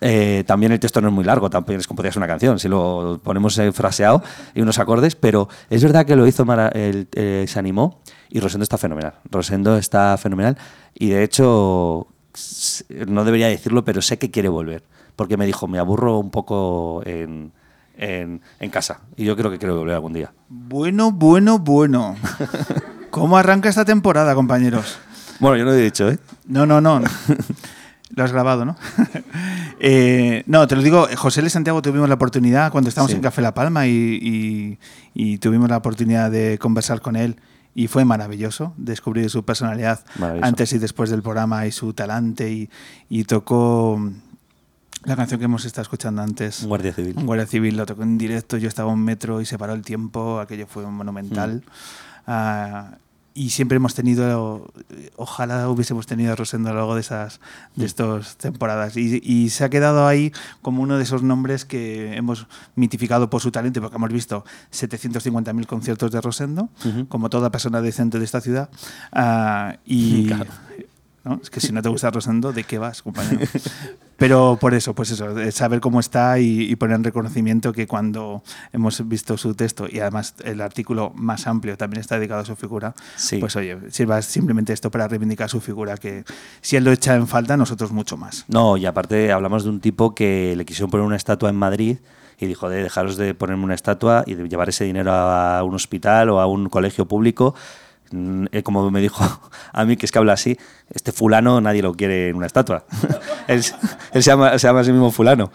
[0.00, 2.58] Eh, también el texto no es muy largo, también es como podría ser una canción,
[2.58, 7.06] si lo ponemos fraseado y unos acordes, pero es verdad que lo hizo, mara- el-
[7.12, 9.14] eh, se animó y Rosendo está fenomenal.
[9.30, 10.58] Rosendo está fenomenal
[10.94, 12.08] y de hecho,
[13.06, 14.82] no debería decirlo, pero sé que quiere volver,
[15.14, 17.52] porque me dijo, me aburro un poco en,
[17.96, 20.32] en, en casa y yo creo que quiero volver algún día.
[20.48, 22.16] Bueno, bueno, bueno.
[23.10, 24.98] ¿Cómo arranca esta temporada, compañeros?
[25.40, 26.18] Bueno, yo no he dicho, ¿eh?
[26.46, 27.00] No, no, no.
[28.16, 28.76] Lo has grabado, ¿no?
[29.86, 31.50] Eh, no, te lo digo, José L.
[31.50, 33.16] Santiago tuvimos la oportunidad cuando estábamos Sí.
[33.16, 34.78] en Café La Palma y, y-
[35.14, 37.36] y tuvimos la oportunidad de conversar con él
[37.74, 40.00] y fue maravilloso descubrir su personalidad
[40.40, 42.70] antes y después del programa y su talante y,
[43.10, 44.00] y tocó
[45.04, 46.62] la canción que hemos estado escuchando antes.
[46.62, 47.14] Un guardia civil.
[47.16, 49.72] Un guardia civil lo tocó en directo, yo estaba a un metro y se paró
[49.74, 51.56] el tiempo, aquello fue monumental.
[51.56, 51.70] Mm.
[52.26, 52.96] Ah,
[53.36, 54.72] y siempre hemos tenido,
[55.16, 57.40] ojalá hubiésemos tenido a Rosendo a lo largo de esas
[57.74, 57.80] Mm.
[57.80, 58.96] de estas temporadas.
[58.96, 60.32] Y, y se ha quedado ahí
[60.62, 62.46] como uno de esos nombres que hemos
[62.76, 67.08] mitificado por su talento, porque hemos visto 750.000 conciertos de Rosendo, Ujú.
[67.08, 68.70] como toda persona decente de esta ciudad.
[69.12, 70.50] Ah, y Claro.
[71.24, 71.40] ¿no?
[71.42, 73.44] Es que si no te gusta Rosendo, ¿de qué vas, compañero?
[74.16, 78.42] Pero por eso, pues eso, saber cómo está y, y poner en reconocimiento que cuando
[78.72, 82.54] hemos visto su texto y además el artículo más amplio también está dedicado a su
[82.56, 83.38] figura, Sí.
[83.38, 86.24] pues oye, sirva simplemente esto para reivindicar su figura, que
[86.60, 88.44] si él lo echa en falta, nosotros mucho más.
[88.48, 91.98] No, y aparte hablamos de un tipo que le quisieron poner una estatua en Madrid
[92.38, 95.74] y dijo de dejaros de ponerme una estatua y de llevar ese dinero a un
[95.74, 97.54] hospital o a un colegio público.
[98.10, 99.24] Mm, eh, Como me dijo
[99.72, 100.56] a mí, que es que habla así,
[100.90, 102.84] este fulano nadie lo quiere en una estatua.
[103.48, 103.74] él se,
[104.20, 105.50] llama, se llama a sí mismo fulano.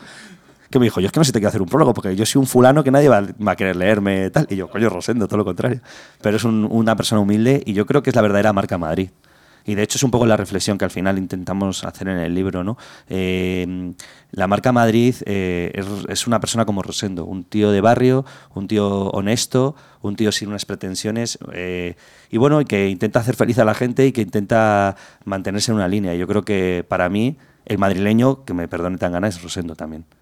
[0.70, 2.16] Que me dijo, yo es que no sé si te quiero hacer un prólogo, porque
[2.16, 4.46] yo soy un fulano que nadie va, a querer leerme tal.
[4.52, 5.82] Y yo, coño, Rosendo, todo lo contrario.
[6.22, 9.10] Pero es un- una persona humilde y yo creo que es la verdadera marca Madrid.
[9.70, 12.34] Y de hecho es un poco la reflexión que al final intentamos hacer en el
[12.34, 12.76] libro, ¿no?
[13.08, 13.94] Eh,
[14.32, 19.12] la marca Madrid eh, es, una persona como Rosendo, un tío de barrio, un tío
[19.12, 21.98] honesto, un tío sin unas pretensiones eh,
[22.32, 25.88] y bueno, que intenta hacer feliz a la gente y que intenta mantenerse en una
[25.88, 26.16] línea.
[26.16, 30.04] Yo creo que para mí el madrileño, que me perdone tan gana, es Rosendo también.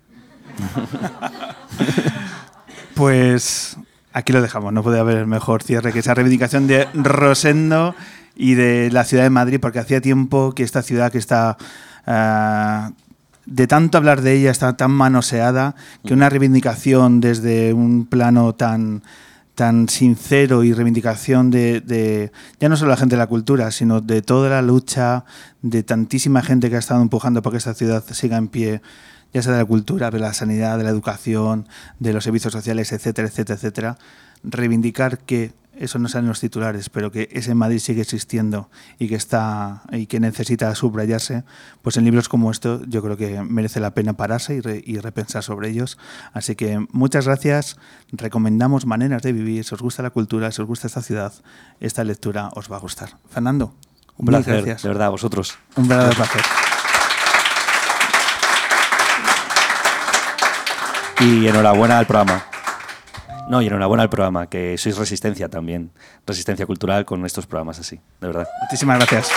[2.95, 3.77] Pues
[4.11, 7.93] aquí lo dejamos, no puede haber mejor cierre que esa reivindicación de Rosendo
[8.38, 11.57] y de la ciudad de Madrid, porque hacía tiempo que esta ciudad que está...
[12.05, 12.91] ah,
[13.47, 15.73] de tanto hablar de ella está tan manoseada
[16.05, 19.03] que una reivindicación desde un plano tan
[19.55, 24.01] tan sincero y reivindicación de, de ya no solo la gente de la cultura, sino
[24.01, 25.25] de toda la lucha
[25.63, 28.83] de tantísima gente que ha estado empujando para que esta ciudad siga en pie,
[29.33, 31.67] ya sea de la cultura, de la sanidad, de la educación,
[31.99, 33.97] de los servicios sociales, etcétera, etcétera, etcétera.
[34.43, 38.69] Reivindicar que eso no sale en los titulares, pero que ese Madrid sigue existiendo
[38.99, 41.43] y que está y que necesita subrayarse,
[41.82, 44.97] pues en libros como esto yo creo que merece la pena pararse y, re- y
[44.99, 45.97] repensar sobre ellos.
[46.34, 47.78] Así que muchas gracias.
[48.11, 49.63] Recomendamos maneras de vivir.
[49.63, 51.34] Si os gusta la cultura, si os gusta esta ciudad,
[51.80, 53.09] esta lectura os va a gustar.
[53.30, 53.73] Fernando,
[54.17, 54.82] Un placer, gracias.
[54.84, 55.57] de verdad, a vosotros.
[55.75, 56.41] Un verdadero placer.
[61.19, 62.43] Y enhorabuena al programa.
[63.49, 65.91] No, y enhorabuena al programa, que sois resistencia también.
[66.25, 68.47] Resistencia cultural con estos programas así, de verdad.
[68.61, 69.31] Muchísimas gracias.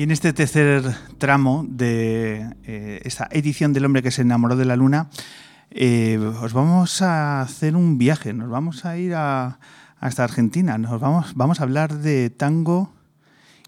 [0.00, 0.82] Y en este tercer
[1.18, 5.10] tramo de eh, esta edición del hombre que se enamoró de la luna,
[5.70, 9.58] eh, os vamos a hacer un viaje, nos vamos a ir a,
[9.98, 12.94] hasta Argentina, nos vamos, vamos a hablar de tango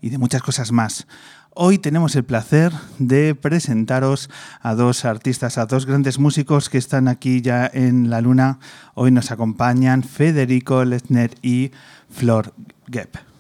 [0.01, 1.07] y de muchas cosas más.
[1.51, 4.31] Hoy tenemos el placer de presentaros
[4.63, 8.59] a dos artistas, a dos grandes músicos que están aquí ya en la luna.
[8.95, 11.73] Hoy nos acompañan Federico Lesner y
[12.09, 12.55] Flor
[12.91, 13.32] Gepp.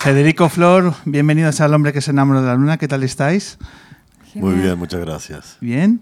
[0.00, 2.78] Federico Flor, bienvenidos al hombre que se enamoró de la luna.
[2.78, 3.58] ¿Qué tal estáis?
[4.34, 5.58] Muy bien, muchas gracias.
[5.60, 6.00] Bien.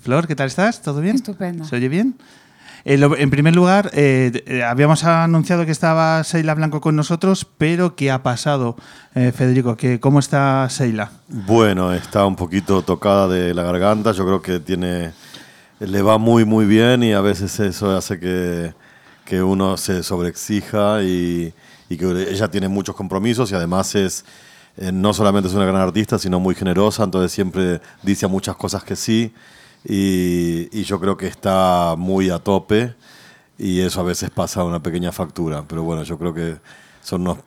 [0.00, 0.80] Flor, ¿qué tal estás?
[0.80, 1.16] ¿Todo bien?
[1.16, 1.64] Estupendo.
[1.64, 2.14] ¿Se oye bien?
[2.84, 7.44] Eh, lo- en primer lugar, eh, eh, habíamos anunciado que estaba Seila Blanco con nosotros,
[7.58, 8.76] pero ¿qué ha pasado,
[9.16, 9.76] eh, Federico?
[9.76, 11.10] ¿Qué, ¿Cómo está Seila?
[11.26, 15.10] Bueno, está un poquito tocada de la garganta, yo creo que tiene,
[15.80, 18.72] le va muy muy bien y a veces eso hace que,
[19.24, 21.52] que uno se sobreexija y,
[21.88, 24.24] y que ella tiene muchos compromisos y además es,
[24.76, 28.56] eh, no solamente es una gran artista, sino muy generosa, entonces siempre dice a muchas
[28.56, 29.32] cosas que sí
[29.84, 32.94] y, y yo creo que está muy a tope
[33.58, 36.56] y eso a veces pasa una pequeña factura, pero bueno, yo creo que
[37.02, 37.38] son unos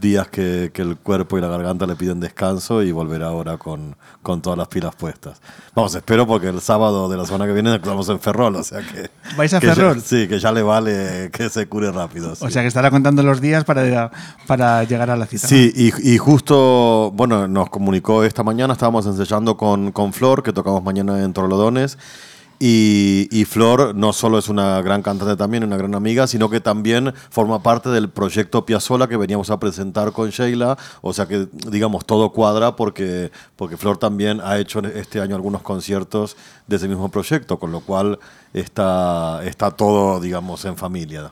[0.00, 3.96] días que, que el cuerpo y la garganta le piden descanso y volverá ahora con,
[4.22, 5.40] con todas las pilas puestas.
[5.74, 8.80] Vamos, espero porque el sábado de la semana que viene estamos en Ferrol, o sea
[8.80, 9.10] que...
[9.36, 10.00] ¿Vais a que ya- Ferrol?
[10.00, 12.32] sí, que ya le vale que se cure rápido.
[12.32, 12.50] O sí.
[12.50, 14.10] sea, que estará contando los días para,
[14.46, 15.46] para llegar a la cita.
[15.46, 20.52] Sí, y, y justo, bueno, nos comunicó esta mañana, estábamos ensayando con, con Flor, que
[20.52, 21.98] tocamos mañana en Torlodones,
[22.60, 27.14] y, Flor no solo es una gran cantante también, una gran amiga, sino que también
[27.30, 32.04] forma parte del proyecto Piazzola que veníamos a presentar con Sheila, o sea que, digamos,
[32.04, 36.36] todo cuadra porque, porque Flor también ha hecho este año algunos conciertos
[36.66, 38.18] de ese mismo proyecto, con lo cual
[38.52, 41.30] está, está todo, digamos, en familia.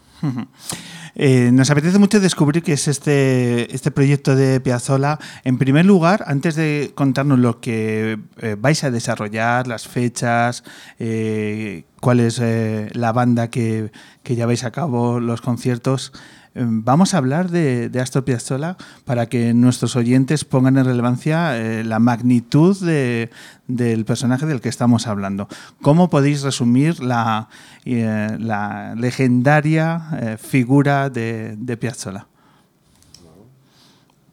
[1.18, 5.18] Eh, nos apetece mucho descubrir qué es este, este proyecto de Piazzolla.
[5.44, 10.62] En primer lugar, antes de contarnos lo que eh, vais a desarrollar, las fechas,
[10.98, 13.90] eh, cuál es eh, la banda que,
[14.22, 16.12] que lleváis a cabo, los conciertos,
[16.58, 21.84] vamos a hablar de, de Astor Piazzolla para que nuestros oyentes pongan en relevancia eh,
[21.84, 23.30] la magnitud de-
[23.68, 25.48] del personaje del que estamos hablando.
[25.82, 27.48] ¿Cómo podéis resumir la,
[27.84, 32.26] eh, la legendaria eh, figura de, de Piazzolla?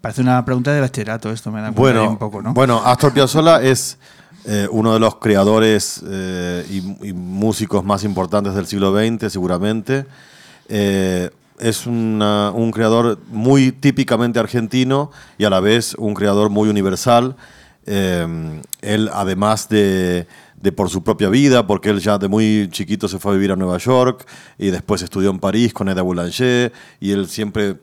[0.02, 2.54] Parece una pregunta de bachillerato esto, me da Bueno, un poco, ¿no?
[2.54, 3.98] bueno, Astor Piazzolla es
[4.46, 10.06] eh, uno de los creadores eh, y, y músicos más importantes del siglo XX, seguramente.
[10.68, 11.30] Eh,
[11.60, 17.36] es una- un creador muy típicamente argentino y a la vez un creador muy universal.
[17.86, 20.26] Eh, él, además de,
[20.56, 23.52] de por su propia vida, porque él ya de muy chiquito se fue a vivir
[23.52, 24.26] a Nueva York
[24.58, 26.72] y después estudió en París con Eda Boulanger
[27.02, 27.78] y él siempre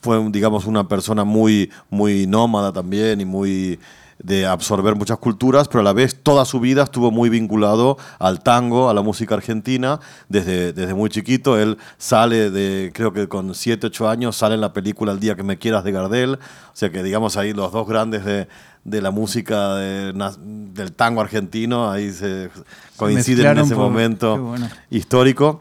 [0.00, 3.78] fue, digamos, una persona muy, muy nómada también y muy
[4.24, 8.42] de absorber muchas culturas, pero a la vez toda su vida estuvo muy vinculado al
[8.42, 11.58] tango, a la música argentina, desde, desde muy chiquito.
[11.58, 15.36] Él sale de, creo que con 7, 8 años, sale en la película El día
[15.36, 16.38] que me quieras de Gardel, o
[16.72, 18.48] sea que digamos ahí los dos grandes de,
[18.84, 20.12] de la música de-
[20.72, 22.48] del tango argentino, ahí se
[22.96, 24.68] coinciden en ese por- momento bueno.
[24.90, 25.60] histórico.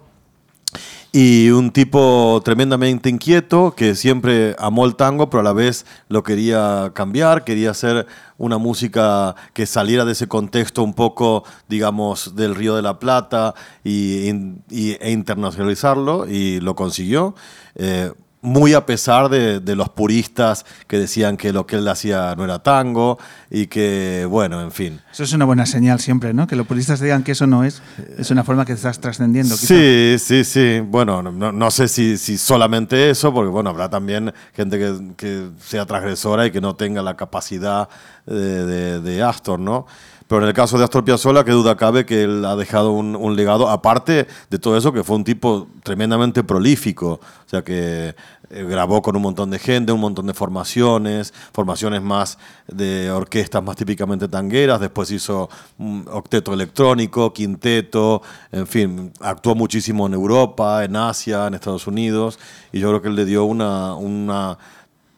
[1.16, 6.24] Y un tipo tremendamente inquieto que siempre amó el tango, pero a la vez lo
[6.24, 8.08] quería cambiar, quería hacer
[8.40, 13.54] una música que saliera de ese contexto un poco, digamos, del Río de la Plata
[13.84, 14.28] y,
[14.72, 17.36] e internacionalizarlo, y lo consiguió.
[17.76, 18.12] Eh,
[18.44, 22.44] muy a pesar de, de los puristas que decían que lo que él hacía no
[22.44, 23.18] era tango
[23.50, 25.00] y que, bueno, en fin.
[25.12, 26.46] Eso es una buena señal siempre, ¿no?
[26.46, 27.82] Que los puristas digan que eso no es.
[28.18, 29.56] Es una forma que estás trascendiendo.
[29.56, 30.82] Sí, sí, sí.
[30.86, 35.50] Bueno, no, no sé si, si solamente eso, porque bueno, habrá también gente que, que
[35.66, 37.88] sea transgresora y que no tenga la capacidad
[38.26, 39.88] de, de- de Astor, ¿no?
[40.34, 43.36] Pero en el caso de Astor Piazzolla, qué duda cabe que él ha dejado un,
[43.36, 47.20] legado, aparte de todo eso, que fue un tipo tremendamente prolífico.
[47.22, 48.16] O sea, que
[48.50, 53.62] eh, grabó con un montón de gente, un montón de formaciones, formaciones más de orquestas
[53.62, 60.84] más típicamente tangueras, después hizo un octeto electrónico, quinteto, en fin, actuó muchísimo en Europa,
[60.84, 62.40] en Asia, en Estados Unidos,
[62.72, 64.58] y yo creo que él le dio una, una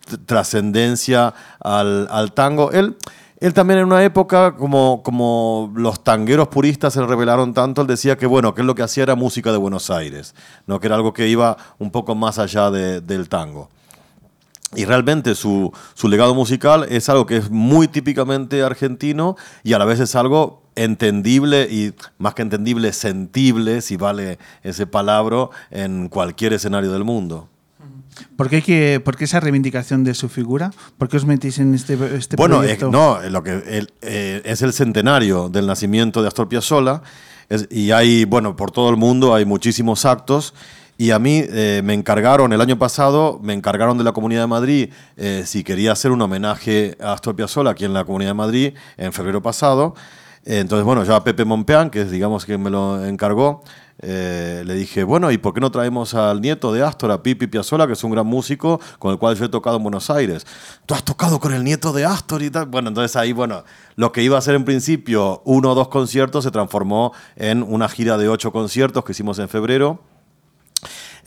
[0.06, 2.74] tr- trascendencia al, al tango.
[2.74, 2.98] Él,
[3.40, 8.18] él también en una época, como, como los tangueros puristas se revelaron tanto, él decía
[8.18, 10.34] que bueno, que lo que hacía era música de Buenos Aires,
[10.68, 10.80] ¿no?
[10.80, 13.70] que era algo que iba un poco más allá de- del tango.
[14.76, 19.80] Y realmente su, su legado musical es algo que es muy típicamente argentino y a
[19.80, 26.10] la vez es algo entendible y más que entendible, sentible, si vale ese palabra, en
[26.10, 27.48] cualquier escenario del mundo.
[28.38, 30.72] ¿Por qué, que, ¿Por qué esa reivindicación de su figura?
[30.98, 32.88] ¿Por qué os metís en este, este bueno, proyecto?
[32.88, 37.02] eh, no, lo que el- eh, es el centenario del nacimiento de Astor Piazzolla
[37.50, 40.54] es- y hay, bueno, por todo el mundo hay muchísimos actos
[40.98, 44.48] y a mí eh, me encargaron el año pasado, me encargaron de la Comunidad de
[44.48, 48.36] Madrid eh, si quería hacer un homenaje a Astor Piazzolla aquí en la Comunidad de
[48.36, 49.94] Madrid en febrero pasado.
[50.46, 53.64] Eh, Entonces, bueno, yo a Pepe Monpeán, que es, digamos, que me lo encargó,
[54.00, 57.48] eh, le dije, bueno, ¿y por qué no traemos al nieto de Astor, a Pipi
[57.48, 60.46] Piazzolla, que es un gran músico con el cual yo he tocado en Buenos Aires?
[60.86, 62.66] ¿Tú has tocado con el nieto de Astor y tal?
[62.66, 63.64] Bueno, entonces ahí, bueno,
[63.96, 67.88] lo que iba a ser en principio uno o dos conciertos se transformó en una
[67.88, 70.15] gira de ocho conciertos que hicimos en febrero.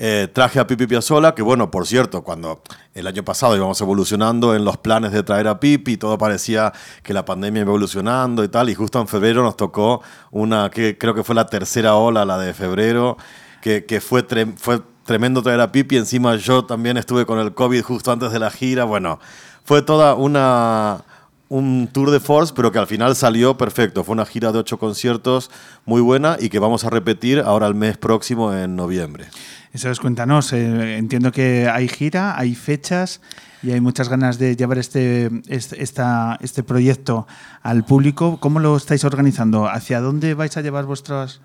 [0.01, 2.62] Eh, traje a Pipi Piazzolla, que bueno, por cierto, cuando
[2.95, 6.73] el año pasado íbamos evolucionando en los planes de traer a Pipi, todo parecía
[7.03, 10.01] que la pandemia iba evolucionando y tal, y justo en febrero nos tocó
[10.31, 13.16] una, que creo que fue la tercera ola, la de febrero,
[13.61, 17.53] que, que fue, tre- fue tremendo traer a Pipi, encima yo también estuve con el
[17.53, 19.19] COVID justo antes de la gira, bueno,
[19.65, 21.03] fue toda una
[21.51, 24.05] un tour de force, pero que al final salió perfecto.
[24.05, 25.51] Fue una gira de ocho conciertos
[25.87, 29.29] muy buena y que vamos a repetir ahora el mes próximo en noviembre.
[29.73, 30.53] Eso es, cuéntanos.
[30.53, 33.20] eh, entiendo que hay gira, hay fechas
[33.62, 37.27] y hay muchas ganas de llevar este, este, esta- este proyecto
[37.62, 38.39] al público.
[38.40, 39.69] ¿Cómo lo estáis organizando?
[39.69, 41.40] ¿Hacia dónde vais a llevar vuestros...?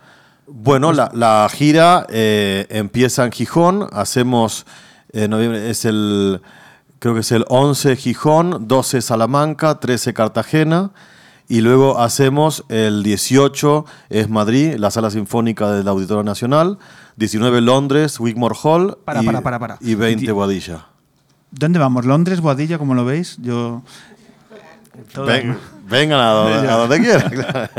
[0.45, 4.65] Bueno, la, la gira eh, empieza en Gijón, hacemos,
[5.13, 6.41] en noviembre, es el,
[6.99, 10.91] creo que es el 11 Gijón, 12 Salamanca, 13 Cartagena,
[11.49, 16.77] y luego hacemos el 18 es Madrid, la Sala Sinfónica del Auditorio Nacional,
[17.17, 19.77] 19 Londres, Wigmore Hall, Para, y, para, para, para.
[19.81, 20.85] y 20 Enti- Boadilla.
[21.51, 22.05] ¿Dónde vamos?
[22.05, 23.37] ¿Londres, Boadilla, como lo veis?
[23.41, 23.83] Yo...
[25.25, 25.57] Ven-
[25.89, 27.69] vengan a donde, a donde quieran.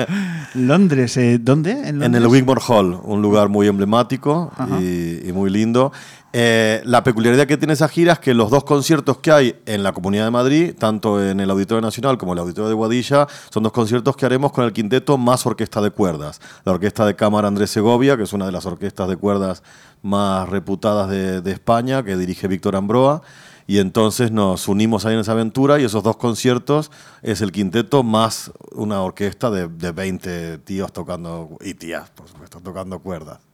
[0.54, 1.72] Londres, eh, ¿dónde?
[1.72, 2.22] En Londres?
[2.22, 5.92] el Wigmore Hall, un lugar muy emblemático y, y muy lindo.
[6.36, 9.84] Eh, la peculiaridad que tiene esa gira es que los dos conciertos que hay en
[9.84, 13.28] la Comunidad de Madrid, tanto en el Auditorio Nacional como en el Auditorio de Guadilla,
[13.50, 16.40] son dos conciertos que haremos con el quinteto más orquesta de cuerdas.
[16.64, 19.62] La Orquesta de Cámara Andrés Segovia, que es una de las orquestas de cuerdas
[20.02, 23.22] más reputadas de, España, que dirige Víctor Ambroa.
[23.68, 26.90] Y entonces nos unimos ahí en esa aventura y esos dos conciertos
[27.22, 32.58] es el quinteto más una orquesta de, de 20 tíos tocando, y tías, por supuesto,
[32.58, 33.53] tocando cuerdas.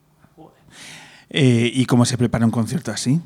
[1.31, 3.21] Eh, ¿Y cómo se prepara un concierto así?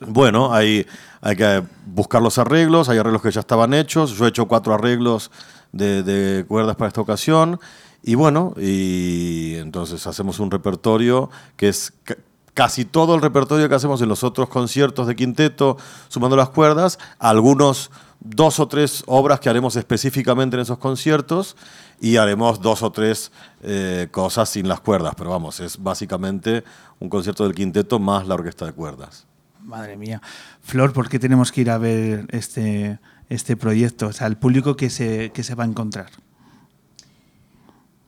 [0.00, 0.86] Bueno, hay,
[1.20, 4.74] hay que buscar los arreglos, hay arreglos que ya estaban hechos, yo he hecho cuatro
[4.74, 5.30] arreglos
[5.72, 7.58] de, de cuerdas para esta ocasión.
[8.02, 12.16] Y bueno, y entonces hacemos un repertorio que es ca-
[12.54, 15.76] casi todo el repertorio que hacemos en los otros conciertos de quinteto,
[16.08, 17.90] sumando las cuerdas, algunos
[18.20, 21.56] dos o tres obras que haremos específicamente en esos conciertos
[22.00, 26.64] y haremos dos o tres eh, cosas sin las cuerdas, pero vamos, es básicamente
[27.00, 29.26] un concierto del quinteto más la orquesta de cuerdas.
[29.62, 30.22] Madre mía.
[30.62, 32.98] Flor, ¿por qué tenemos que ir a ver este,
[33.28, 34.06] este proyecto?
[34.06, 36.10] O sea, el público que se, que se va a encontrar.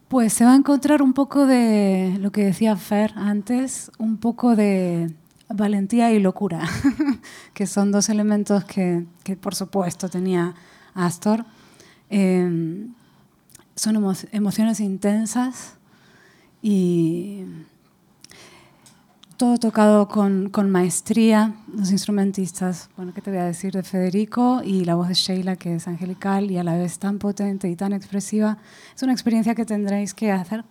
[0.09, 4.57] Pues se va a encontrar un poco de lo que decía Fer antes, un poco
[4.57, 5.12] de
[5.49, 6.67] valentía y locura,
[7.55, 10.55] que son dos elementos que, que, por supuesto tenía
[10.95, 11.45] Astor.
[12.09, 12.89] Eh,
[13.81, 15.77] son emo- emociones intensas
[16.61, 17.44] y
[19.39, 24.61] todo tocado con, con maestría, los instrumentistas, bueno, ¿qué te voy a decir de Federico?
[24.62, 27.74] Y la voz de Sheila, que es angelical y a la vez tan potente y
[27.74, 28.59] tan expresiva.
[28.94, 30.62] Es una experiencia que tendréis que hacer,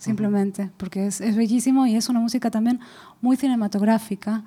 [0.00, 2.80] simplemente, porque es, es bellísimo y es una música también
[3.20, 4.42] muy cinematográfica.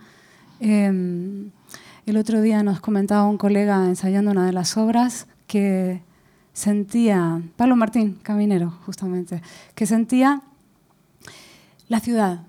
[0.59, 1.49] Eh,
[2.05, 6.01] el otro día nos comentaba un colega ensayando una de las obras que
[6.53, 9.41] sentía, Pablo Martín, caminero, justamente,
[9.75, 10.41] que sentía
[11.87, 12.41] la ciudad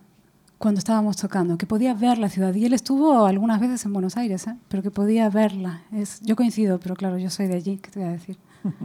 [0.59, 2.55] cuando estábamos tocando, que podía ver la ciudad.
[2.55, 4.56] Y él estuvo algunas veces en Buenos Aires, ¿eh?
[4.68, 5.81] pero que podía verla.
[5.90, 8.36] Es, yo coincido, pero claro, yo soy de allí, ¿qué te voy a decir?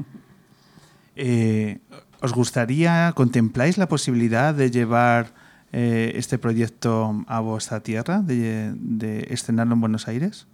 [1.18, 1.80] Eh,
[2.20, 5.34] ¿Os gustaría, contempláis la posibilidad de llevar
[5.72, 10.46] eh, este proyecto a vuestra tierra, de, de estrenarlo en Buenos Aires?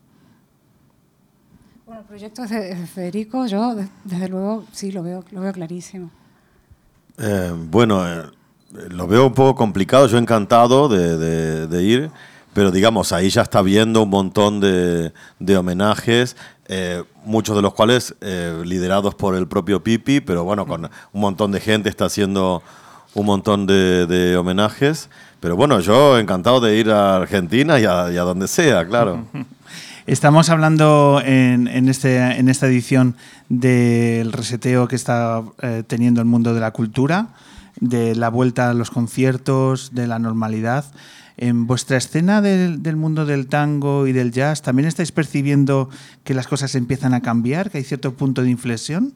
[1.91, 5.51] Bueno, el proyecto de de Federico, yo de- desde luego sí lo veo, lo veo
[5.51, 6.09] clarísimo.
[7.17, 8.23] Eh, bueno, eh,
[8.91, 10.07] lo veo un poco complicado.
[10.07, 12.09] Yo encantado de, de- de ir,
[12.53, 16.37] pero digamos, ahí ya está viendo un montón de, de homenajes,
[16.69, 21.19] eh, muchos de los cuales eh, liderados por el propio Pipi, pero bueno, con un
[21.21, 22.63] montón de gente está haciendo
[23.15, 25.09] un montón de, de homenajes.
[25.41, 29.25] Pero bueno, yo encantado de ir a Argentina y a, y a donde sea, claro.
[30.07, 33.15] Estamos hablando en, en, este, en esta edición
[33.49, 37.29] del reseteo que está eh, teniendo el mundo de la cultura,
[37.79, 40.85] de la vuelta a los conciertos, de la normalidad.
[41.37, 45.89] En vuestra escena del, del, mundo del tango y del jazz, ¿también estáis percibiendo
[46.23, 49.13] que las cosas empiezan a cambiar, que hay cierto punto de inflexión?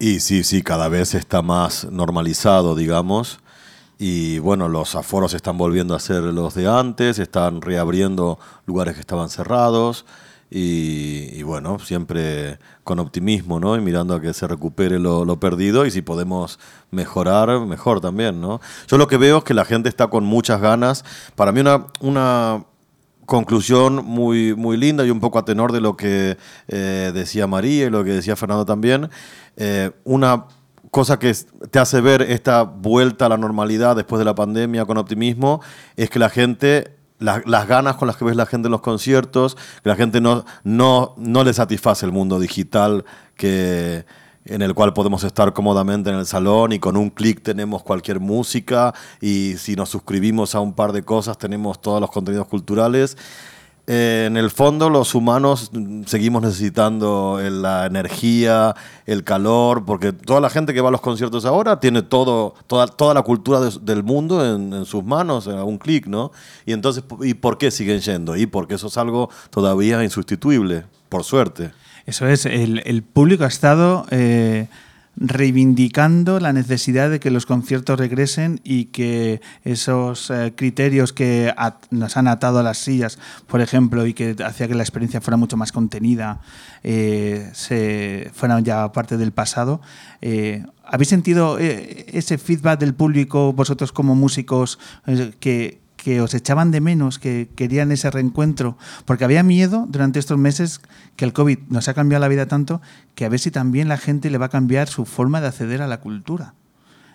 [0.00, 3.38] Y sí, sí, cada vez está más normalizado, digamos.
[3.98, 9.00] Y bueno, los aforos están volviendo a ser los de antes, están reabriendo lugares que
[9.00, 10.04] estaban cerrados.
[10.54, 13.74] Y, bueno, siempre con optimismo, ¿no?
[13.74, 16.58] Y mirando a que se recupere lo, lo, perdido y si podemos
[16.90, 18.60] mejorar, mejor también, ¿no?
[18.86, 21.06] Yo lo que veo es que la gente está con muchas ganas.
[21.36, 22.66] Para mí una, una
[23.24, 26.36] conclusión muy, muy linda y un poco a tenor de lo que
[26.68, 29.08] eh, decía María y lo que decía Fernando también.
[29.56, 30.44] Eh, una
[30.92, 31.34] cosa que
[31.70, 35.62] te hace ver esta vuelta a la normalidad después de la pandemia con optimismo
[35.96, 38.82] es que la gente las, las, ganas con las que ves la gente en los
[38.82, 43.06] conciertos, que la gente no, no, no le satisface el mundo digital
[43.36, 44.04] que,
[44.44, 48.20] en el cual podemos estar cómodamente en el salón y con un clic tenemos cualquier
[48.20, 53.16] música y si nos suscribimos a un par de cosas tenemos todos los contenidos culturales.
[53.88, 55.72] Eh, en el fondo los humanos
[56.06, 58.76] seguimos necesitando la energía,
[59.06, 63.12] el calor, porque toda la gente que va a los conciertos ahora tiene todo, toda,
[63.12, 66.30] la cultura de, del mundo en, sus manos, a un clic, ¿no?
[66.64, 68.36] Y entonces, ¿y por qué siguen yendo?
[68.36, 71.72] Y porque eso es algo todavía insustituible, por suerte.
[72.06, 74.68] Eso es, el, el público ha estado eh,
[75.16, 81.54] reivindicando la necesidad de que los conciertos regresen y que esos eh, criterios que
[81.90, 85.36] nos han atado a las sillas, por ejemplo, y que hacía que la experiencia fuera
[85.36, 86.40] mucho más contenida,
[86.82, 89.80] eh, se fueran ya parte del pasado.
[90.22, 94.78] Eh, ¿Habéis sentido ese feedback del público, vosotros como músicos,
[95.40, 100.36] que, que os echaban de menos, que querían ese reencuentro, porque había miedo durante estos
[100.36, 100.80] meses
[101.14, 102.82] que el COVID nos ha cambiado la vida tanto
[103.14, 105.80] que a ver si también la gente le va a cambiar su forma de acceder
[105.80, 106.54] a la cultura.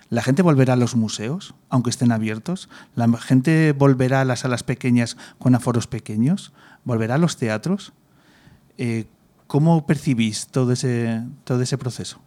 [0.08, 2.70] La gente volverá a los museos, aunque estén abiertos.
[2.94, 6.54] La gente volverá a las salas pequeñas con aforos pequeños.
[6.84, 7.92] Volverá a los teatros.
[8.78, 9.04] Eh,
[9.46, 12.20] ¿Cómo percibís todo ese, todo ese proceso?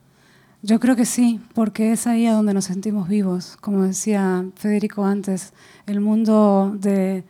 [0.63, 3.57] Yo creo que sí, porque es ahí a donde nos sentimos vivos.
[3.61, 5.53] Como decía Federico antes,
[5.87, 7.23] el mundo de,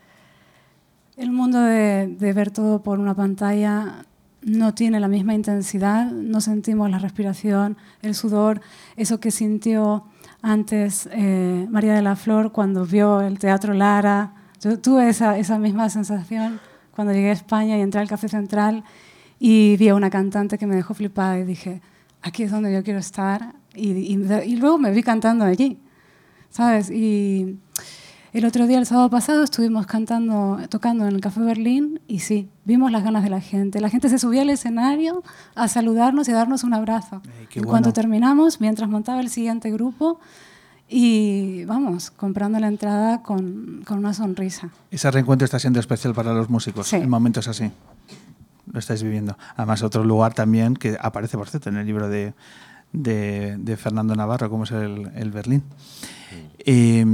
[1.15, 4.05] el mundo de, de, ver todo por una pantalla
[4.41, 8.59] no tiene la misma intensidad, no sentimos la respiración, el sudor,
[8.97, 10.05] eso que sintió
[10.41, 14.33] antes eh, María de la Flor cuando vio el Teatro Lara.
[14.59, 16.59] Yo tuve esa, esa misma sensación
[16.93, 18.83] cuando llegué a España y entré al Café Central
[19.39, 21.81] y vi a una cantante que me dejó flipada y dije,
[22.21, 23.55] aquí es donde yo quiero estar.
[23.73, 24.13] Y, y,
[24.45, 25.79] y, luego me vi cantando allí,
[26.49, 26.89] ¿sabes?
[26.89, 27.57] Y
[28.33, 32.49] el otro día, el sábado pasado, estuvimos cantando, tocando en el Café Berlín y sí,
[32.65, 33.79] vimos las ganas de la gente.
[33.79, 35.23] La gente se subía al escenario
[35.55, 37.21] a saludarnos y a darnos un abrazo.
[37.25, 37.93] Eh, en cuanto bueno.
[37.93, 40.19] terminamos, mientras montaba el siguiente grupo,
[40.93, 44.69] y vamos, comprando la entrada con, con, una sonrisa.
[44.91, 46.97] Ese reencuentro está siendo especial para los músicos sí.
[46.97, 47.71] en momentos así
[48.71, 49.37] lo estáis viviendo.
[49.55, 52.33] Además, otro lugar también que aparece, por cierto, en el libro de,
[52.93, 55.63] de, de Fernando Navarro, como es el, el Berlín.
[56.59, 57.05] Eh,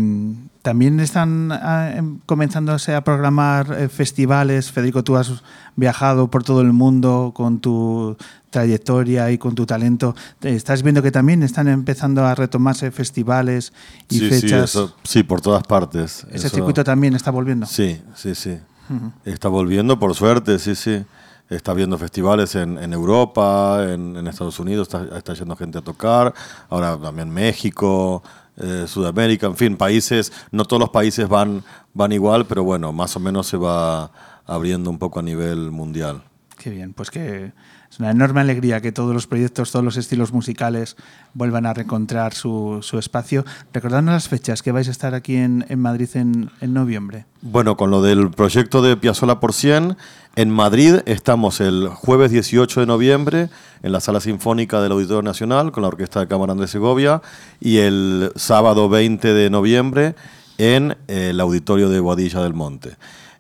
[0.61, 4.71] también están eh, comenzándose a programar eh, festivales.
[4.71, 5.41] Federico, tú has
[5.75, 8.17] viajado por todo el mundo con tu
[8.49, 10.13] trayectoria y con tu talento.
[10.41, 13.71] ¿Estás viendo que también están empezando a retomarse festivales
[14.09, 14.71] y sí, fechas?
[14.71, 16.27] Sí, eso, sí, por todas partes.
[16.31, 17.65] ¿Ese eso, circuito también está volviendo?
[17.65, 18.59] Sí, sí, sí.
[18.89, 19.11] Uh -huh.
[19.25, 21.05] Está volviendo, por suerte, sí, sí
[21.49, 26.33] está viendo festivales en, en Europa, en, Estados Unidos, está, está, yendo gente a tocar,
[26.69, 28.23] ahora también México,
[28.57, 31.63] eh, Sudamérica, en fin, países, no todos los países van,
[31.93, 34.11] van igual, pero bueno, más o menos se va
[34.45, 36.23] abriendo un poco a nivel mundial.
[36.57, 37.53] Qué bien, pues que
[37.89, 40.97] es una enorme alegría que todos los proyectos, todos los estilos musicales
[41.34, 43.45] vuelvan a reencontrar su, espacio.
[43.73, 47.26] Recordadnos las fechas que vais a estar aquí en, Madrid en, en, noviembre.
[47.41, 49.95] Bueno, con lo del proyecto de Piazzola por 100,
[50.35, 53.49] en Madrid estamos el jueves 18 de noviembre
[53.81, 57.22] en la Sala Sinfónica del Auditorio Nacional con la Orquesta de Cámara de Segovia
[57.59, 60.15] y el sábado 20 de noviembre
[60.57, 62.97] en el Auditorio de Boadilla del Monte.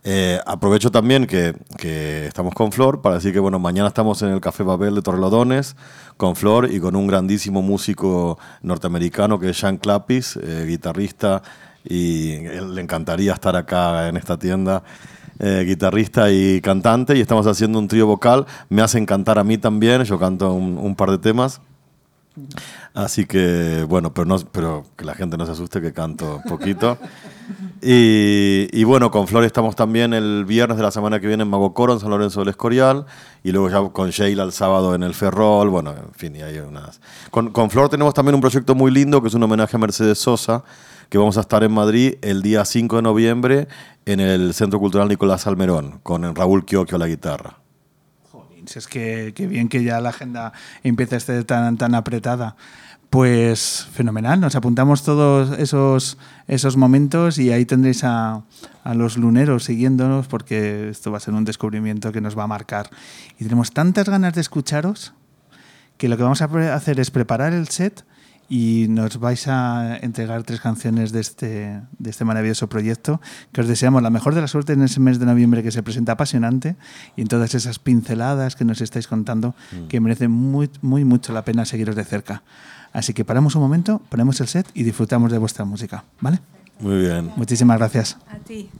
[0.09, 4.29] Eh, aprovecho también que, que, estamos con Flor para decir que bueno, mañana estamos en
[4.29, 5.75] el Café Babel de Torrelodones
[6.15, 11.41] con Flor y con un grandísimo músico norteamericano que es Sean Clapis, eh, guitarrista,
[11.83, 14.81] y le encantaría estar acá en esta tienda.
[15.39, 18.45] Eh, guitarrista y cantante, y estamos haciendo un trío vocal.
[18.69, 21.59] Me hacen cantar a mí también, yo canto un, un par de temas.
[22.93, 26.97] Así que, bueno, pero, no, pero que la gente no se asuste que canto poquito.
[27.81, 31.49] Y, y bueno, con Flor estamos también el viernes de la semana que viene en
[31.49, 33.05] Mago Coro, en San Lorenzo del Escorial,
[33.43, 36.59] y luego ya con Sheila el sábado en el Ferrol, bueno, en fin, y hay
[36.59, 36.99] unas...
[37.31, 40.17] Con, con Flor tenemos también un proyecto muy lindo que es un homenaje a Mercedes
[40.19, 40.63] Sosa,
[41.09, 43.67] que vamos a estar en Madrid el día 5 de noviembre
[44.05, 47.57] en el Centro Cultural Nicolás Almerón, con Raúl Quioquio a la guitarra.
[48.75, 50.51] Es que, que bien que ya la agenda
[50.83, 52.57] empieza a estar tan, tan apretada.
[53.09, 56.17] Pues fenomenal, nos apuntamos todos esos,
[56.47, 58.43] esos momentos y ahí tendréis a,
[58.83, 62.47] a los luneros siguiéndonos porque esto va a ser un descubrimiento que nos va a
[62.47, 62.89] marcar.
[63.39, 65.13] Y tenemos tantas ganas de escucharos
[65.97, 68.05] que lo que vamos a hacer es preparar el set
[68.49, 73.19] y nos vais a entregar tres canciones de este, de este maravilloso proyecto
[73.51, 75.83] que os deseamos la mejor de la suerte en ese mes de noviembre que se
[75.83, 76.75] presenta apasionante
[77.15, 79.53] y en todas esas pinceladas que nos estáis contando
[79.89, 82.43] que merecen muy, muy mucho la pena seguiros de cerca.
[82.97, 86.39] Así que paramos un momento, ponemos el set y disfrutamos de vuestra música, ¿vale?
[86.79, 87.31] Muy bien.
[87.35, 88.17] Muchísimas gracias.
[88.27, 88.71] A ti.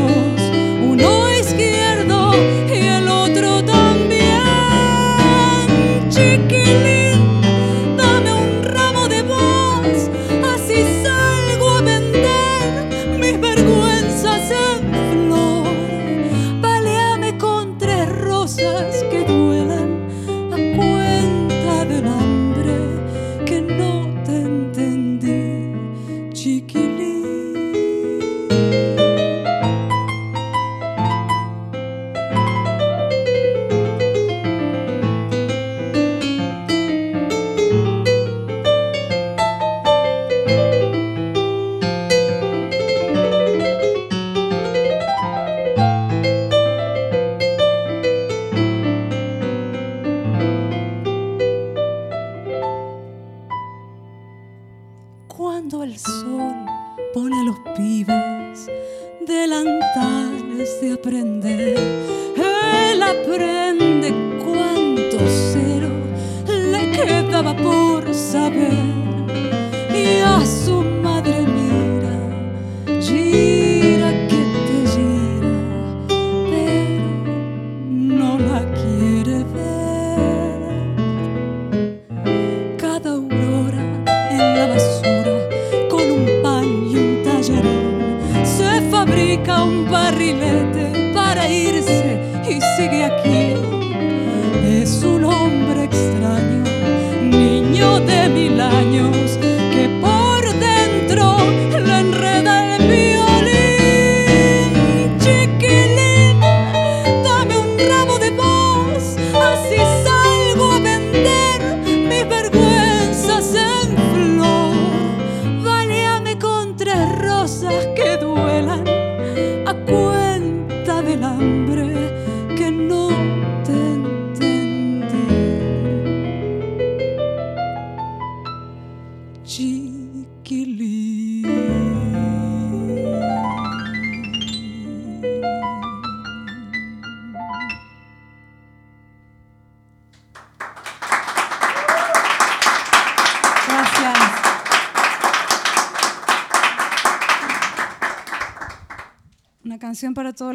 [0.00, 0.39] Senhor.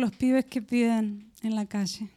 [0.06, 2.10] Los pibes que piden en la calle.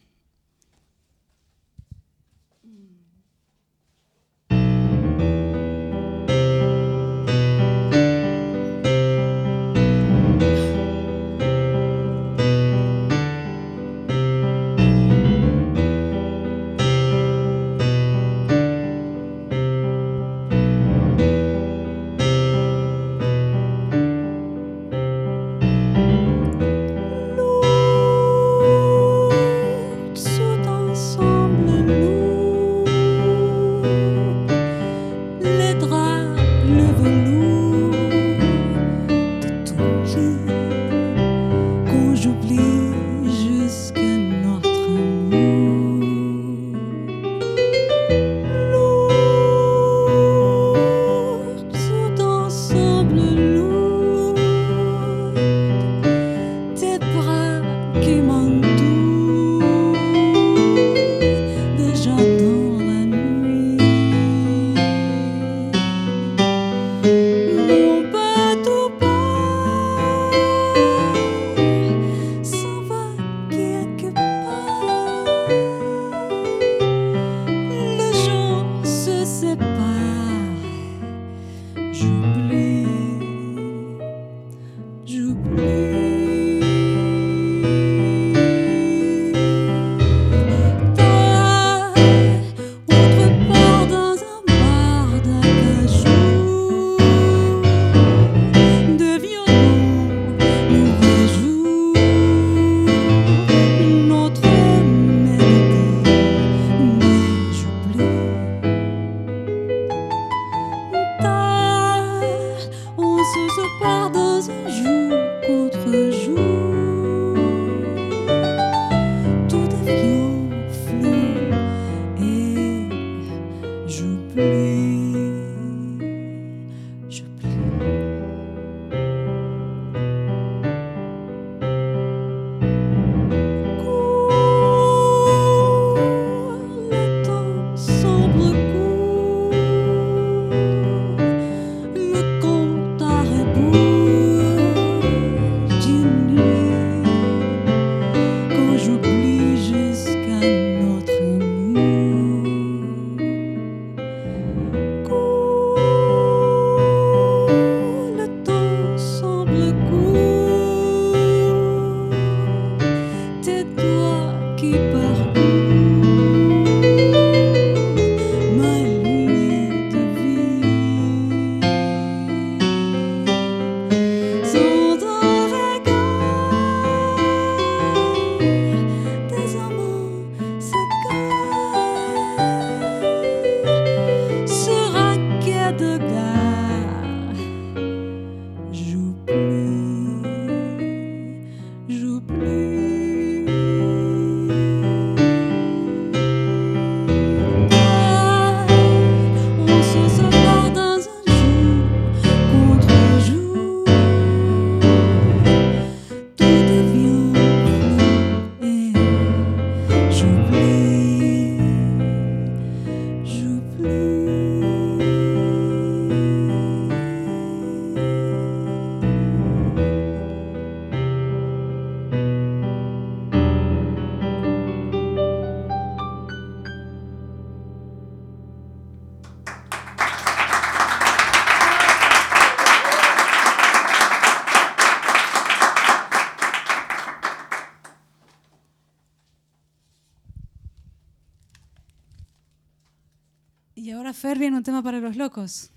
[244.30, 245.70] Un tema para los locos.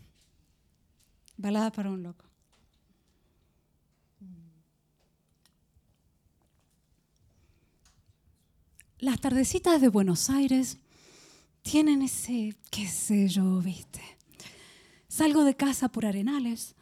[1.37, 2.25] Balada para un loco.
[8.99, 10.79] Las tardecitas de Buenos Aires
[11.61, 14.01] tienen ese, qué sé yo, viste.
[15.07, 16.75] Salgo de casa por arenales,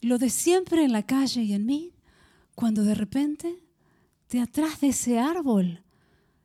[0.00, 1.92] lo de siempre en la calle y en mí,
[2.56, 3.60] cuando de repente,
[4.30, 5.84] de atrás de ese árbol,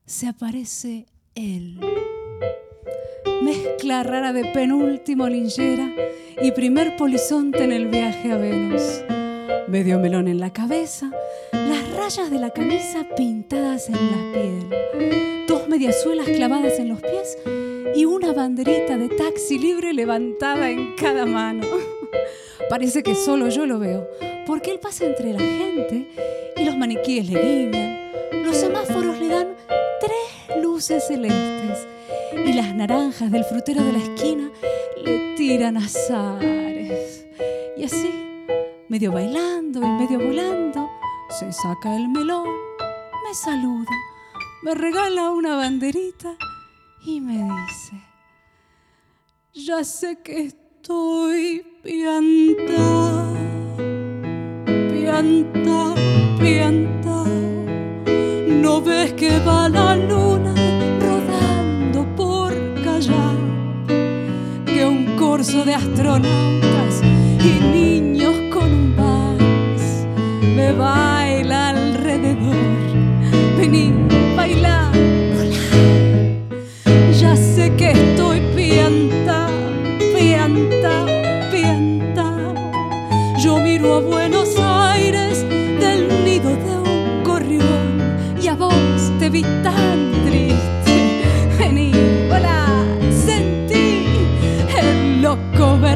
[0.06, 1.80] se aparece él.
[3.41, 5.89] Mezcla rara de penúltimo linchera
[6.41, 9.03] y primer polizonte en el viaje a Venus.
[9.68, 11.11] Medio melón en la cabeza,
[11.52, 17.38] las rayas de la camisa pintadas en la piel, dos mediasuelas clavadas en los pies
[17.95, 21.65] y una banderita de taxi libre levantada en cada mano.
[22.69, 24.07] Parece que solo yo lo veo,
[24.45, 26.07] porque él pasa entre la gente
[26.57, 29.56] y los maniquíes le guiñan, los semáforos le dan
[29.99, 31.88] tres luces celestes
[32.34, 34.50] y las naranjas del frutero de la esquina
[35.04, 37.26] le tiran azares.
[37.78, 38.12] Y así,
[38.90, 40.90] medio bailando y medio volando,
[41.30, 42.48] se saca el melón,
[43.28, 43.92] me saluda,
[44.64, 46.36] me regala una banderita
[47.06, 48.02] y me dice,
[49.54, 53.34] ya sé que estoy pianta,
[54.92, 55.96] pianta,
[56.40, 57.26] pianta,
[58.48, 60.20] no ves que va la luna
[65.32, 67.02] corso de astronautas
[67.40, 68.95] y niños con un
[70.58, 71.11] me baila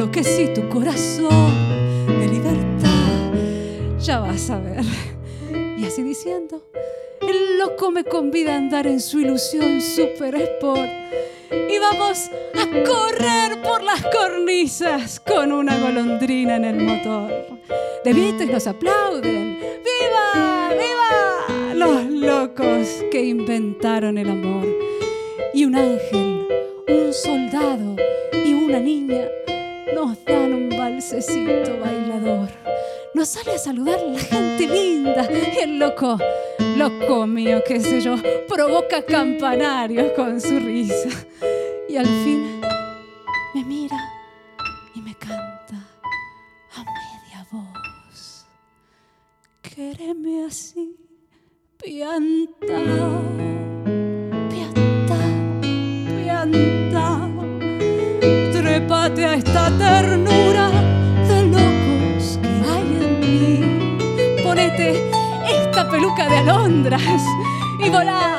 [0.00, 1.52] enloquecí tu corazón
[2.06, 4.82] de libertad, ya vas a ver.
[5.76, 6.62] Y así diciendo,
[7.20, 10.88] el loco me convida a andar en su ilusión super sport.
[11.50, 17.30] Y vamos a correr por las cornisas con una golondrina en el motor.
[18.02, 19.58] De Beatles nos aplauden.
[19.60, 20.70] ¡Viva!
[20.70, 21.74] ¡Viva!
[21.74, 24.66] Los locos que inventaron el amor.
[25.52, 26.46] Y un ángel,
[26.88, 27.96] un soldado
[28.46, 29.28] y una niña
[29.94, 32.48] nos dan un balsecito bailador.
[33.14, 35.28] Nos sale a saludar la gente linda
[35.60, 36.18] el loco,
[36.76, 38.16] loco mío, qué sé yo,
[38.48, 41.08] provoca campanarios con su risa.
[41.88, 42.60] Y al fin
[43.54, 43.98] me mira
[44.94, 45.76] y me canta
[46.76, 48.46] a media voz.
[49.62, 50.96] Quéreme así,
[51.78, 53.22] piantao,
[54.48, 57.29] piantao, piantao.
[59.14, 60.70] Trépate a esta ternura
[61.26, 64.42] de locos que hay en mí.
[64.42, 65.10] Ponete
[65.48, 67.22] esta peluca de alondras
[67.80, 68.29] y volá,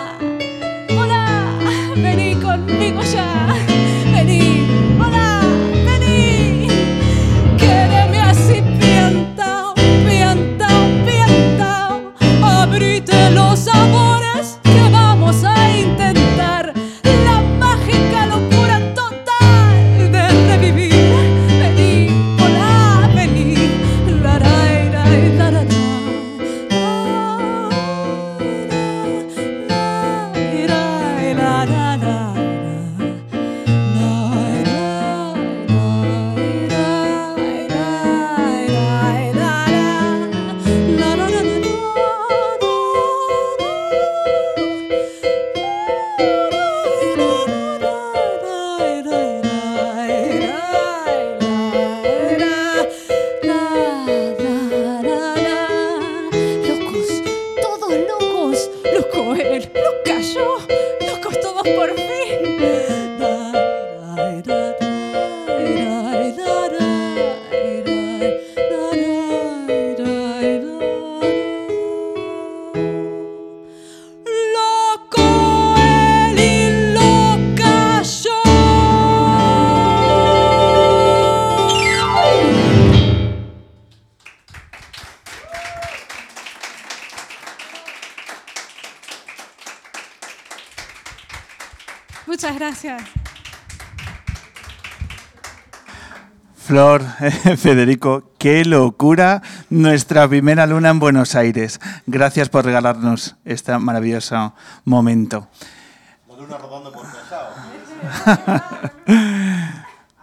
[97.57, 101.79] Federico, qué locura nuestra primera luna en Buenos Aires.
[102.05, 104.53] Gracias por regalarnos este maravilloso
[104.85, 105.47] momento.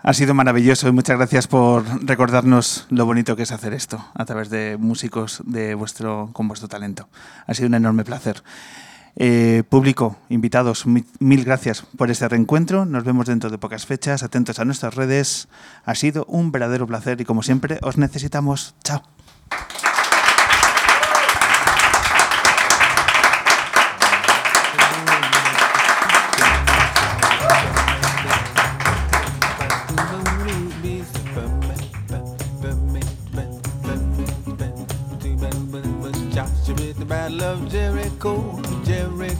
[0.00, 4.24] Ha sido maravilloso y muchas gracias por recordarnos lo bonito que es hacer esto a
[4.24, 7.08] través de músicos de vuestro, con vuestro talento.
[7.46, 8.42] Ha sido un enorme placer.
[9.20, 12.84] Eh, público, invitados, mi- mil gracias por este reencuentro.
[12.84, 14.22] Nos vemos dentro de pocas fechas.
[14.22, 15.48] Atentos a nuestras redes.
[15.84, 18.76] Ha sido un verdadero placer y como siempre os necesitamos.
[18.84, 19.02] Chao.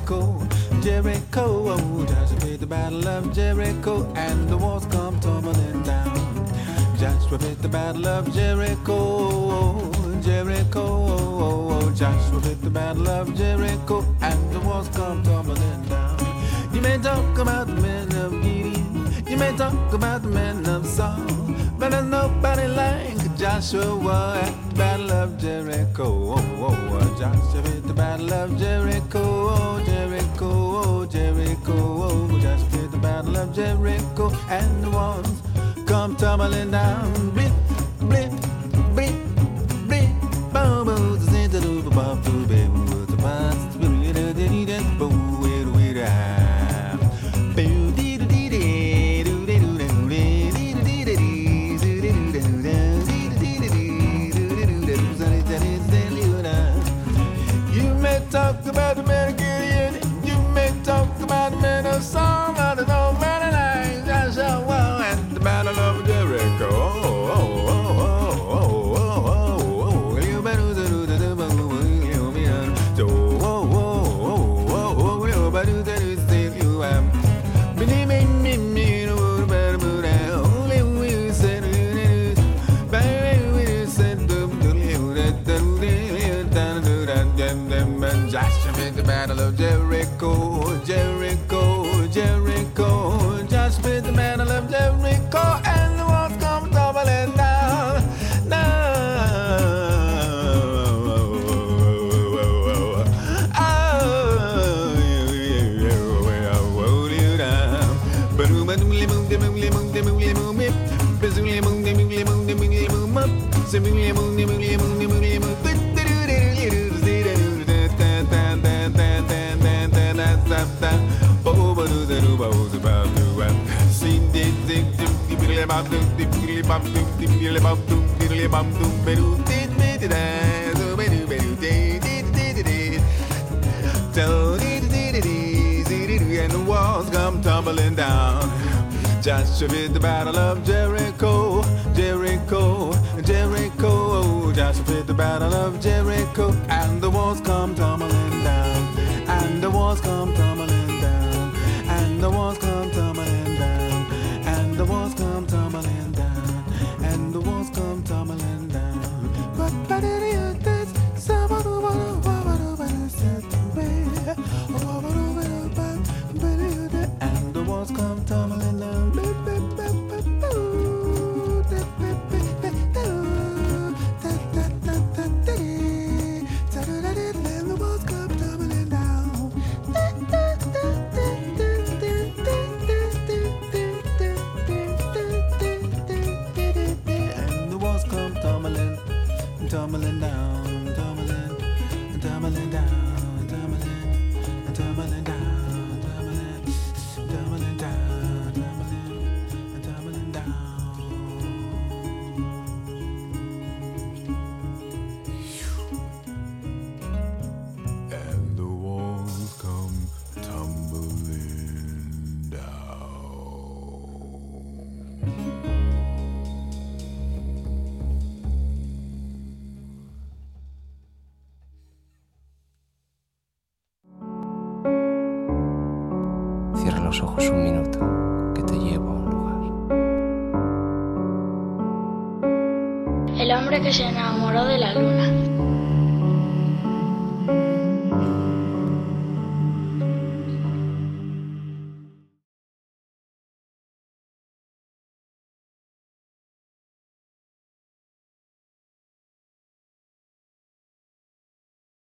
[0.08, 0.48] Jericho,
[0.80, 1.44] Jericho.
[1.68, 6.16] Oh, Joshua with the battle of Jericho, and the walls come tumbling down.
[6.98, 10.80] Joshua with the battle of Jericho, Jericho.
[10.80, 16.16] Oh, Joshua with the battle of Jericho, and the walls come tumbling down.
[16.72, 20.86] You may talk about the men of Gideon, you may talk about the men of
[20.86, 21.20] Saul,
[21.78, 26.32] but there's nobody like Joshua at the battle of Jericho.
[26.32, 29.20] Oh, oh, oh, Joshua at the battle of Jericho.
[29.20, 29.97] Oh, Jericho, oh,
[31.08, 35.42] Jericho, oh, Joshua at the battle of Jericho, and the walls
[35.86, 37.47] come tumbling down.